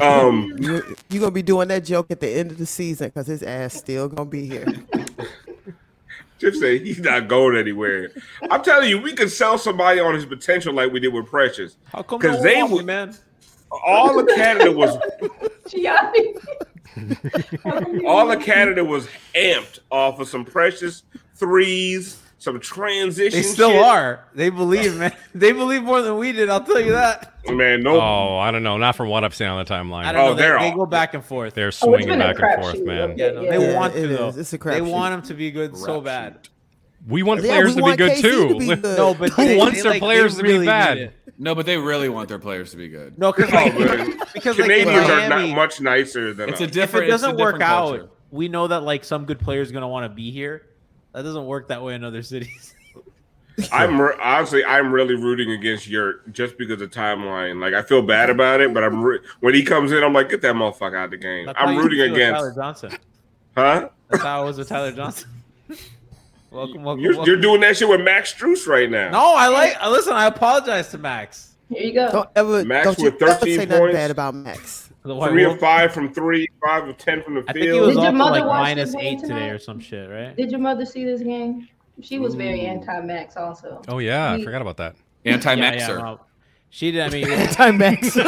Um, 0.00 0.54
you, 0.58 0.96
you're 1.08 1.20
gonna 1.20 1.30
be 1.30 1.42
doing 1.42 1.68
that 1.68 1.84
joke 1.84 2.06
at 2.10 2.20
the 2.20 2.28
end 2.28 2.50
of 2.50 2.58
the 2.58 2.66
season 2.66 3.08
because 3.08 3.26
his 3.26 3.42
ass 3.42 3.74
still 3.74 4.08
gonna 4.08 4.28
be 4.28 4.46
here. 4.46 4.66
just 6.38 6.60
say 6.60 6.78
he's 6.78 6.98
not 7.00 7.28
going 7.28 7.56
anywhere. 7.56 8.10
I'm 8.50 8.62
telling 8.62 8.90
you, 8.90 9.00
we 9.00 9.14
could 9.14 9.30
sell 9.30 9.56
somebody 9.58 10.00
on 10.00 10.14
his 10.14 10.26
potential 10.26 10.74
like 10.74 10.92
we 10.92 11.00
did 11.00 11.12
with 11.12 11.26
Precious. 11.26 11.76
How 11.84 12.02
come 12.02 12.18
Because 12.18 12.36
no 12.38 12.42
they 12.42 12.62
one, 12.62 12.72
would, 12.72 12.84
man? 12.86 13.16
all 13.84 14.18
of 14.18 14.26
Canada 14.28 14.70
was 14.70 14.96
all 18.06 18.30
of 18.30 18.42
Canada 18.42 18.84
was 18.84 19.08
amped 19.34 19.80
off 19.90 20.20
of 20.20 20.28
some 20.28 20.44
Precious 20.44 21.02
threes, 21.34 22.20
some 22.46 22.60
transition. 22.60 23.36
They 23.38 23.42
still 23.42 23.70
shit. 23.72 23.82
are. 23.84 24.24
They 24.34 24.48
believe, 24.50 24.96
man. 24.96 25.14
They 25.34 25.52
believe 25.52 25.82
more 25.82 26.00
than 26.00 26.16
we 26.16 26.32
did. 26.32 26.48
I'll 26.48 26.62
tell 26.64 26.80
you 26.80 26.92
that. 26.92 27.34
Man, 27.48 27.82
no, 27.82 28.00
Oh, 28.00 28.38
I 28.38 28.50
don't 28.50 28.62
know. 28.62 28.78
Not 28.78 28.96
from 28.96 29.08
what 29.10 29.22
I've 29.24 29.34
seen 29.34 29.48
on 29.48 29.62
the 29.62 29.70
timeline. 29.70 30.04
I 30.06 30.12
don't 30.12 30.22
Oh, 30.22 30.28
know. 30.28 30.34
They, 30.34 30.42
they're 30.42 30.58
they 30.60 30.70
go 30.72 30.86
back 30.86 31.12
and 31.14 31.22
forth. 31.24 31.52
They're 31.54 31.66
Oh, 31.68 31.70
swinging 31.70 32.08
been 32.08 32.20
a 32.22 32.32
back 32.32 32.38
and 32.40 32.62
forth, 32.62 32.76
crapshoot. 32.76 32.86
man. 32.86 33.18
yeah, 33.18 33.30
no, 33.32 33.42
Yeah, 33.42 33.58
they 33.58 33.68
yeah, 33.72 33.76
want 33.76 33.94
it 33.96 34.00
to 34.02 34.08
though. 34.08 34.28
is. 34.28 34.38
It's 34.38 34.52
a 34.54 34.58
they 34.58 34.64
crapshoot. 34.80 34.90
want 34.90 35.12
them 35.12 35.22
to 35.28 35.34
be 35.34 35.50
good 35.50 35.76
so 35.76 36.00
bad. 36.00 36.48
We 37.06 37.22
want 37.22 37.42
Yeah, 37.42 37.50
players 37.50 37.74
we 37.76 37.82
to 37.82 37.90
be 37.90 37.96
good 37.96 38.12
KC 38.12 38.20
too. 38.22 38.58
be 38.58 38.66
good. 38.66 38.82
No, 38.96 39.14
but 39.14 39.30
Who 39.32 39.44
they, 39.44 39.56
wants 39.58 39.82
their 39.82 39.92
like, 39.92 40.00
players 40.00 40.36
they 40.36 40.38
to 40.38 40.42
be 40.44 40.52
really 40.54 40.66
need 40.66 40.72
bad? 40.72 41.12
No, 41.38 41.54
but 41.54 41.66
they 41.66 41.76
really 41.76 42.08
want 42.08 42.28
their 42.28 42.38
players 42.38 42.70
to 42.70 42.76
be 42.78 42.88
good. 42.88 43.18
No, 43.18 43.32
because 43.32 43.50
Oh, 43.52 43.56
like, 43.56 43.78
man. 43.78 44.18
because 44.34 44.58
like 44.58 44.70
in 44.70 44.86
Canadians 44.86 45.08
are 45.10 45.28
not 45.28 45.48
much 45.50 45.80
nicer 45.80 46.32
than 46.32 46.48
It's 46.48 46.60
us. 46.60 46.68
a 46.68 46.70
different. 46.70 47.04
if 47.04 47.08
it 47.08 47.12
doesn't 47.12 47.36
work 47.36 47.60
out, 47.60 48.10
we 48.30 48.48
know 48.48 48.66
that 48.68 48.80
like 48.82 49.04
some 49.04 49.24
good 49.26 49.38
players 49.38 49.70
are 49.70 49.74
gonna 49.74 49.86
want 49.88 50.10
to 50.10 50.14
be 50.14 50.30
here. 50.32 50.62
That 51.16 51.22
doesn't 51.22 51.46
work 51.46 51.68
that 51.68 51.82
way 51.82 51.94
in 51.94 52.04
other 52.04 52.22
cities. 52.22 52.74
I'm 53.72 53.98
re- 53.98 54.18
honestly, 54.22 54.62
I'm 54.66 54.92
really 54.92 55.14
rooting 55.14 55.50
against 55.50 55.88
Yurt 55.88 56.30
just 56.30 56.58
because 56.58 56.82
of 56.82 56.90
timeline. 56.90 57.58
Like, 57.58 57.72
I 57.72 57.80
feel 57.80 58.02
bad 58.02 58.28
about 58.28 58.60
it, 58.60 58.74
but 58.74 58.84
I'm 58.84 59.02
re- 59.02 59.20
when 59.40 59.54
he 59.54 59.62
comes 59.62 59.92
in, 59.92 60.04
I'm 60.04 60.12
like, 60.12 60.28
get 60.28 60.42
that 60.42 60.54
motherfucker 60.54 60.98
out 60.98 61.06
of 61.06 61.10
the 61.12 61.16
game. 61.16 61.46
That's 61.46 61.58
I'm 61.58 61.74
rooting 61.74 62.02
against, 62.02 62.38
Tyler 62.38 62.52
Johnson. 62.54 62.98
huh? 63.56 63.88
That's 64.10 64.22
how 64.22 64.42
it 64.42 64.44
was 64.44 64.58
with 64.58 64.68
Tyler 64.68 64.92
Johnson. 64.92 65.30
welcome, 66.50 66.84
welcome, 66.84 67.02
You're, 67.02 67.14
welcome. 67.14 67.32
you're 67.32 67.40
doing 67.40 67.62
that 67.62 67.78
shit 67.78 67.88
with 67.88 68.02
Max 68.02 68.34
Strus 68.34 68.66
right 68.66 68.90
now. 68.90 69.08
No, 69.08 69.32
I 69.34 69.48
like. 69.48 69.82
Listen, 69.86 70.12
I 70.12 70.26
apologize 70.26 70.90
to 70.90 70.98
Max. 70.98 71.54
Here 71.68 71.82
you 71.82 71.94
go. 71.94 72.10
Don't 72.10 72.28
ever, 72.36 72.64
Max 72.64 72.84
don't 72.84 72.98
you 72.98 73.04
with 73.06 73.22
ever 73.22 73.34
13 73.34 73.56
say 73.58 73.66
nothing 73.66 73.80
points. 73.80 73.94
bad 73.94 74.10
about 74.10 74.34
Max. 74.34 74.90
Three 75.02 75.46
Wolf. 75.46 75.54
of 75.54 75.60
five 75.60 75.92
from 75.92 76.12
three, 76.12 76.48
five 76.64 76.88
of 76.88 76.98
ten 76.98 77.22
from 77.22 77.34
the 77.34 77.40
field. 77.42 77.50
I 77.50 77.52
think 77.52 77.64
he 77.64 77.72
was 77.80 77.88
Did 77.88 77.94
your 77.94 78.04
off 78.06 78.12
to 78.12 78.18
mother 78.18 78.30
like 78.32 78.44
watch 78.44 78.62
minus 78.62 78.94
eight 78.96 79.20
today 79.20 79.50
or 79.50 79.58
some 79.58 79.78
shit, 79.78 80.10
right? 80.10 80.36
Did 80.36 80.50
your 80.50 80.60
mother 80.60 80.84
see 80.84 81.04
this 81.04 81.22
game? 81.22 81.68
She 82.02 82.18
was 82.18 82.34
very 82.34 82.62
anti-Max 82.62 83.36
also. 83.36 83.82
Oh 83.88 83.98
yeah, 83.98 84.32
I 84.32 84.42
forgot 84.42 84.62
about 84.62 84.76
that. 84.78 84.96
Anti-maxer. 85.24 86.00
well, 86.00 86.26
she 86.70 86.90
did. 86.90 87.02
I 87.02 87.10
mean, 87.10 87.30
anti-Max. 87.30 88.16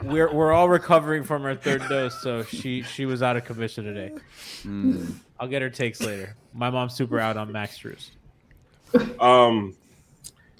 we're, 0.04 0.04
we're 0.04 0.32
we're 0.32 0.52
all 0.52 0.68
recovering 0.68 1.24
from 1.24 1.42
her 1.42 1.54
third 1.54 1.82
dose, 1.88 2.20
so 2.22 2.42
she 2.44 2.82
she 2.82 3.06
was 3.06 3.22
out 3.22 3.36
of 3.36 3.44
commission 3.44 3.84
today. 3.84 4.12
I'll 5.38 5.48
get 5.48 5.62
her 5.62 5.70
takes 5.70 6.00
later. 6.00 6.36
My 6.54 6.70
mom's 6.70 6.94
super 6.94 7.18
out 7.18 7.36
on 7.36 7.50
Max 7.52 7.78
Strus. 7.78 8.10
Um, 9.20 9.76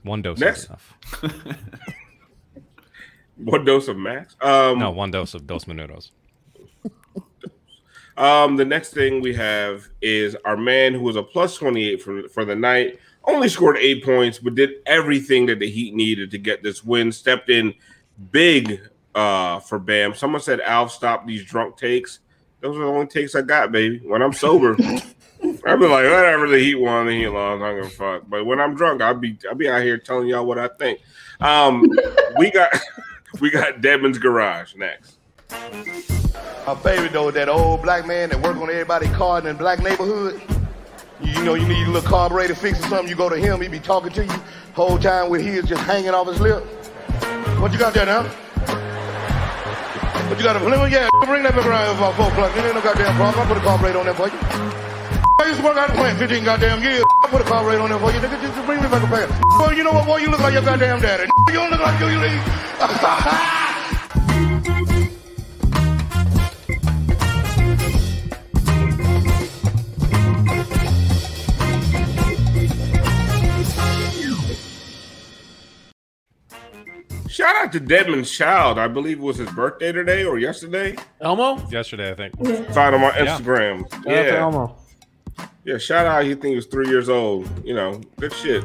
One 0.02 0.22
dose 0.22 0.38
Next. 0.38 0.60
is 0.60 0.66
enough. 0.66 0.98
one 3.36 3.64
dose 3.64 3.88
of 3.88 3.96
Max. 3.96 4.36
Um, 4.40 4.78
No, 4.78 4.90
one 4.90 5.10
dose 5.10 5.34
of 5.34 5.46
Dos 5.46 5.64
Minutos. 5.64 6.10
Um, 8.16 8.56
the 8.56 8.64
next 8.66 8.92
thing 8.92 9.22
we 9.22 9.32
have 9.34 9.88
is 10.02 10.36
our 10.44 10.56
man 10.56 10.92
who 10.92 11.00
was 11.00 11.16
a 11.16 11.22
plus 11.22 11.56
28 11.56 12.02
for, 12.02 12.28
for 12.28 12.44
the 12.44 12.54
night, 12.54 12.98
only 13.24 13.48
scored 13.48 13.78
eight 13.78 14.04
points, 14.04 14.38
but 14.38 14.54
did 14.54 14.70
everything 14.84 15.46
that 15.46 15.58
the 15.58 15.70
Heat 15.70 15.94
needed 15.94 16.30
to 16.32 16.38
get 16.38 16.62
this 16.62 16.84
win. 16.84 17.12
Stepped 17.12 17.48
in 17.48 17.72
big 18.30 18.80
uh, 19.14 19.60
for 19.60 19.78
Bam. 19.78 20.14
Someone 20.14 20.42
said, 20.42 20.60
Alf, 20.60 20.92
stop 20.92 21.26
these 21.26 21.44
drunk 21.44 21.78
takes. 21.78 22.18
Those 22.60 22.76
are 22.76 22.80
the 22.80 22.86
only 22.86 23.06
takes 23.06 23.34
I 23.34 23.40
got, 23.40 23.72
baby. 23.72 24.00
When 24.04 24.20
I'm 24.20 24.34
sober, 24.34 24.76
I'll 25.66 25.78
be 25.78 25.86
like, 25.86 26.04
whatever 26.04 26.48
the 26.48 26.58
Heat 26.58 26.76
won, 26.76 27.06
the 27.06 27.12
Heat 27.12 27.28
lost. 27.28 27.62
I 27.62 27.72
don't 27.72 27.82
give 27.82 27.92
a 27.92 27.94
fuck. 27.94 28.22
But 28.28 28.46
when 28.46 28.60
I'm 28.60 28.74
drunk, 28.74 29.02
I'll 29.02 29.14
be 29.14 29.36
I'll 29.48 29.54
be 29.54 29.68
out 29.68 29.82
here 29.82 29.98
telling 29.98 30.28
y'all 30.28 30.46
what 30.46 30.58
I 30.58 30.68
think. 30.68 31.00
Um, 31.40 31.82
we 32.38 32.50
got 32.50 32.70
we 33.40 33.50
got 33.50 33.80
Dedmon's 33.80 34.18
Garage 34.18 34.74
next. 34.76 35.18
My 36.66 36.74
favorite 36.76 37.12
though, 37.12 37.28
is 37.28 37.34
that 37.34 37.48
old 37.48 37.82
black 37.82 38.06
man 38.06 38.30
that 38.30 38.40
work 38.42 38.56
on 38.56 38.70
everybody's 38.70 39.10
car 39.10 39.38
in 39.38 39.44
the 39.44 39.54
black 39.54 39.80
neighborhood. 39.80 40.40
You, 41.20 41.32
you 41.32 41.44
know, 41.44 41.54
you 41.54 41.66
need 41.66 41.86
a 41.86 41.90
little 41.90 42.08
carburetor 42.08 42.54
fix 42.54 42.78
or 42.80 42.88
something. 42.88 43.08
You 43.08 43.16
go 43.16 43.28
to 43.28 43.36
him, 43.36 43.60
he 43.60 43.68
be 43.68 43.80
talking 43.80 44.12
to 44.12 44.24
you 44.24 44.40
whole 44.74 44.98
time 44.98 45.30
with 45.30 45.42
his 45.42 45.64
just 45.64 45.82
hanging 45.82 46.10
off 46.10 46.26
his 46.26 46.40
lip. 46.40 46.64
What 47.60 47.72
you 47.72 47.78
got 47.78 47.92
there 47.92 48.06
now? 48.06 48.22
What 50.28 50.38
you 50.38 50.44
got 50.44 50.56
a 50.56 50.60
Plymouth? 50.60 50.92
Yeah, 50.92 51.08
bring 51.26 51.42
that 51.42 51.54
back 51.54 51.66
around 51.66 51.86
here 51.86 51.96
about 51.96 52.14
four 52.14 52.28
o'clock. 52.28 52.56
Ain't 52.56 52.74
no 52.74 52.80
goddamn 52.80 53.16
problem. 53.16 53.44
I 53.44 53.48
put 53.48 53.56
a 53.56 53.60
carburetor 53.60 53.98
on 53.98 54.04
there 54.06 54.14
for 54.14 54.28
you. 54.28 54.89
I 55.40 55.46
used 55.46 55.58
to 55.60 55.64
work 55.64 55.76
out 55.76 55.88
in 55.90 55.96
plant 55.96 56.18
15 56.18 56.44
goddamn 56.44 56.82
years. 56.82 57.02
I 57.24 57.28
put 57.30 57.40
a 57.40 57.44
carburetor 57.44 57.80
on 57.82 57.90
there 57.90 57.98
for 57.98 58.12
you. 58.12 58.20
Nigga, 58.20 58.40
just 58.42 58.66
bring 58.66 58.82
me 58.82 58.88
back 58.88 59.02
a 59.02 59.06
pair. 59.06 59.26
Boy, 59.58 59.72
you 59.72 59.84
know 59.84 59.92
what, 59.92 60.06
boy? 60.06 60.18
You 60.18 60.28
look 60.30 60.40
like 60.40 60.52
your 60.52 60.62
goddamn 60.62 61.00
daddy. 61.00 61.28
You 61.48 61.54
don't 61.56 61.70
look 61.70 61.80
like 61.80 61.98
you. 62.00 62.06
you 62.08 62.20
leave. 62.20 63.50
Shout 77.28 77.54
out 77.56 77.72
to 77.72 77.80
Dedmon's 77.80 78.30
Child. 78.30 78.78
I 78.78 78.88
believe 78.88 79.18
it 79.18 79.22
was 79.22 79.36
his 79.36 79.50
birthday 79.52 79.92
today 79.92 80.24
or 80.24 80.38
yesterday. 80.38 80.96
Elmo? 81.20 81.64
Yesterday, 81.70 82.10
I 82.10 82.14
think. 82.14 82.36
Found 82.74 82.96
him 82.96 83.04
on 83.04 83.12
Yeah. 83.14 83.26
Instagram. 83.38 83.90
Shout 83.90 83.94
out 83.98 84.02
to 84.04 84.10
Yeah. 84.10 84.40
Elmo. 84.40 84.76
Yeah, 85.64 85.78
shout 85.78 86.06
out. 86.06 86.24
He 86.24 86.30
think 86.34 86.44
he 86.46 86.56
was 86.56 86.66
three 86.66 86.88
years 86.88 87.08
old. 87.08 87.48
You 87.64 87.74
know, 87.74 88.00
good 88.18 88.32
shit. 88.34 88.64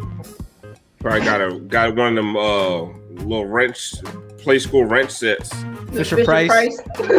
Probably 0.99 1.21
got 1.21 1.41
a 1.41 1.59
got 1.59 1.95
one 1.95 2.09
of 2.09 2.15
them 2.15 2.35
uh 2.37 2.81
little 3.23 3.45
wrench 3.45 3.93
play 4.39 4.59
school 4.59 4.85
wrench 4.85 5.11
sets. 5.11 5.51
Fisher 5.93 6.23
Price. 6.23 6.51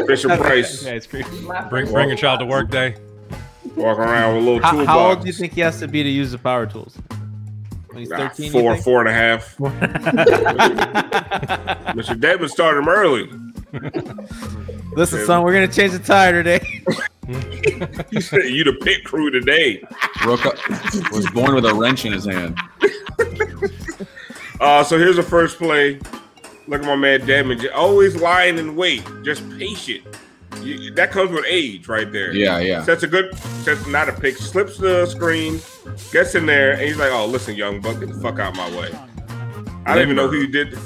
Fisher 0.07 0.29
Price 0.37 0.85
Yeah, 0.85 0.93
it's 0.93 1.07
creepy. 1.07 1.29
Bring 1.71 1.91
bring 1.93 2.09
your 2.09 2.17
child 2.17 2.41
to 2.41 2.47
work 2.47 2.71
day. 2.71 2.97
walking 3.77 4.05
around 4.05 4.35
with 4.37 4.43
a 4.43 4.47
little 4.47 4.63
How, 4.63 4.71
toolbox. 4.73 4.89
how 4.89 4.99
old 5.11 5.21
do 5.21 5.27
you 5.27 5.33
think 5.33 5.53
he 5.53 5.61
has 5.61 5.79
to 5.81 5.89
be 5.89 6.03
to 6.03 6.09
use 6.09 6.33
the 6.33 6.39
power 6.39 6.67
tools? 6.67 6.97
When 7.89 7.99
he's 7.99 8.11
Ah, 8.13 8.29
13, 8.29 8.47
you 8.47 8.53
four, 8.53 8.73
think? 8.75 8.85
four 8.85 9.01
and 9.01 9.09
a 9.09 9.13
half. 9.13 9.57
Mr. 11.97 12.15
Dedmon 12.21 12.49
started 12.51 12.81
him 12.81 12.89
early. 12.89 13.31
Listen, 14.97 15.25
son, 15.27 15.43
we're 15.43 15.53
gonna 15.53 15.69
change 15.69 15.93
the 15.93 15.99
tire 15.99 16.33
today. 16.33 16.61
He 18.11 18.21
said, 18.21 18.45
"You 18.45 18.65
the 18.65 18.79
pit 18.83 19.05
crew 19.05 19.31
today." 19.31 19.83
Broke 20.23 20.47
up, 20.47 20.55
was 21.13 21.29
born 21.31 21.55
with 21.55 21.65
a 21.67 21.75
wrench 21.75 22.05
in 22.05 22.13
his 22.13 22.25
hand. 22.25 22.57
Uh, 24.59 24.83
so 24.83 24.99
here's 24.99 25.17
the 25.17 25.23
first 25.23 25.59
play. 25.59 26.01
Look 26.67 26.81
at 26.81 26.87
my 26.87 26.97
man 26.97 27.27
Damage. 27.27 27.67
Always 27.67 28.17
lying 28.17 28.57
in 28.57 28.75
wait, 28.75 29.07
just 29.23 29.47
patient. 29.59 30.03
You, 30.63 30.91
that 30.95 31.11
comes 31.11 31.31
with 31.31 31.45
age, 31.47 31.89
right 31.89 32.11
there. 32.11 32.33
Yeah, 32.33 32.59
yeah. 32.61 32.83
Sets 32.83 33.03
a 33.03 33.07
good, 33.07 33.35
That's 33.65 33.87
not 33.87 34.09
a 34.09 34.13
pick, 34.13 34.37
slips 34.39 34.79
the 34.79 35.05
screen, 35.05 35.61
gets 36.11 36.35
in 36.35 36.47
there, 36.47 36.73
and 36.73 36.81
he's 36.81 36.97
like, 36.97 37.13
"Oh, 37.13 37.27
listen, 37.27 37.55
young 37.55 37.81
buck, 37.83 38.01
get 38.01 38.09
the 38.09 38.19
fuck 38.21 38.39
out 38.39 38.53
of 38.53 38.57
my 38.57 38.81
way." 38.81 38.91
I 39.85 39.95
don't 39.95 40.05
even 40.05 40.17
know 40.17 40.29
who 40.29 40.39
you 40.39 40.49
did. 40.49 40.77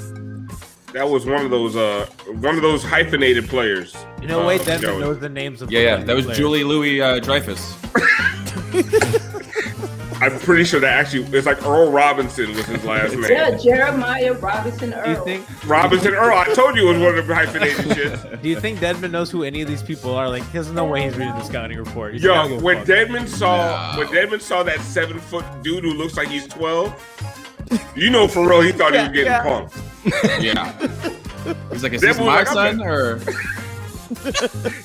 That 0.93 1.07
was 1.09 1.25
one 1.25 1.45
of 1.45 1.51
those, 1.51 1.75
uh, 1.75 2.05
one 2.41 2.55
of 2.55 2.61
those 2.61 2.83
hyphenated 2.83 3.47
players. 3.47 3.95
You 4.21 4.27
know, 4.27 4.41
uh, 4.43 4.47
wait, 4.47 4.65
Denver 4.65 4.87
Joey. 4.87 4.99
knows 5.01 5.19
the 5.19 5.29
names 5.29 5.61
of 5.61 5.71
Yeah, 5.71 5.79
the 5.79 5.85
yeah. 5.99 6.03
That 6.05 6.15
was 6.15 6.25
players. 6.25 6.37
Julie 6.37 6.63
Louis 6.65 7.01
uh, 7.01 7.19
Dreyfus. 7.19 7.75
I'm 10.21 10.37
pretty 10.41 10.65
sure 10.65 10.79
that 10.81 10.93
actually 10.99 11.23
it's 11.35 11.47
like 11.47 11.65
Earl 11.65 11.89
Robinson 11.91 12.49
was 12.53 12.63
his 12.67 12.83
last 12.85 13.13
name. 13.13 13.23
Yeah, 13.23 13.57
Jeremiah 13.57 14.33
Robinson 14.33 14.93
Earl. 14.93 15.03
Do 15.05 15.09
you 15.11 15.23
think? 15.41 15.65
Robinson 15.67 16.13
Earl. 16.13 16.37
I 16.37 16.45
told 16.53 16.75
you 16.75 16.89
it 16.89 16.93
was 16.93 17.01
one 17.01 17.17
of 17.17 17.25
the 17.27 17.33
hyphenated 17.33 17.75
shits. 17.97 18.39
Do 18.41 18.47
you 18.47 18.59
think 18.59 18.77
Dedmon 18.77 19.09
knows 19.09 19.31
who 19.31 19.43
any 19.43 19.63
of 19.63 19.67
these 19.67 19.81
people 19.81 20.13
are? 20.13 20.29
Like, 20.29 20.43
there's 20.51 20.69
no 20.71 20.85
way 20.85 21.03
he's 21.05 21.17
reading 21.17 21.33
the 21.33 21.43
scouting 21.43 21.79
report. 21.79 22.13
He's 22.13 22.21
Yo, 22.23 22.59
when 22.59 22.77
fuck. 22.77 22.85
Dedmon 22.87 23.27
saw 23.27 23.97
when 23.97 24.07
Dedmon 24.09 24.41
saw 24.41 24.61
that 24.61 24.79
seven 24.81 25.19
foot 25.19 25.43
dude 25.63 25.83
who 25.83 25.93
looks 25.95 26.15
like 26.17 26.27
he's 26.27 26.45
twelve, 26.47 26.93
You 27.95 28.09
know, 28.09 28.27
for 28.27 28.47
real, 28.47 28.61
he 28.61 28.71
thought 28.71 28.93
he 28.93 28.99
was 28.99 29.07
getting 29.09 29.25
Yeah. 29.25 29.43
punked. 29.43 30.41
Yeah. 30.41 30.71
He's 31.71 31.83
like, 31.83 31.93
is 31.93 32.01
That 32.01 32.07
this 32.07 32.19
my 32.19 32.43
like, 32.43 32.47
son 32.47 32.81
or? 32.81 33.19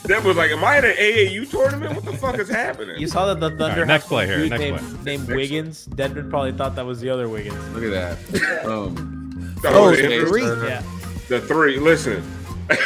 That 0.05 0.22
was 0.24 0.37
like, 0.37 0.53
am 0.53 0.62
I 0.64 0.76
at 0.78 0.84
an 0.84 0.93
AAU 0.97 1.51
tournament? 1.51 1.95
What 1.97 2.05
the 2.05 2.12
fuck 2.16 2.39
is 2.39 2.49
happening? 2.49 2.97
You 3.01 3.09
saw 3.09 3.26
that 3.26 3.41
the 3.41 3.51
Thunder 3.57 3.80
right, 3.80 3.89
next 3.89 4.05
some 4.05 4.11
play 4.11 4.26
here, 4.26 4.47
next 4.49 4.61
named, 4.61 4.78
play. 4.78 5.05
named 5.16 5.28
Wiggins. 5.28 5.84
Denver 5.87 6.22
probably 6.22 6.53
thought 6.53 6.76
that 6.76 6.87
was 6.87 7.01
the 7.01 7.11
other 7.11 7.28
Wiggins. 7.28 7.59
Look 7.74 7.82
at 7.82 7.91
that. 7.91 8.64
Um, 8.64 8.95
Boom. 8.95 9.55
Oh, 9.64 9.91
the 9.95 10.03
the 10.03 10.26
three. 10.26 10.45
Yeah. 10.45 10.82
The 11.28 11.41
three. 11.41 11.78
Listen. 11.80 12.22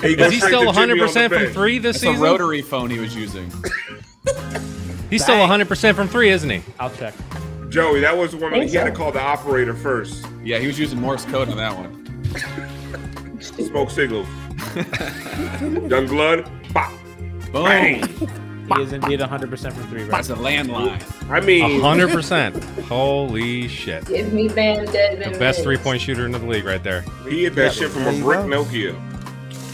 He 0.00 0.14
Is 0.14 0.32
he 0.32 0.38
still 0.40 0.60
to 0.64 0.72
Jimmy 0.72 0.92
on 0.92 0.98
100 0.98 0.98
the 0.98 1.02
percent 1.06 1.32
from 1.34 1.46
three 1.52 1.76
this 1.78 1.96
It's 1.96 2.04
a 2.04 2.06
season? 2.06 2.22
rotary 2.22 2.62
phone 2.62 2.88
he 2.88 2.98
was 2.98 3.14
using. 3.14 3.52
He's 5.10 5.22
still 5.22 5.38
100 5.40 5.68
percent 5.68 5.94
from 5.94 6.08
three, 6.08 6.30
isn't 6.30 6.48
he? 6.48 6.62
I'll 6.78 6.88
check. 6.90 7.12
Joey, 7.70 8.00
that 8.00 8.16
was 8.16 8.32
the 8.32 8.36
one. 8.36 8.52
He 8.52 8.60
Think 8.60 8.72
had 8.72 8.84
to 8.84 8.90
call 8.90 9.12
the 9.12 9.20
operator 9.20 9.74
first. 9.74 10.26
Yeah, 10.42 10.58
he 10.58 10.66
was 10.66 10.78
using 10.78 11.00
Morse 11.00 11.24
code 11.26 11.48
on 11.48 11.56
that 11.56 11.74
one. 11.76 11.96
Smoke 13.40 13.90
signals. 13.90 14.26
Young 15.90 16.06
blood. 16.06 16.50
Pop. 16.74 16.92
Boom. 17.52 17.64
Bang. 17.64 18.06
He 18.08 18.82
is 18.82 18.92
indeed 18.92 19.18
100% 19.20 19.72
from 19.72 19.82
three, 19.88 20.02
right? 20.02 20.10
That's 20.10 20.30
a 20.30 20.34
landline. 20.36 21.02
I 21.30 21.40
mean, 21.40 21.80
100 21.80 22.10
percent. 22.10 22.62
Holy 22.84 23.66
shit! 23.66 24.06
Give 24.06 24.32
me 24.32 24.48
Bam 24.48 24.84
Desmond. 24.86 25.34
The 25.34 25.38
best 25.40 25.62
three-point 25.62 26.00
shooter 26.00 26.24
in 26.24 26.30
the 26.32 26.38
league, 26.38 26.64
right 26.64 26.82
there. 26.82 27.02
he 27.28 27.44
hit 27.44 27.54
that 27.56 27.72
shit 27.72 27.90
from 27.90 28.02
a 28.06 28.12
brick 28.20 28.40
go. 28.40 28.46
Nokia. 28.64 28.94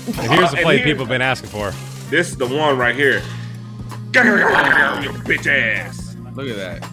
And 0.06 0.32
here's 0.32 0.50
the 0.50 0.56
And 0.58 0.64
play 0.64 0.76
here- 0.78 0.84
people 0.86 1.04
have 1.04 1.10
been 1.10 1.20
asking 1.22 1.50
for. 1.50 1.72
This 2.08 2.28
is 2.28 2.36
the 2.36 2.46
one 2.46 2.78
right 2.78 2.94
here. 2.94 3.22
You 4.14 5.10
bitch 5.24 5.46
ass. 5.46 6.16
Look 6.34 6.48
at 6.48 6.56
that. 6.56 6.88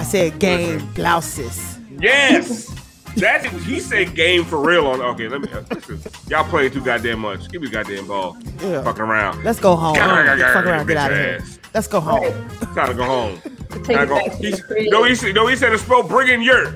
I 0.00 0.02
said 0.02 0.38
game 0.38 0.86
blouses. 0.94 1.78
Yes. 2.00 2.76
That 3.16 3.44
he 3.44 3.80
said 3.80 4.14
game 4.14 4.44
for 4.44 4.64
real 4.64 4.86
on. 4.86 5.00
Okay, 5.00 5.26
let 5.26 5.40
me. 5.40 5.48
uh, 5.52 5.62
Listen, 5.74 6.00
y'all 6.28 6.44
playing 6.44 6.70
too 6.70 6.80
goddamn 6.80 7.18
much. 7.18 7.48
Give 7.50 7.60
me 7.60 7.66
the 7.66 7.72
goddamn 7.72 8.06
ball. 8.06 8.36
Yeah. 8.62 8.84
Fucking 8.84 9.02
around. 9.02 9.42
Let's 9.42 9.58
go 9.58 9.74
home. 9.74 9.96
Grr, 9.96 10.38
grr, 10.38 10.52
Fuck 10.52 10.64
around, 10.64 10.86
get 10.86 10.96
out 10.96 11.10
of 11.10 11.18
here. 11.18 11.38
ass. 11.40 11.58
Let's 11.74 11.88
go 11.88 11.98
home. 12.00 12.32
Gotta 12.72 12.94
go 12.94 13.04
home. 13.04 13.40
Take 13.82 13.96
Time 13.96 14.12
it 14.12 14.40
to 14.40 14.50
go. 14.52 14.74
He, 14.80 14.88
no, 14.90 15.02
he 15.02 15.16
said. 15.16 15.34
No, 15.34 15.48
he 15.48 15.56
said 15.56 15.72
it's 15.72 15.82
spelled 15.82 16.08
bring 16.08 16.28
in 16.28 16.40
yurt. 16.40 16.72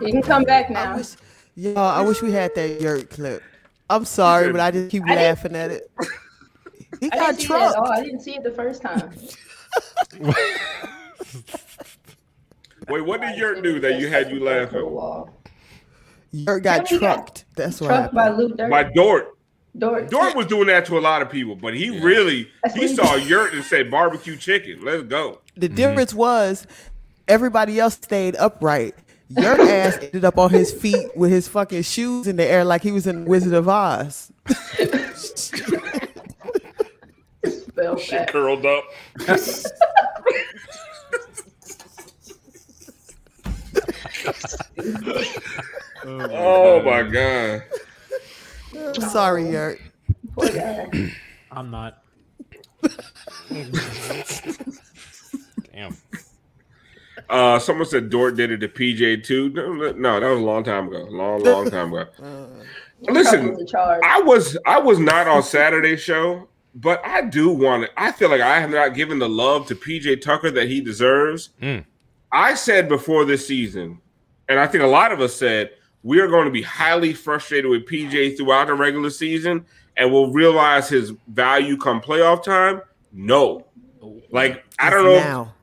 You 0.00 0.12
can 0.12 0.22
come 0.22 0.44
back 0.44 0.70
I 0.70 0.74
now. 0.74 0.96
wish, 0.96 1.16
yo, 1.54 1.74
I 1.74 2.02
wish 2.02 2.22
we 2.22 2.32
had 2.32 2.54
that 2.54 2.80
yurt 2.80 3.10
clip. 3.10 3.42
I'm 3.88 4.04
sorry, 4.04 4.50
but 4.50 4.60
I 4.60 4.70
just 4.70 4.90
keep 4.90 5.04
I 5.06 5.14
laughing 5.14 5.56
at 5.56 5.70
it. 5.70 5.90
He 7.00 7.10
I 7.12 7.16
got 7.16 7.36
didn't 7.36 7.40
see 7.40 7.44
it 7.44 7.50
at 7.50 7.74
all. 7.74 7.84
trucked. 7.84 7.90
I 7.90 8.02
didn't 8.02 8.20
see 8.20 8.34
it 8.36 8.42
the 8.42 8.52
first 8.52 8.80
time. 8.80 9.10
Wait, 12.88 13.00
what 13.04 13.20
did 13.20 13.36
yurt 13.36 13.62
do 13.62 13.80
that 13.80 14.00
you 14.00 14.08
had 14.08 14.30
you 14.30 14.42
laughing? 14.42 14.90
Wall. 14.90 15.30
Yurt 16.32 16.62
got 16.62 16.90
Yeah, 16.90 16.96
we 16.96 17.00
got 17.00 17.16
trucked. 17.16 17.44
That's 17.54 17.80
what 17.80 17.88
Trucked 17.88 18.14
by 18.14 18.22
happened. 18.24 18.38
Luke 18.38 18.56
Dirt. 18.56 18.70
By 18.70 18.84
Dort. 18.84 19.36
Dort. 19.76 20.10
Dort 20.10 20.34
was 20.34 20.46
doing 20.46 20.68
that 20.68 20.86
to 20.86 20.98
a 20.98 21.00
lot 21.00 21.20
of 21.20 21.28
people, 21.28 21.54
but 21.54 21.74
he 21.74 22.00
really 22.00 22.48
That's 22.62 22.74
he 22.74 22.80
what 22.80 22.90
he 22.90 22.96
saw 22.96 23.14
yurt 23.16 23.52
and 23.52 23.62
said 23.64 23.90
barbecue 23.90 24.36
chicken. 24.36 24.80
Let's 24.82 25.02
go. 25.02 25.40
The 25.54 25.66
mm-hmm. 25.66 25.76
difference 25.76 26.14
was 26.14 26.66
everybody 27.28 27.78
else 27.78 27.94
stayed 27.94 28.36
upright. 28.36 28.94
Your 29.28 29.60
ass 29.60 29.98
ended 30.00 30.24
up 30.24 30.38
on 30.38 30.50
his 30.50 30.72
feet 30.72 31.16
with 31.16 31.30
his 31.30 31.48
fucking 31.48 31.82
shoes 31.82 32.26
in 32.26 32.36
the 32.36 32.44
air 32.44 32.64
like 32.64 32.82
he 32.82 32.92
was 32.92 33.06
in 33.06 33.24
Wizard 33.24 33.54
of 33.54 33.68
Oz. 33.68 34.30
Spell 37.44 37.98
Shit 37.98 38.28
curled 38.28 38.64
up. 38.64 38.84
oh, 46.04 46.28
oh 46.30 46.82
my 46.82 47.02
god. 47.02 47.62
I'm 48.74 48.94
sorry, 48.94 49.50
Yurt. 49.50 49.80
I'm 51.50 51.70
not. 51.70 52.02
Damn. 55.72 55.96
Uh, 57.28 57.58
someone 57.58 57.86
said 57.86 58.10
Dort 58.10 58.36
did 58.36 58.50
it 58.50 58.58
to 58.58 58.68
PJ 58.68 59.24
too. 59.24 59.50
No, 59.50 59.72
no, 59.72 59.92
no, 59.92 60.20
that 60.20 60.28
was 60.28 60.40
a 60.40 60.44
long 60.44 60.62
time 60.62 60.88
ago. 60.88 61.06
Long, 61.10 61.42
long 61.42 61.70
time 61.70 61.92
ago. 61.92 62.06
Listen, 63.00 63.40
Couples 63.48 63.62
of 63.62 63.68
charge. 63.68 64.02
I 64.04 64.20
was 64.20 64.56
I 64.64 64.78
was 64.78 64.98
not 64.98 65.26
on 65.26 65.42
Saturday's 65.42 66.00
show, 66.00 66.48
but 66.74 67.04
I 67.04 67.22
do 67.22 67.50
want 67.50 67.84
to. 67.84 67.90
I 67.96 68.12
feel 68.12 68.30
like 68.30 68.40
I 68.40 68.60
have 68.60 68.70
not 68.70 68.94
given 68.94 69.18
the 69.18 69.28
love 69.28 69.66
to 69.66 69.74
PJ 69.74 70.20
Tucker 70.20 70.50
that 70.52 70.68
he 70.68 70.80
deserves. 70.80 71.50
Mm. 71.60 71.84
I 72.32 72.54
said 72.54 72.88
before 72.88 73.24
this 73.24 73.46
season, 73.46 74.00
and 74.48 74.58
I 74.58 74.66
think 74.66 74.82
a 74.82 74.88
lot 74.88 75.12
of 75.12 75.20
us 75.20 75.34
said 75.34 75.70
we 76.02 76.20
are 76.20 76.28
going 76.28 76.44
to 76.44 76.50
be 76.50 76.62
highly 76.62 77.12
frustrated 77.12 77.70
with 77.70 77.86
PJ 77.86 78.36
throughout 78.36 78.68
the 78.68 78.74
regular 78.74 79.10
season, 79.10 79.66
and 79.96 80.12
we'll 80.12 80.32
realize 80.32 80.88
his 80.88 81.12
value 81.28 81.76
come 81.76 82.00
playoff 82.00 82.42
time. 82.42 82.80
No, 83.12 83.66
like 84.30 84.64
I 84.78 84.90
don't 84.90 85.04
know. 85.04 85.18
Now. 85.18 85.54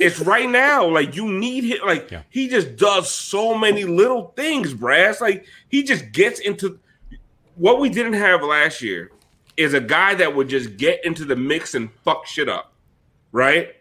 It's 0.00 0.20
right 0.20 0.48
now. 0.48 0.86
Like 0.86 1.14
you 1.16 1.30
need 1.32 1.64
him. 1.64 1.78
Like 1.86 2.10
Yeah. 2.10 2.22
he 2.30 2.48
just 2.48 2.76
does 2.76 3.10
so 3.12 3.56
many 3.56 3.84
little 3.84 4.32
things, 4.36 4.74
Brass. 4.74 5.20
Like 5.20 5.46
he 5.68 5.82
just 5.82 6.12
gets 6.12 6.40
into 6.40 6.78
what 7.56 7.80
we 7.80 7.88
didn't 7.88 8.12
have 8.14 8.42
last 8.42 8.82
year 8.82 9.10
is 9.56 9.74
a 9.74 9.80
guy 9.80 10.14
that 10.14 10.34
would 10.36 10.48
just 10.48 10.76
get 10.76 11.04
into 11.04 11.24
the 11.24 11.34
mix 11.36 11.74
and 11.74 11.90
fuck 12.04 12.26
shit 12.26 12.48
up. 12.48 12.72
Right? 13.32 13.74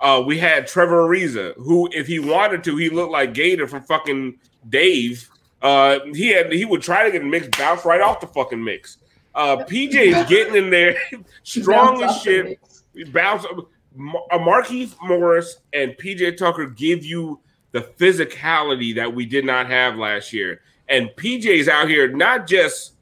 Uh, 0.00 0.22
we 0.26 0.38
had 0.38 0.66
Trevor 0.66 1.06
Ariza, 1.08 1.54
who, 1.56 1.88
if 1.92 2.06
he 2.08 2.18
wanted 2.18 2.64
to, 2.64 2.76
he 2.76 2.90
looked 2.90 3.12
like 3.12 3.34
Gator 3.34 3.66
from 3.68 3.82
fucking 3.84 4.36
Dave. 4.68 5.28
Uh, 5.62 6.00
he 6.12 6.28
had 6.28 6.52
he 6.52 6.64
would 6.64 6.82
try 6.82 7.04
to 7.04 7.10
get 7.12 7.22
a 7.22 7.24
mix, 7.24 7.46
bounce 7.56 7.84
right 7.84 8.00
off 8.00 8.20
the 8.20 8.26
fucking 8.26 8.62
mix. 8.62 8.98
Uh, 9.34 9.58
PJ 9.58 9.94
is 9.94 10.24
getting 10.28 10.56
in 10.56 10.70
there, 10.70 10.96
strong 11.44 12.02
as 12.02 12.20
shit. 12.20 12.58
mix. 12.94 13.12
Bounce. 13.12 13.46
Mar- 13.94 14.22
uh, 14.30 14.38
Markieff 14.38 14.94
Morris 15.02 15.56
and 15.72 15.92
PJ 15.98 16.36
Tucker 16.36 16.66
give 16.66 17.04
you 17.04 17.40
the 17.72 17.80
physicality 17.82 18.94
that 18.96 19.14
we 19.14 19.26
did 19.26 19.44
not 19.44 19.66
have 19.66 19.96
last 19.96 20.32
year. 20.32 20.60
And 20.88 21.08
PJ's 21.16 21.68
out 21.68 21.88
here 21.88 22.08
not 22.10 22.46
just 22.46 22.92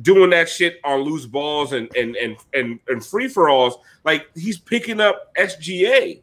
doing 0.00 0.30
that 0.30 0.48
shit 0.48 0.80
on 0.84 1.00
loose 1.00 1.26
balls 1.26 1.72
and 1.72 1.94
and 1.96 2.16
and 2.16 2.36
and, 2.54 2.80
and 2.88 3.04
free 3.04 3.28
for 3.28 3.48
alls. 3.50 3.76
Like 4.04 4.26
he's 4.34 4.58
picking 4.58 5.00
up 5.00 5.34
SGA 5.36 6.22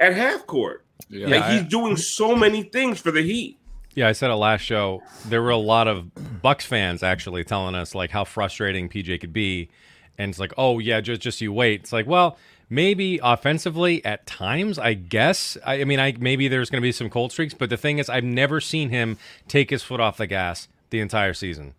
at 0.00 0.14
half 0.14 0.46
court. 0.46 0.84
Yeah. 1.08 1.28
like 1.28 1.42
I- 1.42 1.58
he's 1.58 1.68
doing 1.68 1.96
so 1.96 2.34
many 2.34 2.62
things 2.64 3.00
for 3.00 3.10
the 3.10 3.22
Heat. 3.22 3.56
Yeah, 3.94 4.06
I 4.06 4.12
said 4.12 4.30
it 4.30 4.34
last 4.34 4.60
show. 4.60 5.02
There 5.26 5.42
were 5.42 5.50
a 5.50 5.56
lot 5.56 5.88
of 5.88 6.40
Bucks 6.42 6.64
fans 6.64 7.02
actually 7.02 7.42
telling 7.42 7.74
us 7.74 7.94
like 7.94 8.10
how 8.10 8.22
frustrating 8.24 8.88
PJ 8.88 9.20
could 9.20 9.32
be, 9.32 9.70
and 10.18 10.28
it's 10.30 10.38
like, 10.38 10.52
oh 10.58 10.78
yeah, 10.78 11.00
just 11.00 11.20
just 11.20 11.40
you 11.40 11.52
wait. 11.52 11.80
It's 11.80 11.92
like, 11.92 12.06
well, 12.06 12.36
maybe 12.70 13.20
offensively 13.22 14.04
at 14.04 14.26
times, 14.26 14.78
I 14.78 14.94
guess. 14.94 15.56
I, 15.64 15.80
I 15.80 15.84
mean, 15.84 16.00
I 16.00 16.14
maybe 16.18 16.48
there's 16.48 16.70
going 16.70 16.80
to 16.80 16.86
be 16.86 16.92
some 16.92 17.10
cold 17.10 17.32
streaks, 17.32 17.54
but 17.54 17.70
the 17.70 17.76
thing 17.76 17.98
is, 17.98 18.08
I've 18.08 18.24
never 18.24 18.60
seen 18.60 18.90
him 18.90 19.18
take 19.46 19.70
his 19.70 19.82
foot 19.82 20.00
off 20.00 20.16
the 20.16 20.26
gas 20.26 20.68
the 20.90 21.00
entire 21.00 21.34
season 21.34 21.74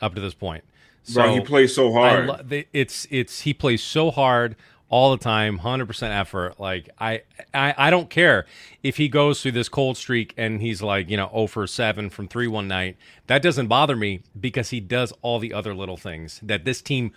up 0.00 0.14
to 0.14 0.20
this 0.20 0.34
point. 0.34 0.64
Bro, 1.12 1.34
he 1.34 1.40
plays 1.40 1.74
so 1.74 1.92
hard. 1.92 2.26
lo- 2.26 2.40
it's 2.72 3.06
it's 3.10 3.40
he 3.40 3.54
plays 3.54 3.82
so 3.82 4.10
hard 4.10 4.56
all 4.88 5.10
the 5.12 5.22
time, 5.22 5.58
hundred 5.58 5.86
percent 5.86 6.12
effort. 6.12 6.58
Like 6.58 6.90
I, 6.98 7.22
I 7.54 7.74
I 7.76 7.90
don't 7.90 8.10
care 8.10 8.44
if 8.82 8.96
he 8.96 9.08
goes 9.08 9.40
through 9.40 9.52
this 9.52 9.68
cold 9.68 9.96
streak 9.96 10.34
and 10.36 10.60
he's 10.60 10.82
like 10.82 11.08
you 11.08 11.16
know 11.16 11.28
zero 11.28 11.46
for 11.46 11.66
seven 11.66 12.10
from 12.10 12.26
three 12.28 12.48
one 12.48 12.66
night. 12.66 12.96
That 13.28 13.42
doesn't 13.42 13.68
bother 13.68 13.94
me 13.94 14.22
because 14.38 14.70
he 14.70 14.80
does 14.80 15.12
all 15.22 15.38
the 15.38 15.52
other 15.52 15.74
little 15.74 15.96
things 15.96 16.40
that 16.42 16.64
this 16.64 16.82
team 16.82 17.12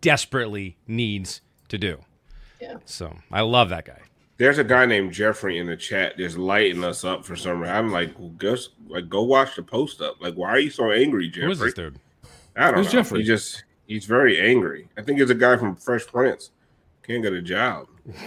desperately 0.00 0.76
needs 0.86 1.40
to 1.68 1.78
do. 1.78 1.98
Yeah. 2.60 2.76
So 2.84 3.16
I 3.30 3.42
love 3.42 3.68
that 3.70 3.84
guy. 3.84 4.00
There's 4.36 4.58
a 4.58 4.64
guy 4.64 4.86
named 4.86 5.12
Jeffrey 5.12 5.58
in 5.58 5.66
the 5.66 5.76
chat 5.76 6.14
that's 6.16 6.36
lighting 6.36 6.84
us 6.84 7.04
up 7.04 7.24
for 7.24 7.34
some 7.34 7.60
reason. 7.60 7.74
I'm 7.74 7.90
like, 7.90 8.16
well, 8.18 8.28
Gus, 8.30 8.68
like, 8.86 9.08
go 9.08 9.22
watch 9.22 9.56
the 9.56 9.64
post 9.64 10.00
up. 10.00 10.20
Like, 10.20 10.34
why 10.34 10.50
are 10.50 10.60
you 10.60 10.70
so 10.70 10.92
angry, 10.92 11.28
Jeffrey? 11.28 11.46
Who 11.46 11.50
is 11.52 11.58
this 11.58 11.74
dude? 11.74 11.98
I 12.56 12.66
don't 12.66 12.74
Who's 12.78 12.86
know. 12.86 12.92
Jeffrey? 13.00 13.20
He 13.20 13.24
just 13.26 13.64
he's 13.86 14.04
very 14.04 14.40
angry. 14.40 14.88
I 14.96 15.02
think 15.02 15.18
it's 15.20 15.30
a 15.30 15.34
guy 15.34 15.56
from 15.56 15.74
Fresh 15.76 16.06
Prince. 16.06 16.50
Can't 17.02 17.22
get 17.22 17.32
a 17.32 17.42
job. 17.42 17.88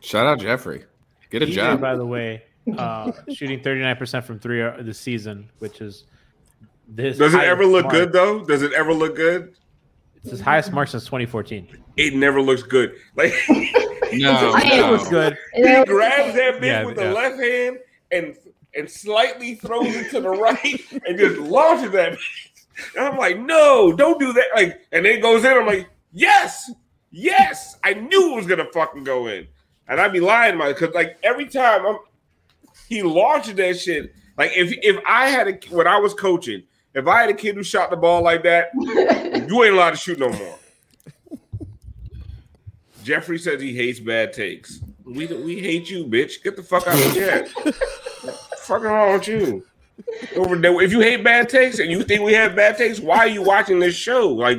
Shout 0.00 0.26
out 0.26 0.40
Jeffrey. 0.40 0.84
Get 1.30 1.42
a 1.42 1.46
PJ, 1.46 1.52
job. 1.52 1.80
by 1.80 1.96
the 1.96 2.06
way, 2.06 2.42
uh, 2.76 3.12
shooting 3.32 3.60
39% 3.60 4.24
from 4.24 4.38
three 4.38 4.62
uh, 4.62 4.76
this 4.80 4.98
season, 4.98 5.50
which 5.58 5.80
is 5.80 6.04
this. 6.86 7.18
Does 7.18 7.34
it 7.34 7.40
ever 7.42 7.66
look 7.66 7.84
mark- 7.84 7.94
good 7.94 8.12
though? 8.12 8.44
Does 8.44 8.62
it 8.62 8.72
ever 8.72 8.94
look 8.94 9.16
good? 9.16 9.54
It's 10.22 10.30
his 10.30 10.40
highest 10.40 10.72
mark 10.72 10.88
since 10.88 11.04
2014. 11.04 11.68
It 11.96 12.14
never 12.14 12.40
looks 12.42 12.62
good. 12.62 12.94
Like 13.16 13.32
No, 13.48 14.54
It 14.56 14.80
no. 14.80 14.92
looks 14.92 15.08
good. 15.08 15.36
he 15.54 15.62
grabs 15.84 16.34
that 16.34 16.54
bitch 16.60 16.62
Yeah, 16.64 16.84
with 16.84 16.96
yeah. 16.98 17.04
the 17.08 17.12
left 17.12 17.40
hand 17.42 17.78
and 18.10 18.36
and 18.74 18.88
slightly 18.90 19.54
throws 19.54 19.86
it 19.94 20.10
to 20.10 20.20
the 20.20 20.28
right 20.30 20.80
and 21.06 21.18
just 21.18 21.38
launches 21.40 21.90
that. 21.92 22.12
bitch. 22.14 22.94
And 22.96 23.06
I'm 23.06 23.16
like, 23.18 23.38
no, 23.38 23.92
don't 23.92 24.20
do 24.20 24.32
that. 24.34 24.44
Like, 24.54 24.80
and 24.92 25.04
then 25.04 25.18
it 25.18 25.20
goes 25.22 25.44
in. 25.44 25.50
I'm 25.52 25.66
like, 25.66 25.88
yes, 26.12 26.70
yes. 27.10 27.76
I 27.82 27.94
knew 27.94 28.32
it 28.32 28.36
was 28.36 28.46
gonna 28.46 28.66
fucking 28.72 29.04
go 29.04 29.26
in. 29.26 29.46
And 29.88 30.00
I'd 30.00 30.12
be 30.12 30.20
lying 30.20 30.52
to 30.52 30.58
my 30.58 30.68
because 30.72 30.94
like 30.94 31.18
every 31.22 31.46
time 31.46 31.86
I'm 31.86 31.98
he 32.88 33.02
launches 33.02 33.54
that 33.54 33.78
shit. 33.78 34.14
Like 34.36 34.52
if 34.54 34.72
if 34.82 35.02
I 35.06 35.28
had 35.28 35.48
a 35.48 35.58
when 35.74 35.86
I 35.86 35.98
was 35.98 36.14
coaching, 36.14 36.62
if 36.98 37.06
I 37.06 37.20
had 37.22 37.30
a 37.30 37.34
kid 37.34 37.54
who 37.56 37.62
shot 37.62 37.90
the 37.90 37.96
ball 37.96 38.22
like 38.22 38.42
that, 38.44 38.70
you 38.74 39.64
ain't 39.64 39.74
allowed 39.74 39.90
to 39.90 39.96
shoot 39.96 40.18
no 40.18 40.28
more. 40.30 40.58
Jeffrey 43.04 43.38
says 43.38 43.60
he 43.60 43.74
hates 43.74 44.00
bad 44.00 44.32
takes. 44.32 44.80
We 45.04 45.26
we 45.26 45.60
hate 45.60 45.88
you, 45.90 46.04
bitch. 46.04 46.42
Get 46.42 46.56
the 46.56 46.62
fuck 46.62 46.86
out 46.86 46.94
of 46.94 47.12
here. 47.12 47.46
fucking 48.58 48.84
wrong 48.86 49.14
with 49.14 49.28
you? 49.28 49.64
Over 50.36 50.56
there, 50.56 50.80
if 50.82 50.92
you 50.92 51.00
hate 51.00 51.24
bad 51.24 51.48
takes 51.48 51.78
and 51.78 51.90
you 51.90 52.02
think 52.02 52.22
we 52.22 52.34
have 52.34 52.54
bad 52.54 52.76
takes, 52.76 53.00
why 53.00 53.18
are 53.18 53.26
you 53.28 53.42
watching 53.42 53.78
this 53.78 53.94
show? 53.94 54.28
Like, 54.28 54.58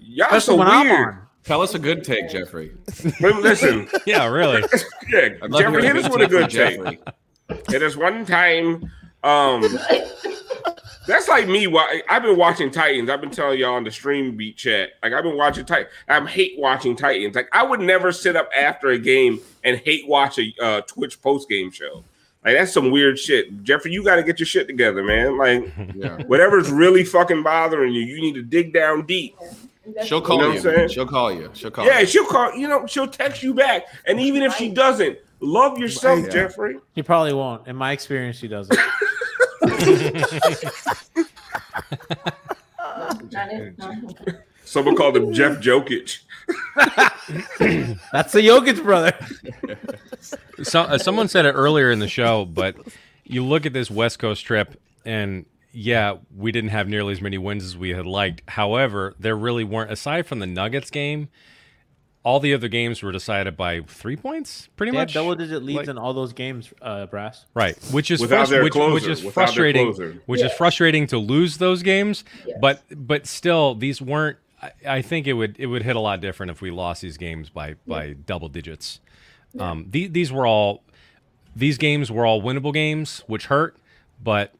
y'all 0.00 0.28
That's 0.30 0.44
so 0.46 0.52
the 0.52 0.58
one 0.58 0.68
I'm 0.68 0.86
weird. 0.88 1.08
on. 1.08 1.22
Tell 1.44 1.60
us 1.62 1.74
a 1.74 1.78
good 1.78 2.04
take, 2.04 2.30
Jeffrey. 2.30 2.72
But 3.20 3.36
listen, 3.36 3.88
Yeah, 4.06 4.26
really. 4.28 4.62
yeah, 5.08 5.30
I'd 5.42 5.50
love 5.50 5.52
to 5.52 5.58
Jeffrey, 5.58 5.82
hit 5.82 5.96
us 5.96 6.08
with 6.08 6.20
a 6.22 6.28
from 6.28 6.30
good 6.30 6.50
take. 6.50 6.76
Jeffrey. 6.82 7.74
It 7.74 7.82
is 7.82 7.96
one 7.96 8.24
time. 8.24 8.90
Um, 9.22 9.62
that's 11.06 11.28
like 11.28 11.48
me. 11.48 11.66
wa- 11.66 11.86
I've 12.08 12.22
been 12.22 12.36
watching 12.36 12.70
Titans. 12.70 13.10
I've 13.10 13.20
been 13.20 13.30
telling 13.30 13.58
y'all 13.58 13.74
on 13.74 13.84
the 13.84 13.90
stream 13.90 14.36
beat 14.36 14.56
chat. 14.56 14.90
Like 15.02 15.12
I've 15.12 15.24
been 15.24 15.36
watching 15.36 15.64
Titans. 15.64 15.90
I 16.08 16.24
hate 16.26 16.58
watching 16.58 16.96
Titans. 16.96 17.34
Like 17.34 17.48
I 17.52 17.64
would 17.64 17.80
never 17.80 18.12
sit 18.12 18.36
up 18.36 18.48
after 18.56 18.90
a 18.90 18.98
game 18.98 19.40
and 19.64 19.76
hate 19.78 20.06
watch 20.08 20.38
a 20.38 20.52
uh, 20.62 20.80
Twitch 20.82 21.20
post 21.20 21.48
game 21.48 21.70
show. 21.70 22.04
Like 22.44 22.54
that's 22.56 22.72
some 22.72 22.90
weird 22.90 23.18
shit. 23.18 23.62
Jeffrey, 23.64 23.92
you 23.92 24.02
got 24.02 24.16
to 24.16 24.22
get 24.22 24.38
your 24.38 24.46
shit 24.46 24.66
together, 24.66 25.02
man. 25.02 25.36
Like 25.36 25.70
Yeah. 25.94 26.16
whatever's 26.24 26.70
really 26.70 27.04
fucking 27.04 27.42
bothering 27.42 27.92
you, 27.92 28.00
you 28.02 28.20
need 28.20 28.34
to 28.34 28.42
dig 28.42 28.72
down 28.72 29.04
deep. 29.06 29.36
She'll 30.04 30.20
call 30.20 30.36
You 30.36 30.42
know 30.42 30.52
you. 30.52 30.62
what 30.62 30.78
I'm? 30.78 30.88
She'll 30.88 31.06
call 31.06 31.32
you. 31.32 31.50
She'll 31.52 31.70
call 31.70 31.84
Yeah, 31.84 32.00
you. 32.00 32.06
she'll 32.06 32.26
call. 32.26 32.54
You 32.54 32.68
know, 32.68 32.86
she'll 32.86 33.08
text 33.08 33.42
you 33.42 33.52
back. 33.54 33.84
And 34.06 34.20
even 34.20 34.42
if 34.42 34.54
she 34.54 34.68
doesn't, 34.70 35.18
love 35.40 35.78
yourself, 35.78 36.20
Yeah. 36.24 36.28
Jeffrey. 36.30 36.76
He 36.94 37.02
probably 37.02 37.32
won't. 37.32 37.66
In 37.66 37.76
my 37.76 37.92
experience, 37.92 38.40
he 38.40 38.48
doesn't. 38.48 38.78
Not 43.32 43.52
it. 43.52 43.78
No, 43.78 44.00
okay. 44.10 44.38
Someone 44.64 44.96
called 44.96 45.16
him 45.16 45.32
Jeff 45.32 45.58
Jokic. 45.58 46.18
That's 48.12 48.32
the 48.32 48.40
Jokic 48.46 48.82
brother. 48.82 49.12
So, 50.62 50.82
uh, 50.82 50.98
someone 50.98 51.28
said 51.28 51.44
it 51.46 51.52
earlier 51.52 51.90
in 51.90 51.98
the 51.98 52.08
show, 52.08 52.44
but 52.44 52.76
you 53.24 53.44
look 53.44 53.66
at 53.66 53.72
this 53.72 53.90
West 53.90 54.18
Coast 54.18 54.44
trip, 54.44 54.80
and 55.04 55.46
yeah, 55.72 56.18
we 56.36 56.52
didn't 56.52 56.70
have 56.70 56.88
nearly 56.88 57.12
as 57.12 57.20
many 57.20 57.38
wins 57.38 57.64
as 57.64 57.76
we 57.76 57.90
had 57.90 58.06
liked. 58.06 58.42
However, 58.48 59.14
there 59.18 59.36
really 59.36 59.64
weren't, 59.64 59.90
aside 59.90 60.26
from 60.26 60.38
the 60.38 60.46
Nuggets 60.46 60.90
game, 60.90 61.28
all 62.22 62.38
the 62.40 62.52
other 62.52 62.68
games 62.68 63.02
were 63.02 63.12
decided 63.12 63.56
by 63.56 63.80
three 63.80 64.16
points, 64.16 64.68
pretty 64.76 64.92
They 64.92 64.98
much. 64.98 65.14
double-digit 65.14 65.62
leads 65.62 65.78
Like- 65.78 65.88
in 65.88 65.96
all 65.98 66.12
those 66.12 66.32
games, 66.34 66.70
uh, 66.82 67.06
Brass. 67.06 67.46
Right, 67.54 67.76
which 67.90 68.10
is 68.10 68.20
Without 68.20 68.46
frus- 68.46 68.50
their 68.50 68.62
which, 68.64 68.74
which 68.74 69.06
is 69.06 69.20
without 69.24 69.32
frustrating. 69.32 69.86
closer. 69.86 70.20
Which 70.26 70.42
is 70.42 70.52
frustrating 70.52 71.06
to 71.08 71.18
lose 71.18 71.56
those 71.56 71.82
games, 71.82 72.24
Yes. 72.46 72.58
but 72.60 72.82
but 72.94 73.26
still, 73.26 73.74
these 73.74 74.02
weren't. 74.02 74.36
I, 74.62 74.72
I 74.86 75.02
think 75.02 75.26
it 75.26 75.32
would 75.32 75.56
it 75.58 75.66
would 75.66 75.82
hit 75.82 75.96
a 75.96 76.00
lot 76.00 76.20
different 76.20 76.50
if 76.50 76.60
we 76.60 76.70
lost 76.70 77.00
these 77.02 77.16
games 77.16 77.48
by 77.48 77.76
by 77.86 78.12
double 78.12 78.48
digits. 78.48 79.00
Um, 79.58 79.86
the, 79.90 80.06
these 80.06 80.30
were 80.30 80.46
all 80.46 80.82
these 81.56 81.78
games 81.78 82.12
were 82.12 82.26
all 82.26 82.42
winnable 82.42 82.72
games, 82.74 83.22
which 83.26 83.46
hurt. 83.46 83.76
But 84.22 84.54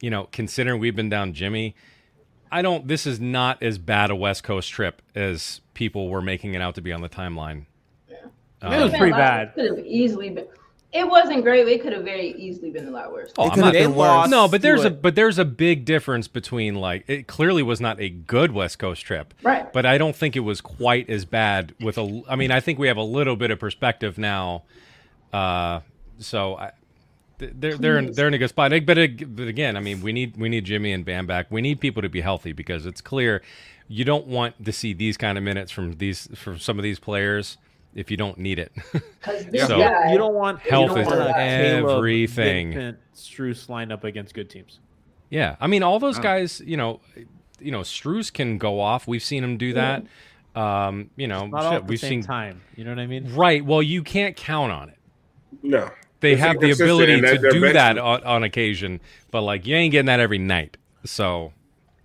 you 0.00 0.08
know, 0.10 0.28
considering 0.30 0.80
we've 0.80 0.94
been 0.96 1.08
down 1.10 1.32
Jimmy, 1.32 1.74
I 2.52 2.62
don't. 2.62 2.86
This 2.86 3.04
is 3.06 3.18
not 3.18 3.60
as 3.62 3.78
bad 3.78 4.10
a 4.10 4.14
West 4.16 4.44
Coast 4.44 4.70
trip 4.70 5.02
as 5.16 5.60
people 5.80 6.10
were 6.10 6.20
making 6.20 6.52
it 6.54 6.60
out 6.60 6.74
to 6.74 6.82
be 6.82 6.92
on 6.92 7.00
the 7.00 7.08
timeline. 7.08 7.64
Um, 8.60 8.72
It 8.74 8.82
was 8.82 8.92
pretty 8.92 9.12
bad. 9.12 9.54
Could 9.54 9.78
have 9.78 9.86
easily 9.86 10.28
been. 10.28 10.44
It 10.92 11.08
wasn't 11.08 11.42
great. 11.42 11.62
But 11.64 11.72
it 11.72 11.80
could 11.82 11.94
have 11.94 12.04
very 12.04 12.32
easily 12.32 12.70
been 12.70 12.86
a 12.86 12.90
lot 12.90 13.10
worse. 13.10 13.32
Oh, 13.38 13.46
It 13.46 13.52
I'm 13.54 13.60
not- 13.60 13.74
have 13.74 13.84
been 13.84 13.96
lost 13.96 14.26
worse. 14.26 14.30
No, 14.30 14.48
but 14.48 14.60
there's 14.60 14.82
to 14.82 14.88
a 14.88 14.90
but 14.90 15.14
there's 15.14 15.38
a 15.38 15.46
big 15.46 15.86
difference 15.86 16.28
between 16.28 16.74
like 16.74 17.04
it 17.08 17.26
clearly 17.26 17.62
was 17.62 17.80
not 17.80 17.98
a 17.98 18.10
good 18.10 18.52
West 18.52 18.78
Coast 18.78 19.02
trip, 19.06 19.32
Right. 19.42 19.72
But 19.72 19.86
I 19.86 19.96
don't 19.96 20.14
think 20.14 20.36
it 20.36 20.40
was 20.40 20.60
quite 20.60 21.08
as 21.08 21.24
bad. 21.24 21.74
With 21.80 21.96
a, 21.96 22.22
I 22.28 22.36
mean, 22.36 22.50
I 22.50 22.60
think 22.60 22.78
we 22.78 22.88
have 22.88 22.98
a 22.98 23.02
little 23.02 23.36
bit 23.36 23.50
of 23.50 23.58
perspective 23.58 24.18
now. 24.18 24.64
Uh, 25.32 25.80
so 26.18 26.56
I, 26.56 26.72
they're 27.38 27.78
they're 27.78 27.96
in, 27.98 28.12
they're 28.12 28.28
in 28.28 28.34
a 28.34 28.38
good 28.38 28.50
spot. 28.50 28.70
But, 28.84 28.98
ag- 28.98 29.34
but 29.34 29.48
again, 29.48 29.78
I 29.78 29.80
mean, 29.80 30.02
we 30.02 30.12
need 30.12 30.36
we 30.36 30.50
need 30.50 30.64
Jimmy 30.66 30.92
and 30.92 31.02
Bam 31.06 31.26
back. 31.26 31.46
We 31.50 31.62
need 31.62 31.80
people 31.80 32.02
to 32.02 32.10
be 32.10 32.20
healthy 32.20 32.52
because 32.52 32.84
it's 32.84 33.00
clear 33.00 33.40
you 33.92 34.04
don't 34.04 34.26
want 34.28 34.64
to 34.64 34.70
see 34.72 34.92
these 34.92 35.16
kind 35.16 35.36
of 35.36 35.42
minutes 35.42 35.72
from 35.72 35.94
these 35.94 36.28
from 36.36 36.58
some 36.60 36.78
of 36.78 36.84
these 36.84 37.00
players 37.00 37.58
if 37.92 38.08
you 38.08 38.16
don't 38.16 38.38
need 38.38 38.58
it. 38.60 38.72
Because 39.20 39.44
this 39.46 39.66
So- 39.66 39.78
guy, 39.78 40.12
You 40.12 40.16
don't 40.18 40.32
want 40.34 40.60
Health 40.60 40.82
you 40.90 40.94
don't 40.94 40.98
is 41.00 41.06
want 41.08 41.20
a 41.30 41.32
Caleb, 41.34 41.90
everything. 41.98 42.72
Vincent, 42.72 43.68
lined 43.68 43.92
up 43.92 44.04
against 44.04 44.32
good 44.32 44.48
teams. 44.48 44.78
Yeah, 45.28 45.56
I 45.60 45.66
mean, 45.66 45.82
all 45.82 45.98
those 45.98 46.18
guys, 46.18 46.62
you 46.64 46.76
know, 46.76 47.00
you 47.60 47.70
know, 47.70 47.80
Strus 47.80 48.32
can 48.32 48.56
go 48.58 48.80
off. 48.80 49.06
We've 49.06 49.22
seen 49.22 49.44
him 49.44 49.58
do 49.58 49.74
that. 49.74 50.04
Um, 50.56 51.10
you 51.16 51.28
know, 51.28 51.46
Not 51.46 51.64
all 51.64 51.70
shit, 51.72 51.80
at 51.82 51.86
the 51.86 51.90
we've 51.90 52.00
same 52.00 52.08
seen 52.10 52.22
time. 52.22 52.60
You 52.76 52.84
know 52.84 52.90
what 52.92 52.98
I 53.00 53.06
mean? 53.06 53.34
right. 53.34 53.64
Well, 53.64 53.82
you 53.82 54.02
can't 54.02 54.34
count 54.36 54.72
on 54.72 54.88
it. 54.88 54.98
No. 55.62 55.90
They 56.20 56.34
They're 56.34 56.46
have 56.46 56.60
the 56.60 56.70
ability 56.70 57.20
to 57.20 57.38
do 57.50 57.60
they're 57.60 57.72
that 57.74 57.98
on, 57.98 58.22
on 58.24 58.42
occasion, 58.44 59.00
but 59.30 59.42
like 59.42 59.66
you 59.66 59.74
ain't 59.76 59.92
getting 59.92 60.06
that 60.06 60.20
every 60.20 60.38
night. 60.38 60.76
So 61.04 61.52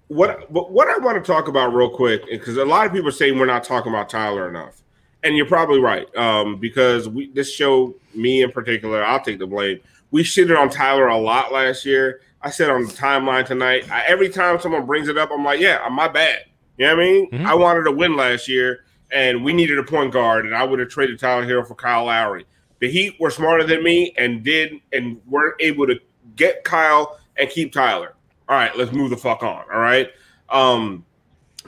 What 0.07 0.51
what 0.51 0.87
I 0.87 0.97
want 0.99 1.23
to 1.23 1.31
talk 1.31 1.47
about 1.47 1.73
real 1.73 1.89
quick 1.89 2.25
because 2.29 2.57
a 2.57 2.65
lot 2.65 2.85
of 2.85 2.93
people 2.93 3.09
are 3.09 3.13
saying 3.13 3.39
we're 3.39 3.47
not 3.47 3.63
talking 3.63 3.91
about 3.91 4.07
Tyler 4.07 4.47
enough, 4.47 4.83
and 5.23 5.35
you're 5.35 5.47
probably 5.47 5.79
right. 5.79 6.13
Um, 6.15 6.57
because 6.59 7.09
we 7.09 7.31
this 7.31 7.51
show, 7.51 7.95
me 8.13 8.43
in 8.43 8.51
particular, 8.51 9.03
I'll 9.03 9.21
take 9.21 9.39
the 9.39 9.47
blame. 9.47 9.79
We 10.11 10.23
shitted 10.23 10.57
on 10.57 10.69
Tyler 10.69 11.07
a 11.07 11.17
lot 11.17 11.51
last 11.51 11.85
year. 11.85 12.21
I 12.41 12.51
said 12.51 12.69
on 12.69 12.85
the 12.85 12.93
timeline 12.93 13.45
tonight. 13.45 13.89
I, 13.91 14.03
every 14.05 14.29
time 14.29 14.59
someone 14.59 14.85
brings 14.85 15.07
it 15.07 15.17
up, 15.17 15.31
I'm 15.33 15.43
like, 15.43 15.59
yeah, 15.59 15.87
my 15.91 16.07
bad. 16.07 16.43
You 16.77 16.85
know 16.85 16.95
what 16.95 17.01
I 17.01 17.05
mean? 17.05 17.31
Mhm. 17.31 17.45
I 17.45 17.55
wanted 17.55 17.85
to 17.85 17.91
win 17.91 18.15
last 18.15 18.47
year, 18.47 18.83
and 19.11 19.43
we 19.43 19.53
needed 19.53 19.79
a 19.79 19.83
point 19.83 20.13
guard, 20.13 20.45
and 20.45 20.53
I 20.53 20.63
would 20.63 20.77
have 20.77 20.89
traded 20.89 21.17
Tyler 21.19 21.45
Herro 21.45 21.67
for 21.67 21.73
Kyle 21.73 22.05
Lowry. 22.05 22.45
The 22.79 22.91
Heat 22.91 23.15
were 23.19 23.31
smarter 23.31 23.63
than 23.63 23.81
me 23.81 24.13
and 24.17 24.43
did 24.43 24.73
and 24.93 25.19
weren't 25.25 25.55
able 25.59 25.87
to 25.87 25.99
get 26.35 26.63
Kyle 26.63 27.17
and 27.37 27.49
keep 27.49 27.71
Tyler. 27.71 28.14
All 28.47 28.55
right, 28.55 28.75
let's 28.77 28.91
move 28.91 29.09
the 29.09 29.17
fuck 29.17 29.43
on. 29.43 29.63
All 29.73 29.79
right. 29.79 30.09
Um, 30.49 31.05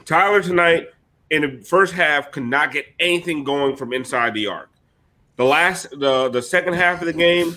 Tyler 0.04 0.42
tonight 0.42 0.88
in 1.30 1.42
the 1.42 1.64
first 1.64 1.92
half 1.92 2.30
could 2.30 2.44
not 2.44 2.72
get 2.72 2.86
anything 3.00 3.44
going 3.44 3.76
from 3.76 3.92
inside 3.92 4.34
the 4.34 4.46
arc. 4.46 4.70
The 5.36 5.44
last, 5.44 5.90
the 5.90 6.28
the 6.28 6.42
second 6.42 6.74
half 6.74 7.00
of 7.00 7.06
the 7.06 7.12
game, 7.12 7.56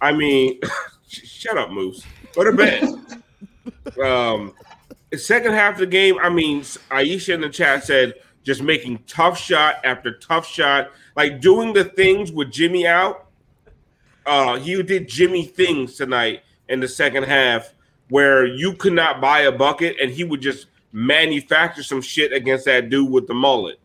I 0.00 0.12
mean, 0.12 0.60
shut 1.08 1.56
up, 1.56 1.70
Moose. 1.70 2.04
Go 2.34 2.44
to 2.44 2.52
bed. 2.52 2.84
um, 4.04 4.54
the 5.10 5.18
second 5.18 5.52
half 5.52 5.74
of 5.74 5.80
the 5.80 5.86
game, 5.86 6.18
I 6.20 6.28
mean, 6.28 6.60
Aisha 6.60 7.34
in 7.34 7.40
the 7.40 7.48
chat 7.48 7.84
said 7.84 8.14
just 8.44 8.62
making 8.62 8.98
tough 9.06 9.38
shot 9.38 9.76
after 9.84 10.18
tough 10.18 10.46
shot, 10.46 10.90
like 11.16 11.40
doing 11.40 11.72
the 11.72 11.84
things 11.84 12.32
with 12.32 12.50
Jimmy 12.50 12.86
out. 12.86 13.26
Uh, 14.24 14.58
he 14.58 14.82
did 14.82 15.08
Jimmy 15.08 15.44
things 15.44 15.96
tonight 15.96 16.42
in 16.68 16.80
the 16.80 16.88
second 16.88 17.24
half 17.24 17.74
where 18.10 18.46
you 18.46 18.74
could 18.74 18.92
not 18.92 19.20
buy 19.20 19.40
a 19.40 19.52
bucket 19.52 19.96
and 20.00 20.10
he 20.10 20.24
would 20.24 20.40
just 20.40 20.66
manufacture 20.92 21.82
some 21.82 22.00
shit 22.00 22.32
against 22.32 22.64
that 22.64 22.88
dude 22.90 23.10
with 23.10 23.26
the 23.26 23.34
mullet. 23.34 23.78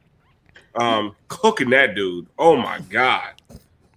Um, 0.75 1.15
cooking 1.27 1.69
that 1.71 1.93
dude. 1.95 2.27
Oh 2.39 2.55
my 2.55 2.79
god. 2.89 3.33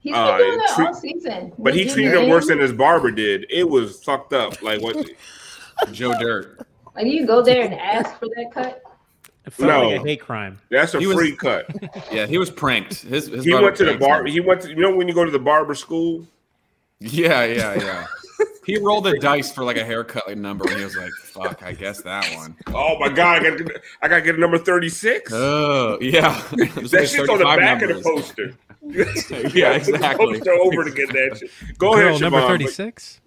he's 0.00 0.12
been 0.12 0.14
uh, 0.14 0.36
doing 0.38 0.58
that 0.58 0.72
treat- 0.74 0.86
all 0.88 0.94
season. 0.94 1.52
But 1.58 1.74
he 1.74 1.88
treated 1.88 2.14
him 2.14 2.28
worse 2.28 2.48
than 2.48 2.58
his 2.58 2.72
barber 2.72 3.10
did. 3.10 3.46
It 3.50 3.68
was 3.68 4.02
fucked 4.04 4.32
up. 4.32 4.60
Like 4.62 4.82
what 4.82 4.96
Joe 5.92 6.14
Dirt. 6.18 6.66
Like 6.94 7.06
you 7.06 7.26
go 7.26 7.42
there 7.42 7.62
and 7.64 7.74
ask 7.74 8.18
for 8.18 8.26
that 8.36 8.50
cut. 8.52 8.82
It 9.46 9.58
No. 9.60 9.88
like 9.88 10.00
a 10.00 10.02
hate 10.02 10.20
crime. 10.20 10.58
that's 10.70 10.92
a 10.94 10.98
He 10.98 11.06
was- 11.06 11.16
free 11.16 11.36
cut. 11.36 11.66
Yeah, 12.12 12.26
he 12.26 12.36
was 12.36 12.50
pranked. 12.50 13.02
His, 13.02 13.28
his 13.28 13.44
He 13.44 13.54
went 13.54 13.76
to 13.76 13.84
the 13.84 13.90
pranked 13.96 14.00
bar. 14.00 14.20
him. 14.20 14.26
He 14.26 14.40
went 14.40 14.60
to 14.62 14.68
you 14.70 14.76
know 14.76 14.94
when 14.94 15.06
you 15.08 15.14
go 15.14 15.24
to 15.24 15.30
the 15.30 15.38
barber 15.38 15.74
school 15.74 16.26
Yeah, 16.98 17.44
yeah, 17.44 17.74
yeah. 17.74 18.06
He 18.66 18.78
rolled 18.78 19.04
the 19.04 19.16
dice 19.20 19.52
for 19.52 19.62
like 19.62 19.76
a 19.76 19.84
haircut 19.84 20.36
number, 20.36 20.68
and 20.68 20.76
he 20.76 20.84
was 20.84 20.96
like, 20.96 21.12
"Fuck, 21.12 21.62
I 21.62 21.72
guess 21.72 22.02
that 22.02 22.28
one." 22.34 22.56
Oh 22.74 22.98
my 22.98 23.08
god, 23.08 23.46
I 23.46 23.50
got 23.50 23.70
I 24.02 24.08
got 24.08 24.16
to 24.16 24.22
get 24.22 24.34
a 24.34 24.38
number 24.38 24.58
thirty 24.58 24.88
six. 24.88 25.32
Oh 25.32 25.98
yeah, 26.00 26.42
There's 26.52 26.90
that 26.90 27.00
like 27.00 27.08
shit's 27.08 27.28
on 27.28 27.38
the 27.38 27.44
back 27.44 27.80
numbers. 27.80 27.98
of 27.98 28.02
the 28.02 28.10
poster. 28.10 28.54
Yeah, 28.86 29.78
Put 29.78 29.86
the 29.86 29.94
exactly. 29.94 30.38
poster 30.38 30.52
over 30.52 30.84
to 30.84 30.90
get 30.90 31.08
that 31.08 31.38
shit. 31.38 31.50
Go 31.78 31.94
Girl, 31.94 32.08
ahead, 32.08 32.20
number 32.20 32.40
36? 32.40 33.20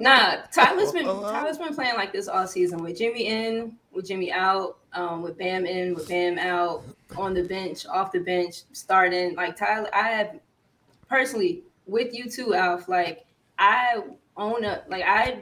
Nah, 0.00 0.36
Tyler's 0.52 0.92
been 0.92 1.04
Tyler's 1.04 1.58
been 1.58 1.74
playing 1.74 1.96
like 1.96 2.12
this 2.12 2.28
all 2.28 2.46
season 2.46 2.82
with 2.82 2.98
Jimmy 2.98 3.26
in, 3.26 3.76
with 3.92 4.06
Jimmy 4.06 4.30
out, 4.30 4.78
um, 4.92 5.22
with 5.22 5.36
Bam 5.36 5.66
in, 5.66 5.94
with 5.94 6.08
Bam 6.08 6.38
out, 6.38 6.84
on 7.16 7.34
the 7.34 7.42
bench, 7.42 7.86
off 7.86 8.12
the 8.12 8.20
bench, 8.20 8.62
starting. 8.72 9.34
Like 9.34 9.56
Tyler, 9.56 9.90
I 9.92 10.08
have 10.08 10.38
personally 11.08 11.62
with 11.86 12.14
you 12.14 12.28
too, 12.30 12.54
Alf. 12.54 12.88
Like 12.88 13.26
I 13.58 14.02
own 14.36 14.64
up. 14.64 14.84
Like 14.88 15.04
I 15.04 15.40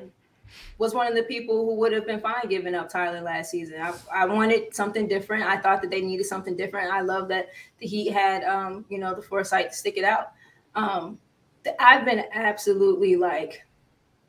was 0.78 0.94
one 0.94 1.06
of 1.06 1.14
the 1.14 1.22
people 1.24 1.64
who 1.64 1.74
would 1.76 1.92
have 1.92 2.06
been 2.06 2.20
fine 2.20 2.48
giving 2.48 2.74
up 2.74 2.88
Tyler 2.88 3.20
last 3.20 3.50
season. 3.50 3.80
I, 3.80 3.94
I 4.14 4.26
wanted 4.26 4.74
something 4.74 5.08
different. 5.08 5.44
I 5.44 5.58
thought 5.58 5.82
that 5.82 5.90
they 5.90 6.00
needed 6.00 6.24
something 6.24 6.56
different. 6.56 6.92
I 6.92 7.00
love 7.00 7.28
that 7.28 7.48
the 7.78 7.86
Heat 7.86 8.12
had, 8.12 8.44
um, 8.44 8.84
you 8.88 8.98
know, 8.98 9.14
the 9.14 9.22
foresight 9.22 9.70
to 9.70 9.76
stick 9.76 9.96
it 9.96 10.04
out. 10.04 10.32
Um, 10.74 11.18
I've 11.80 12.04
been 12.04 12.24
absolutely 12.32 13.16
like 13.16 13.66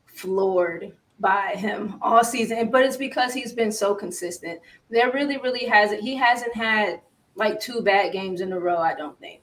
floored 0.06 0.92
by 1.20 1.54
him 1.56 1.98
all 2.02 2.24
season, 2.24 2.70
but 2.70 2.84
it's 2.84 2.96
because 2.96 3.34
he's 3.34 3.52
been 3.52 3.72
so 3.72 3.94
consistent. 3.94 4.60
There 4.90 5.10
really, 5.12 5.36
really 5.38 5.66
hasn't. 5.66 6.02
He 6.02 6.16
hasn't 6.16 6.54
had 6.54 7.00
like 7.34 7.60
two 7.60 7.82
bad 7.82 8.12
games 8.12 8.40
in 8.40 8.52
a 8.52 8.58
row. 8.58 8.78
I 8.78 8.94
don't 8.94 9.18
think. 9.20 9.42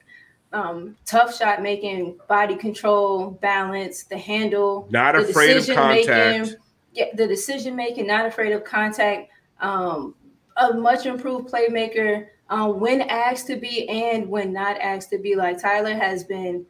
Um, 0.56 0.96
tough 1.04 1.36
shot 1.36 1.60
making, 1.60 2.18
body 2.28 2.56
control, 2.56 3.32
balance, 3.42 4.04
the 4.04 4.16
handle, 4.16 4.88
Not 4.90 5.14
the 5.14 5.28
afraid 5.28 5.54
of 5.58 5.66
contact. 5.66 6.56
yeah, 6.94 7.06
the 7.14 7.26
decision 7.26 7.76
making, 7.76 8.06
not 8.06 8.24
afraid 8.24 8.52
of 8.52 8.64
contact, 8.64 9.30
um, 9.60 10.14
a 10.56 10.72
much 10.72 11.04
improved 11.04 11.50
playmaker 11.50 12.28
um, 12.48 12.80
when 12.80 13.02
asked 13.02 13.46
to 13.48 13.56
be 13.56 13.86
and 13.90 14.30
when 14.30 14.50
not 14.54 14.78
asked 14.80 15.10
to 15.10 15.18
be. 15.18 15.34
Like 15.36 15.60
Tyler 15.60 15.94
has 15.94 16.24
been 16.24 16.64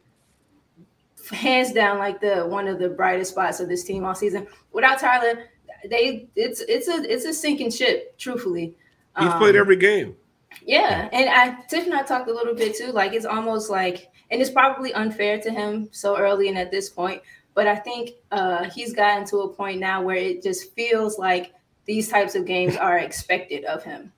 hands 1.31 1.71
down 1.71 1.97
like 1.97 2.19
the 2.19 2.45
one 2.45 2.67
of 2.67 2.79
the 2.79 2.89
brightest 2.89 3.31
spots 3.31 3.61
of 3.61 3.69
this 3.69 3.85
team 3.85 4.03
all 4.03 4.15
season. 4.15 4.47
Without 4.73 4.99
Tyler, 4.99 5.45
they 5.89 6.27
it's 6.35 6.59
it's 6.67 6.89
a 6.89 7.09
it's 7.09 7.23
a 7.23 7.33
sinking 7.33 7.71
ship. 7.71 8.17
Truthfully, 8.17 8.75
He's 9.17 9.29
Um, 9.31 9.37
played 9.39 9.55
every 9.55 9.77
game. 9.77 10.17
Yeah, 10.65 11.09
and 11.11 11.29
I 11.29 11.61
Tiff 11.67 11.85
and 11.85 11.93
I 11.93 12.03
talked 12.03 12.29
a 12.29 12.33
little 12.33 12.55
bit 12.55 12.75
too. 12.75 12.91
Like 12.91 13.13
it's 13.13 13.25
almost 13.25 13.69
like, 13.69 14.09
and 14.31 14.41
it's 14.41 14.49
probably 14.49 14.93
unfair 14.93 15.39
to 15.39 15.51
him 15.51 15.89
so 15.91 16.17
early 16.17 16.49
and 16.49 16.57
at 16.57 16.71
this 16.71 16.89
point. 16.89 17.21
But 17.53 17.67
I 17.67 17.75
think 17.75 18.11
uh, 18.31 18.69
he's 18.69 18.93
gotten 18.93 19.25
to 19.27 19.37
a 19.39 19.49
point 19.49 19.79
now 19.79 20.01
where 20.01 20.15
it 20.15 20.43
just 20.43 20.73
feels 20.75 21.17
like 21.17 21.53
these 21.85 22.07
types 22.07 22.35
of 22.35 22.45
games 22.45 22.75
are 22.77 22.99
expected 22.99 23.65
of 23.65 23.83
him. 23.83 24.11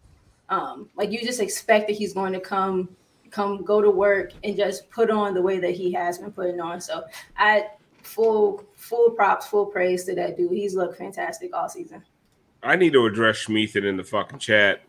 Um, 0.49 0.89
like 0.95 1.11
you 1.11 1.19
just 1.21 1.39
expect 1.39 1.87
that 1.87 1.95
he's 1.95 2.13
going 2.13 2.33
to 2.33 2.39
come, 2.39 2.89
come 3.29 3.63
go 3.63 3.81
to 3.81 3.91
work 3.91 4.33
and 4.43 4.57
just 4.57 4.89
put 4.89 5.11
on 5.11 5.35
the 5.35 5.41
way 5.41 5.59
that 5.59 5.71
he 5.71 5.93
has 5.93 6.17
been 6.17 6.31
putting 6.31 6.59
on. 6.59 6.81
So 6.81 7.03
I 7.37 7.67
full 8.01 8.65
full 8.75 9.11
props, 9.11 9.47
full 9.47 9.67
praise 9.67 10.03
to 10.05 10.15
that 10.15 10.35
dude. 10.35 10.51
He's 10.51 10.75
looked 10.75 10.97
fantastic 10.97 11.55
all 11.55 11.69
season. 11.69 12.03
I 12.61 12.75
need 12.75 12.93
to 12.93 13.05
address 13.05 13.45
Schmeathan 13.45 13.85
in 13.85 13.95
the 13.95 14.03
fucking 14.03 14.39
chat. 14.39 14.81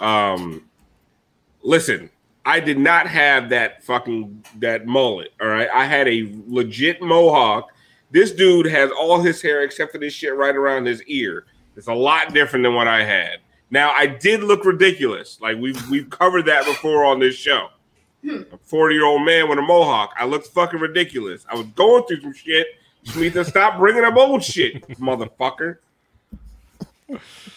Um, 0.00 0.62
listen, 1.62 2.10
I 2.44 2.60
did 2.60 2.78
not 2.78 3.06
have 3.06 3.50
that 3.50 3.82
fucking 3.84 4.44
that 4.60 4.86
mullet. 4.86 5.32
All 5.40 5.48
right, 5.48 5.68
I 5.72 5.84
had 5.84 6.08
a 6.08 6.32
legit 6.46 7.02
mohawk. 7.02 7.70
This 8.10 8.32
dude 8.32 8.66
has 8.66 8.90
all 8.90 9.20
his 9.20 9.42
hair 9.42 9.62
except 9.62 9.92
for 9.92 9.98
this 9.98 10.14
shit 10.14 10.34
right 10.34 10.56
around 10.56 10.86
his 10.86 11.02
ear. 11.04 11.44
It's 11.76 11.88
a 11.88 11.94
lot 11.94 12.32
different 12.32 12.62
than 12.62 12.74
what 12.74 12.88
I 12.88 13.04
had. 13.04 13.40
Now 13.70 13.90
I 13.90 14.06
did 14.06 14.42
look 14.42 14.64
ridiculous. 14.64 15.38
Like 15.40 15.58
we've 15.58 15.88
we've 15.90 16.08
covered 16.08 16.46
that 16.46 16.64
before 16.64 17.04
on 17.04 17.18
this 17.18 17.34
show. 17.34 17.68
A 18.24 18.58
40 18.64 18.94
year 18.94 19.04
old 19.04 19.24
man 19.24 19.48
with 19.48 19.58
a 19.58 19.62
mohawk. 19.62 20.14
I 20.16 20.24
looked 20.24 20.48
fucking 20.48 20.80
ridiculous. 20.80 21.44
I 21.50 21.54
was 21.54 21.66
going 21.68 22.04
through 22.04 22.22
some 22.22 22.32
shit. 22.32 22.66
Schmeathan, 23.04 23.46
stop 23.46 23.78
bringing 23.78 24.04
up 24.04 24.16
old 24.16 24.42
shit, 24.42 24.86
motherfucker. 24.98 25.78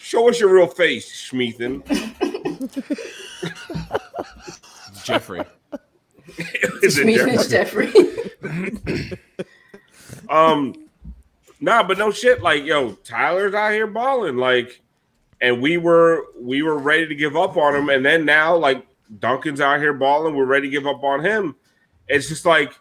Show 0.00 0.28
us 0.28 0.38
your 0.38 0.54
real 0.54 0.66
face, 0.66 1.30
Schmeathan. 1.30 2.30
Jeffrey. 5.04 5.44
Is 6.82 6.98
it 6.98 7.06
Schmeathan 7.06 7.50
Jeffrey? 7.50 9.18
um, 10.28 10.74
nah, 11.60 11.82
but 11.82 11.98
no 11.98 12.10
shit. 12.10 12.42
Like, 12.42 12.64
yo, 12.64 12.92
Tyler's 12.92 13.54
out 13.54 13.72
here 13.72 13.86
balling. 13.86 14.36
Like, 14.36 14.80
and 15.40 15.60
we 15.60 15.76
were 15.76 16.26
we 16.40 16.62
were 16.62 16.78
ready 16.78 17.06
to 17.06 17.14
give 17.14 17.36
up 17.36 17.56
on 17.56 17.74
him, 17.74 17.88
and 17.88 18.04
then 18.04 18.24
now 18.24 18.56
like 18.56 18.86
Duncan's 19.18 19.60
out 19.60 19.80
here 19.80 19.92
balling. 19.92 20.36
We're 20.36 20.44
ready 20.44 20.68
to 20.68 20.70
give 20.70 20.86
up 20.86 21.02
on 21.02 21.24
him. 21.24 21.56
It's 22.08 22.28
just 22.28 22.46
like 22.46 22.72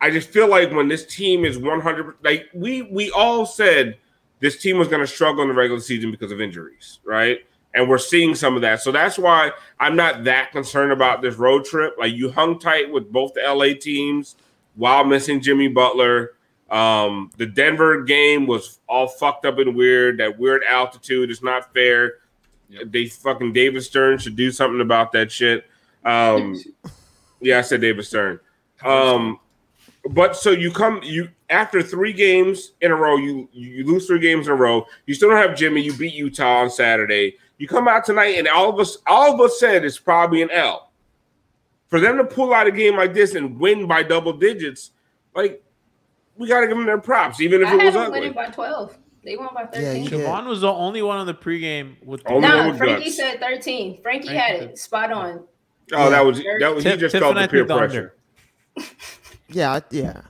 I 0.00 0.10
just 0.10 0.30
feel 0.30 0.48
like 0.48 0.72
when 0.72 0.88
this 0.88 1.06
team 1.06 1.44
is 1.44 1.58
100 1.58 2.16
like 2.22 2.48
we 2.54 2.82
we 2.82 3.10
all 3.10 3.44
said 3.44 3.98
this 4.40 4.60
team 4.60 4.78
was 4.78 4.88
going 4.88 5.00
to 5.00 5.06
struggle 5.06 5.42
in 5.42 5.48
the 5.48 5.54
regular 5.54 5.80
season 5.80 6.10
because 6.10 6.30
of 6.30 6.40
injuries, 6.40 7.00
right? 7.04 7.38
And 7.74 7.88
we're 7.88 7.98
seeing 7.98 8.34
some 8.34 8.56
of 8.56 8.62
that. 8.62 8.80
So 8.80 8.90
that's 8.90 9.18
why 9.18 9.52
I'm 9.78 9.94
not 9.94 10.24
that 10.24 10.52
concerned 10.52 10.90
about 10.90 11.22
this 11.22 11.36
road 11.36 11.64
trip. 11.64 11.94
Like 11.98 12.14
you 12.14 12.30
hung 12.30 12.58
tight 12.58 12.90
with 12.90 13.12
both 13.12 13.34
the 13.34 13.42
LA 13.42 13.78
teams 13.78 14.36
while 14.74 15.04
missing 15.04 15.40
Jimmy 15.40 15.68
Butler. 15.68 16.32
Um, 16.70 17.30
the 17.36 17.46
Denver 17.46 18.02
game 18.02 18.46
was 18.46 18.80
all 18.88 19.06
fucked 19.06 19.44
up 19.46 19.58
and 19.58 19.74
weird. 19.74 20.18
That 20.18 20.38
weird 20.38 20.62
altitude 20.64 21.30
is 21.30 21.42
not 21.42 21.72
fair. 21.72 22.14
They 22.84 23.06
fucking 23.06 23.52
David 23.52 23.82
Stern 23.82 24.18
should 24.18 24.36
do 24.36 24.50
something 24.50 24.80
about 24.80 25.12
that 25.12 25.32
shit. 25.32 25.64
Um, 26.04 26.62
yeah, 27.40 27.58
I 27.58 27.62
said 27.62 27.80
David 27.80 28.04
Stern. 28.04 28.40
Um, 28.84 29.40
but 30.10 30.36
so 30.36 30.50
you 30.50 30.70
come 30.70 31.00
you 31.02 31.28
after 31.50 31.82
three 31.82 32.12
games 32.12 32.72
in 32.80 32.90
a 32.90 32.94
row, 32.94 33.16
you 33.16 33.48
you 33.52 33.84
lose 33.84 34.06
three 34.06 34.20
games 34.20 34.46
in 34.46 34.52
a 34.52 34.56
row. 34.56 34.86
You 35.06 35.14
still 35.14 35.30
don't 35.30 35.38
have 35.38 35.56
Jimmy. 35.56 35.80
You 35.80 35.92
beat 35.94 36.14
Utah 36.14 36.60
on 36.60 36.70
Saturday. 36.70 37.36
You 37.58 37.66
come 37.68 37.88
out 37.88 38.04
tonight, 38.04 38.38
and 38.38 38.48
all 38.48 38.68
of 38.70 38.78
us 38.78 38.98
all 39.06 39.34
of 39.34 39.40
us 39.40 39.58
said 39.58 39.84
it's 39.84 39.98
probably 39.98 40.42
an 40.42 40.50
L. 40.50 40.90
For 41.88 41.98
them 42.00 42.16
to 42.18 42.24
pull 42.24 42.52
out 42.54 42.66
a 42.66 42.70
game 42.70 42.96
like 42.96 43.14
this 43.14 43.34
and 43.34 43.58
win 43.58 43.86
by 43.86 44.02
double 44.02 44.32
digits, 44.32 44.90
like 45.34 45.62
we 46.36 46.46
got 46.46 46.60
to 46.60 46.68
give 46.68 46.76
them 46.76 46.86
their 46.86 46.98
props, 47.00 47.40
even 47.40 47.62
if 47.62 47.68
I 47.68 47.74
it 47.74 47.84
was 47.86 47.94
them 47.94 48.02
ugly. 48.04 48.20
winning 48.20 48.34
by 48.34 48.46
12. 48.46 48.96
They 49.24 49.36
won 49.36 49.48
by 49.52 49.64
13. 49.66 50.04
Yeah, 50.04 50.10
Siobhan 50.10 50.46
was 50.46 50.60
the 50.60 50.72
only 50.72 51.02
one 51.02 51.18
on 51.18 51.26
the 51.26 51.34
pregame 51.34 51.96
with 52.04 52.22
the 52.22 52.30
Only 52.30 52.48
one 52.48 52.56
Nah, 52.58 52.68
with 52.68 52.78
Frankie 52.78 53.04
guts. 53.04 53.16
said 53.16 53.40
13. 53.40 54.00
Frankie 54.02 54.28
Frankie 54.28 54.34
had 54.38 54.62
it 54.70 54.78
spot 54.78 55.10
on. 55.12 55.44
Oh, 55.92 56.10
that 56.10 56.24
was 56.24 56.40
that 56.60 56.74
was 56.74 56.84
he 56.84 56.96
just 56.96 57.12
Tiff 57.12 57.20
felt 57.22 57.30
and 57.32 57.40
I 57.40 57.46
the 57.46 57.48
peer 57.50 57.60
took 57.60 57.68
the 57.68 57.76
pressure. 57.78 58.14
Yeah, 59.48 59.80
yeah. 59.90 60.20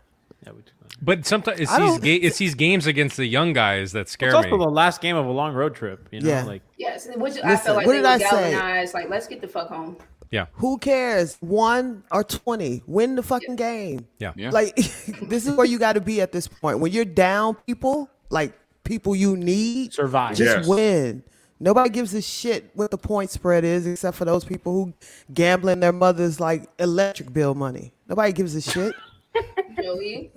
But 1.01 1.25
sometimes 1.27 1.61
it's 1.61 1.71
I 1.71 1.79
these, 1.81 1.99
ga- 1.99 2.17
it's 2.17 2.39
these 2.39 2.55
games 2.55 2.87
against 2.87 3.17
the 3.17 3.27
young 3.27 3.53
guys 3.53 3.93
that 3.93 4.09
scare 4.09 4.29
It's 4.31 4.35
also 4.37 4.51
me. 4.59 4.65
the 4.65 4.71
last 4.71 5.01
game 5.01 5.17
of 5.17 5.27
a 5.27 5.31
long 5.31 5.55
road 5.55 5.75
trip. 5.75 6.09
You 6.11 6.21
know, 6.21 6.29
Yeah. 6.29 6.43
like 6.45 6.63
Yes, 6.77 7.07
which 7.17 7.39
I 7.43 7.51
Listen, 7.51 7.65
felt 7.65 7.77
like 7.77 7.87
what 7.87 7.93
they 7.93 7.99
did 7.99 8.03
were 8.05 8.09
I 8.09 8.19
say? 8.19 8.51
galvanized. 8.53 8.95
Like, 8.95 9.09
let's 9.09 9.27
get 9.29 9.41
the 9.41 9.49
fuck 9.49 9.69
home. 9.69 9.97
Yeah. 10.31 10.47
Who 10.55 10.77
cares? 10.79 11.37
One 11.41 12.03
or 12.11 12.23
20. 12.25 12.83
Win 12.87 13.15
the 13.15 13.23
fucking 13.23 13.57
game. 13.57 14.07
Yeah. 14.19 14.33
Yeah. 14.37 14.51
Like, 14.51 14.75
this 15.23 15.47
is 15.47 15.55
where 15.55 15.67
you 15.67 15.79
got 15.79 15.95
to 15.95 16.01
be 16.01 16.21
at 16.21 16.33
this 16.33 16.49
point. 16.49 16.81
When 16.81 16.93
you're 16.93 17.05
down 17.05 17.55
people, 17.67 18.11
like 18.29 18.53
people 18.85 19.15
you 19.17 19.37
need, 19.37 19.95
survive. 19.95 20.37
just 20.37 20.59
Yes. 20.59 20.67
win. 20.67 21.23
Nobody 21.61 21.91
gives 21.91 22.13
a 22.15 22.23
shit 22.23 22.71
what 22.75 22.91
the 22.91 22.99
point 22.99 23.31
spread 23.31 23.65
is 23.65 23.87
except 23.87 24.17
for 24.17 24.25
those 24.25 24.45
people 24.45 24.73
who 24.73 24.95
gambling 25.33 25.81
their 25.81 25.93
mother's 25.93 26.39
like 26.39 26.69
electric 26.79 27.33
bill 27.33 27.55
money. 27.55 27.93
Nobody 28.09 28.33
gives 28.33 28.55
a 28.55 28.61
shit. 28.61 28.95
Joey. 29.83 30.31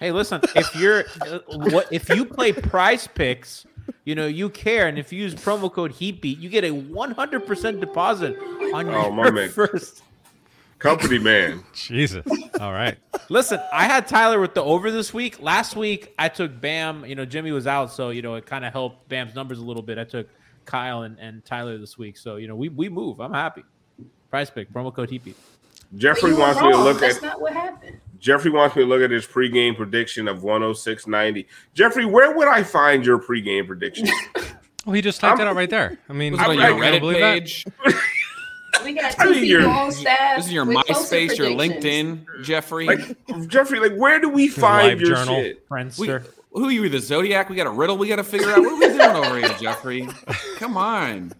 Hey, 0.00 0.12
listen, 0.12 0.40
if 0.56 0.74
you're 0.74 1.04
uh, 1.20 1.38
what 1.46 1.92
if 1.92 2.08
you 2.08 2.24
play 2.24 2.52
PrizePicks, 2.52 3.66
you 4.04 4.14
know, 4.14 4.26
you 4.26 4.48
care 4.48 4.88
and 4.88 4.98
if 4.98 5.12
you 5.12 5.20
use 5.22 5.34
promo 5.34 5.70
code 5.72 5.92
HEATBEAT, 5.92 6.40
you 6.40 6.48
get 6.48 6.64
a 6.64 6.70
100% 6.70 7.80
deposit 7.80 8.36
on 8.72 8.86
your 8.86 8.96
Oh, 8.96 9.10
my 9.10 9.30
man. 9.30 9.50
first. 9.50 10.02
Company 10.78 11.18
man. 11.18 11.62
Jesus. 11.74 12.24
All 12.58 12.72
right. 12.72 12.96
Listen, 13.28 13.60
I 13.70 13.84
had 13.84 14.06
Tyler 14.06 14.40
with 14.40 14.54
the 14.54 14.62
over 14.62 14.90
this 14.90 15.12
week. 15.12 15.42
Last 15.42 15.76
week 15.76 16.14
I 16.18 16.30
took 16.30 16.58
Bam, 16.58 17.04
you 17.04 17.14
know, 17.14 17.26
Jimmy 17.26 17.52
was 17.52 17.66
out, 17.66 17.92
so 17.92 18.08
you 18.08 18.22
know, 18.22 18.36
it 18.36 18.46
kind 18.46 18.64
of 18.64 18.72
helped 18.72 19.06
Bam's 19.10 19.34
numbers 19.34 19.58
a 19.58 19.62
little 19.64 19.82
bit. 19.82 19.98
I 19.98 20.04
took 20.04 20.26
Kyle 20.64 21.02
and, 21.02 21.18
and 21.18 21.44
Tyler 21.44 21.76
this 21.76 21.98
week. 21.98 22.16
So, 22.16 22.36
you 22.36 22.48
know, 22.48 22.56
we 22.56 22.70
we 22.70 22.88
move. 22.88 23.20
I'm 23.20 23.34
happy. 23.34 23.64
Price 24.30 24.48
pick, 24.48 24.72
promo 24.72 24.94
code 24.94 25.10
HEATBEAT. 25.10 25.34
Jeffrey 25.96 26.22
But 26.22 26.28
you 26.30 26.34
were 26.36 26.40
wants 26.40 26.62
me 26.62 26.68
to 26.70 26.74
wrong. 26.76 26.84
look 26.84 27.00
That's 27.00 27.16
at 27.16 27.22
not 27.22 27.40
what 27.42 27.52
happened. 27.52 28.00
Jeffrey 28.20 28.50
wants 28.50 28.76
me 28.76 28.82
to 28.82 28.88
look 28.88 29.02
at 29.02 29.10
his 29.10 29.26
pregame 29.26 29.74
prediction 29.76 30.28
of 30.28 30.42
106.90. 30.42 31.46
Jeffrey, 31.74 32.04
where 32.04 32.36
would 32.36 32.48
I 32.48 32.62
find 32.62 33.04
your 33.04 33.18
pregame 33.18 33.66
prediction? 33.66 34.08
Well, 34.86 34.94
he 34.94 35.02
just 35.02 35.20
typed 35.20 35.38
it 35.38 35.46
out 35.46 35.54
right 35.56 35.68
there. 35.68 35.98
I 36.08 36.14
mean, 36.14 36.32
Was 36.32 36.40
it 36.40 36.46
on 36.48 36.54
you 36.54 36.60
your 36.62 36.70
don't 36.70 36.80
Reddit 36.80 37.00
believe 37.00 37.16
page? 37.18 37.66
We 37.84 37.92
We 38.84 38.92
got 38.94 39.20
I 39.20 39.24
two 39.26 39.34
think 39.34 39.44
people 39.46 39.90
staff. 39.92 40.36
This 40.38 40.46
is 40.46 40.52
your 40.54 40.64
MySpace, 40.64 41.36
your. 41.36 41.48
LinkedIn, 41.48 42.24
Jeffrey. 42.42 42.86
Like 42.86 43.46
Jeffrey, 43.48 43.78
like 43.78 43.94
where 43.96 44.18
do 44.20 44.30
we 44.30 44.44
Live 44.48 44.54
find 44.56 44.98
your 44.98 45.10
journal. 45.10 45.34
shit? 45.42 45.62
we, 45.70 45.76
Friendster. 45.76 46.26
who 46.50 46.64
are 46.64 46.70
you, 46.72 46.88
the 46.88 46.98
Zodiac? 46.98 47.50
We 47.50 47.56
got 47.56 47.66
a 47.66 47.70
riddle 47.70 47.98
we 47.98 48.08
got 48.08 48.16
to 48.16 48.24
figure 48.24 48.48
out. 48.52 48.60
What 48.60 48.72
are 48.72 48.76
we 48.76 48.86
doing 48.88 49.00
over 49.26 49.38
here, 49.38 49.54
Jeffrey? 49.60 50.08
Come 50.56 50.78
on. 50.78 51.34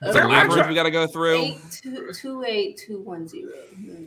It's 0.00 0.16
a 0.16 0.24
labyrinth 0.28 0.68
we 0.68 0.74
got 0.76 0.84
to 0.84 0.92
go 0.92 1.08
through. 1.08 1.38
Eight 1.42 1.58
two 1.72 2.12
two 2.12 2.44
eight 2.46 2.76
two 2.76 3.00
one 3.00 3.26
zero. 3.26 3.50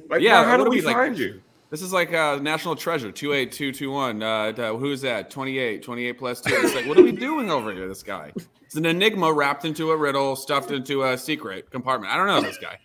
Like, 0.09 0.21
Yeah, 0.21 0.39
yeah, 0.39 0.45
how 0.45 0.51
what 0.51 0.57
do 0.63 0.63
are 0.67 0.69
we 0.69 0.77
we, 0.77 0.81
like- 0.83 0.95
find 0.95 1.19
you? 1.19 1.41
This 1.73 1.81
is 1.81 1.91
like 1.91 2.13
uh, 2.13 2.37
national 2.39 2.75
treasure 2.75 3.11
28221. 3.11 4.21
Uh, 4.21 4.27
uh, 4.27 4.77
who's 4.77 5.01
that? 5.01 5.31
28. 5.31 5.81
28 5.81 6.19
plus 6.19 6.39
2. 6.39 6.53
It's 6.53 6.75
like, 6.75 6.85
what 6.85 6.99
are 6.99 7.01
we 7.01 7.11
doing 7.11 7.49
over 7.49 7.73
here, 7.73 7.87
this 7.87 8.03
guy? 8.03 8.31
It's 8.61 8.75
an 8.75 8.85
enigma 8.85 9.33
wrapped 9.33 9.65
into 9.65 9.89
a 9.89 9.97
riddle, 9.97 10.35
stuffed 10.35 10.69
into 10.69 11.03
a 11.03 11.17
secret 11.17 11.71
compartment. 11.71 12.13
I 12.13 12.17
don't 12.17 12.27
know 12.27 12.41
this 12.41 12.59
guy. 12.59 12.77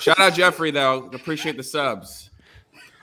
Shout 0.00 0.18
out 0.18 0.34
Jeffrey, 0.34 0.72
though. 0.72 1.08
Appreciate 1.12 1.56
the 1.56 1.62
subs. 1.62 2.30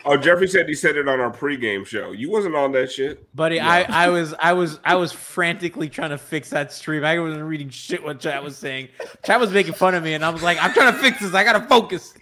Oh, 0.03 0.17
Jeffrey 0.17 0.49
said 0.49 0.67
he 0.67 0.75
said 0.75 0.97
it 0.97 1.07
on 1.07 1.21
our 1.21 1.31
pregame 1.31 1.87
show. 1.87 2.11
You 2.11 2.29
wasn't 2.29 2.57
on 2.57 2.73
that 2.73 2.91
shit. 2.91 3.33
Buddy, 3.33 3.61
I, 3.61 3.83
I 3.83 4.09
was 4.09 4.33
I 4.39 4.51
was 4.51 4.81
I 4.83 4.95
was 4.95 5.13
frantically 5.13 5.87
trying 5.87 6.09
to 6.09 6.17
fix 6.17 6.49
that 6.49 6.73
stream. 6.73 7.05
I 7.05 7.17
wasn't 7.17 7.45
reading 7.45 7.69
shit 7.69 8.03
what 8.03 8.19
chat 8.19 8.43
was 8.43 8.57
saying. 8.57 8.89
Chat 9.23 9.39
was 9.39 9.51
making 9.51 9.73
fun 9.73 9.95
of 9.95 10.03
me, 10.03 10.15
and 10.15 10.25
I 10.25 10.29
was 10.31 10.43
like, 10.43 10.61
I'm 10.61 10.73
trying 10.73 10.91
to 10.91 10.99
fix 10.99 11.21
this. 11.21 11.33
I 11.33 11.45
gotta 11.45 11.65
focus. 11.67 12.13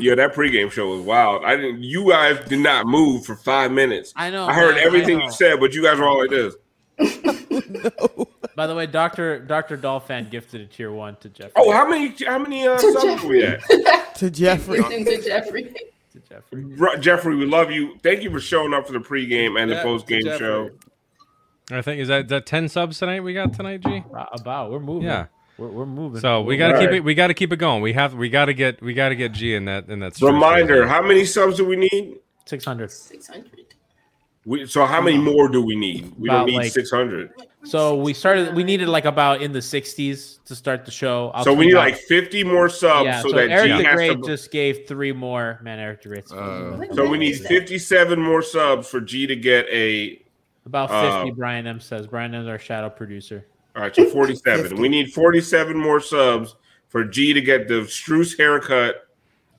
Yeah, 0.00 0.14
that 0.16 0.34
pregame 0.34 0.70
show 0.70 0.88
was 0.96 1.00
wild. 1.04 1.44
I 1.44 1.56
didn't. 1.56 1.82
You 1.82 2.10
guys 2.10 2.38
did 2.48 2.60
not 2.60 2.86
move 2.86 3.24
for 3.26 3.36
five 3.36 3.70
minutes. 3.72 4.12
I 4.16 4.30
know, 4.30 4.46
I 4.46 4.52
heard 4.54 4.74
man, 4.76 4.84
I 4.84 4.86
everything 4.86 5.18
know. 5.18 5.24
you 5.24 5.30
said, 5.32 5.60
but 5.60 5.74
you 5.74 5.82
guys 5.82 5.98
were 5.98 6.06
all 6.06 6.20
like 6.20 6.30
this. 6.30 6.54
By 8.56 8.66
the 8.66 8.74
way, 8.74 8.86
Doctor 8.86 9.38
Doctor 9.38 9.76
Dolphin 9.76 10.28
gifted 10.30 10.60
a 10.62 10.66
tier 10.66 10.90
one 10.90 11.16
to 11.16 11.28
Jeffrey. 11.28 11.52
Oh, 11.56 11.70
how 11.70 11.88
many? 11.88 12.14
How 12.26 12.38
many 12.38 12.66
uh, 12.66 12.76
To 12.78 12.92
subs 12.92 13.22
we 13.24 13.44
at? 13.44 13.62
To 14.18 14.30
Jeffrey. 14.30 14.78
To 14.82 15.22
Jeffrey. 15.22 15.62
to 16.12 16.20
Jeffrey. 16.28 16.64
Bro, 16.64 16.96
Jeffrey, 16.96 17.36
we 17.36 17.46
love 17.46 17.70
you. 17.70 17.96
Thank 18.02 18.24
you 18.24 18.30
for 18.32 18.40
showing 18.40 18.74
up 18.74 18.86
for 18.88 18.92
the 18.92 18.98
pregame 18.98 19.60
and 19.60 19.70
Yeah, 19.70 19.80
the 19.82 19.88
postgame 19.88 20.36
show. 20.38 20.70
I 21.70 21.82
think 21.82 22.00
is 22.00 22.08
that 22.08 22.24
is 22.24 22.30
that 22.30 22.46
ten 22.46 22.68
subs 22.68 22.98
tonight 22.98 23.20
we 23.20 23.32
got 23.34 23.52
tonight, 23.54 23.80
G. 23.82 24.02
Uh, 24.16 24.24
About 24.32 24.72
we're 24.72 24.80
moving. 24.80 25.06
Yeah. 25.08 25.26
We're, 25.58 25.68
we're 25.68 25.86
moving. 25.86 26.20
So 26.20 26.40
we 26.42 26.56
gotta 26.56 26.78
keep 26.78 26.88
Right. 26.88 26.96
it. 26.96 27.04
We 27.04 27.14
gotta 27.14 27.34
keep 27.34 27.52
it 27.52 27.56
going. 27.58 27.82
We 27.82 27.92
have. 27.94 28.14
We 28.14 28.28
gotta 28.28 28.52
get. 28.54 28.80
We 28.82 28.94
gotta 28.94 29.14
get 29.14 29.32
G 29.32 29.54
in 29.54 29.64
that. 29.66 29.88
In 29.88 30.00
that. 30.00 30.14
streak. 30.16 30.32
Reminder: 30.32 30.86
How 30.86 31.02
many 31.02 31.24
subs 31.24 31.56
do 31.56 31.64
we 31.64 31.76
need? 31.76 32.18
six 32.46 32.64
hundred. 32.64 32.90
Six 32.90 33.26
hundred. 33.28 33.50
We, 34.46 34.64
so 34.66 34.86
how 34.86 35.02
many 35.02 35.18
more 35.18 35.48
do 35.50 35.60
we 35.62 35.76
need? 35.76 36.10
We 36.18 36.28
About 36.30 36.38
don't 36.38 36.46
need 36.46 36.56
like- 36.56 36.72
six 36.72 36.90
hundred. 36.90 37.30
So 37.64 37.96
we 37.96 38.14
started. 38.14 38.54
We 38.54 38.62
needed 38.64 38.88
like 38.88 39.04
about 39.04 39.42
in 39.42 39.52
the 39.52 39.60
sixties 39.60 40.38
to 40.46 40.54
start 40.54 40.84
the 40.86 40.90
show. 40.90 41.30
I'll 41.34 41.44
So 41.44 41.52
we 41.52 41.66
need 41.66 41.74
out- 41.74 41.80
like 41.80 41.96
fifty 41.96 42.44
more 42.44 42.68
subs 42.70 43.04
yeah. 43.04 43.20
so, 43.20 43.28
So, 43.30 43.36
that 43.36 43.50
Eric 43.50 43.72
G 43.72 43.76
the 43.82 43.90
Great 43.90 44.22
to. 44.22 44.26
just 44.26 44.50
gave 44.50 44.86
three 44.86 45.12
more. 45.12 45.58
Man, 45.62 45.78
Eric 45.78 46.00
the 46.02 46.08
Great's 46.08 46.32
Uh, 46.32 46.80
so 46.94 47.06
we 47.06 47.18
need 47.18 47.34
fifty-seven 47.40 48.18
more 48.18 48.40
subs 48.40 48.88
for 48.88 49.00
G 49.02 49.26
to 49.26 49.36
get 49.36 49.66
a. 49.70 50.22
about 50.64 50.90
uh, 50.90 51.24
fifty. 51.24 51.32
Brian 51.32 51.66
M 51.66 51.80
says. 51.80 52.06
Brian 52.06 52.34
M 52.34 52.42
is 52.42 52.48
our 52.48 52.58
shadow 52.60 52.88
producer. 52.88 53.44
All 53.78 53.84
right, 53.84 53.94
so 53.94 54.06
forty-seven. 54.06 54.76
we 54.80 54.88
need 54.88 55.12
forty-seven 55.12 55.76
more 55.78 56.00
subs 56.00 56.56
for 56.88 57.04
G 57.04 57.32
to 57.32 57.40
get 57.40 57.68
the 57.68 57.82
Strus 57.82 58.36
haircut. 58.36 59.04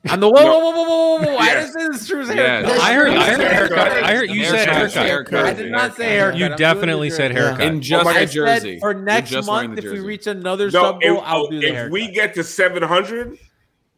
I'm 0.09 0.20
the 0.20 0.30
whoa, 0.30 0.43
whoa, 0.43 0.59
whoa, 0.59 0.72
whoa, 0.72 0.84
whoa, 0.84 1.17
whoa, 1.20 1.26
whoa! 1.26 1.38
I 1.38 1.53
didn't 1.53 1.72
say 1.72 1.88
this 1.88 2.05
Drew's 2.07 2.28
Yes. 2.28 2.65
haircut. 2.65 2.82
I 2.82 2.93
heard. 2.93 3.09
I 3.11 3.30
heard 3.30 3.39
haircut. 3.51 4.03
I 4.03 4.15
heard 4.15 4.30
you 4.30 4.43
said 4.43 4.67
haircut. 4.67 5.05
haircut. 5.05 5.45
I 5.45 5.53
did 5.53 5.72
not 5.72 5.95
say 5.95 6.09
haircut. 6.17 6.38
You 6.38 6.45
I'm 6.47 6.57
definitely 6.57 7.09
said 7.09 7.32
haircut. 7.32 7.61
In 7.61 7.82
just 7.82 8.03
my 8.03 8.11
a 8.11 8.15
I 8.15 8.26
God. 8.26 8.32
jersey. 8.34 8.74
said 8.74 8.80
for 8.82 8.93
next 8.93 9.32
month, 9.45 9.78
if 9.80 9.86
we 9.86 10.01
reach 10.01 10.28
another 10.28 10.65
No, 10.65 10.72
sub 10.84 11.01
goal, 11.01 11.17
if, 11.17 11.24
I'll 11.26 11.45
oh, 11.45 11.49
do 11.49 11.61
the 11.61 11.67
if 11.67 11.74
haircut. 11.76 11.91
we 11.93 12.11
get 12.11 12.34
to 12.34 12.43
seven 12.43 12.84
hundred, 12.84 13.38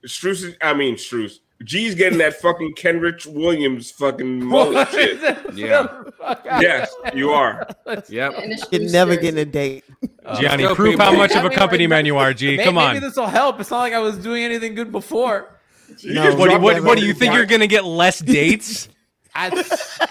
Strus. 0.05 0.55
I 0.61 0.75
mean 0.75 0.97
Strus. 0.97 1.39
G's 1.63 1.95
getting 1.95 2.17
that 2.19 2.35
fucking 2.41 2.73
Kenrich 2.75 3.25
Williams 3.27 3.91
fucking 3.91 4.43
mullet 4.45 4.89
shit. 4.89 5.19
Yeah. 5.53 6.03
Yes, 6.45 6.93
you 7.13 7.31
are. 7.31 7.67
Yep. 8.09 8.33
And 8.37 8.51
the 8.53 8.67
You're 8.71 8.91
never 8.91 9.15
getting 9.15 9.39
a 9.39 9.45
date. 9.45 9.83
Uh, 10.25 10.39
Gianni, 10.39 10.63
go, 10.63 10.75
prove 10.75 10.97
how 10.99 11.11
much 11.15 11.35
of 11.35 11.43
a 11.45 11.49
company 11.49 11.87
man 11.87 12.05
you 12.05 12.17
are, 12.17 12.33
G. 12.35 12.57
May- 12.57 12.63
Come 12.63 12.77
on. 12.77 12.93
Maybe 12.93 13.05
this 13.05 13.15
will 13.17 13.25
help. 13.27 13.59
It's 13.59 13.69
not 13.69 13.79
like 13.79 13.93
I 13.93 13.99
was 13.99 14.17
doing 14.17 14.43
anything 14.43 14.73
good 14.75 14.91
before. 14.91 15.59
No, 16.05 16.23
just 16.23 16.37
What, 16.37 16.47
do 16.47 16.53
you- 16.55 16.59
what, 16.61 16.83
what 16.83 16.97
do 16.97 17.05
you 17.05 17.13
think 17.13 17.33
you're 17.33 17.45
gonna 17.45 17.67
get 17.67 17.83
less 17.83 18.19
dates? 18.19 18.87
I, 19.35 19.47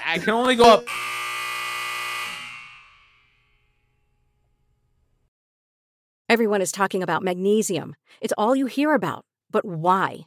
I 0.07 0.19
can 0.19 0.31
only 0.31 0.57
go 0.57 0.65
up. 0.65 0.85
Everyone 6.29 6.63
is 6.63 6.73
talking 6.73 7.03
about 7.03 7.23
magnesium. 7.23 7.97
It's 8.21 8.35
all 8.39 8.55
you 8.55 8.67
hear 8.67 8.95
about. 8.95 9.25
But 9.51 9.65
why? 9.65 10.27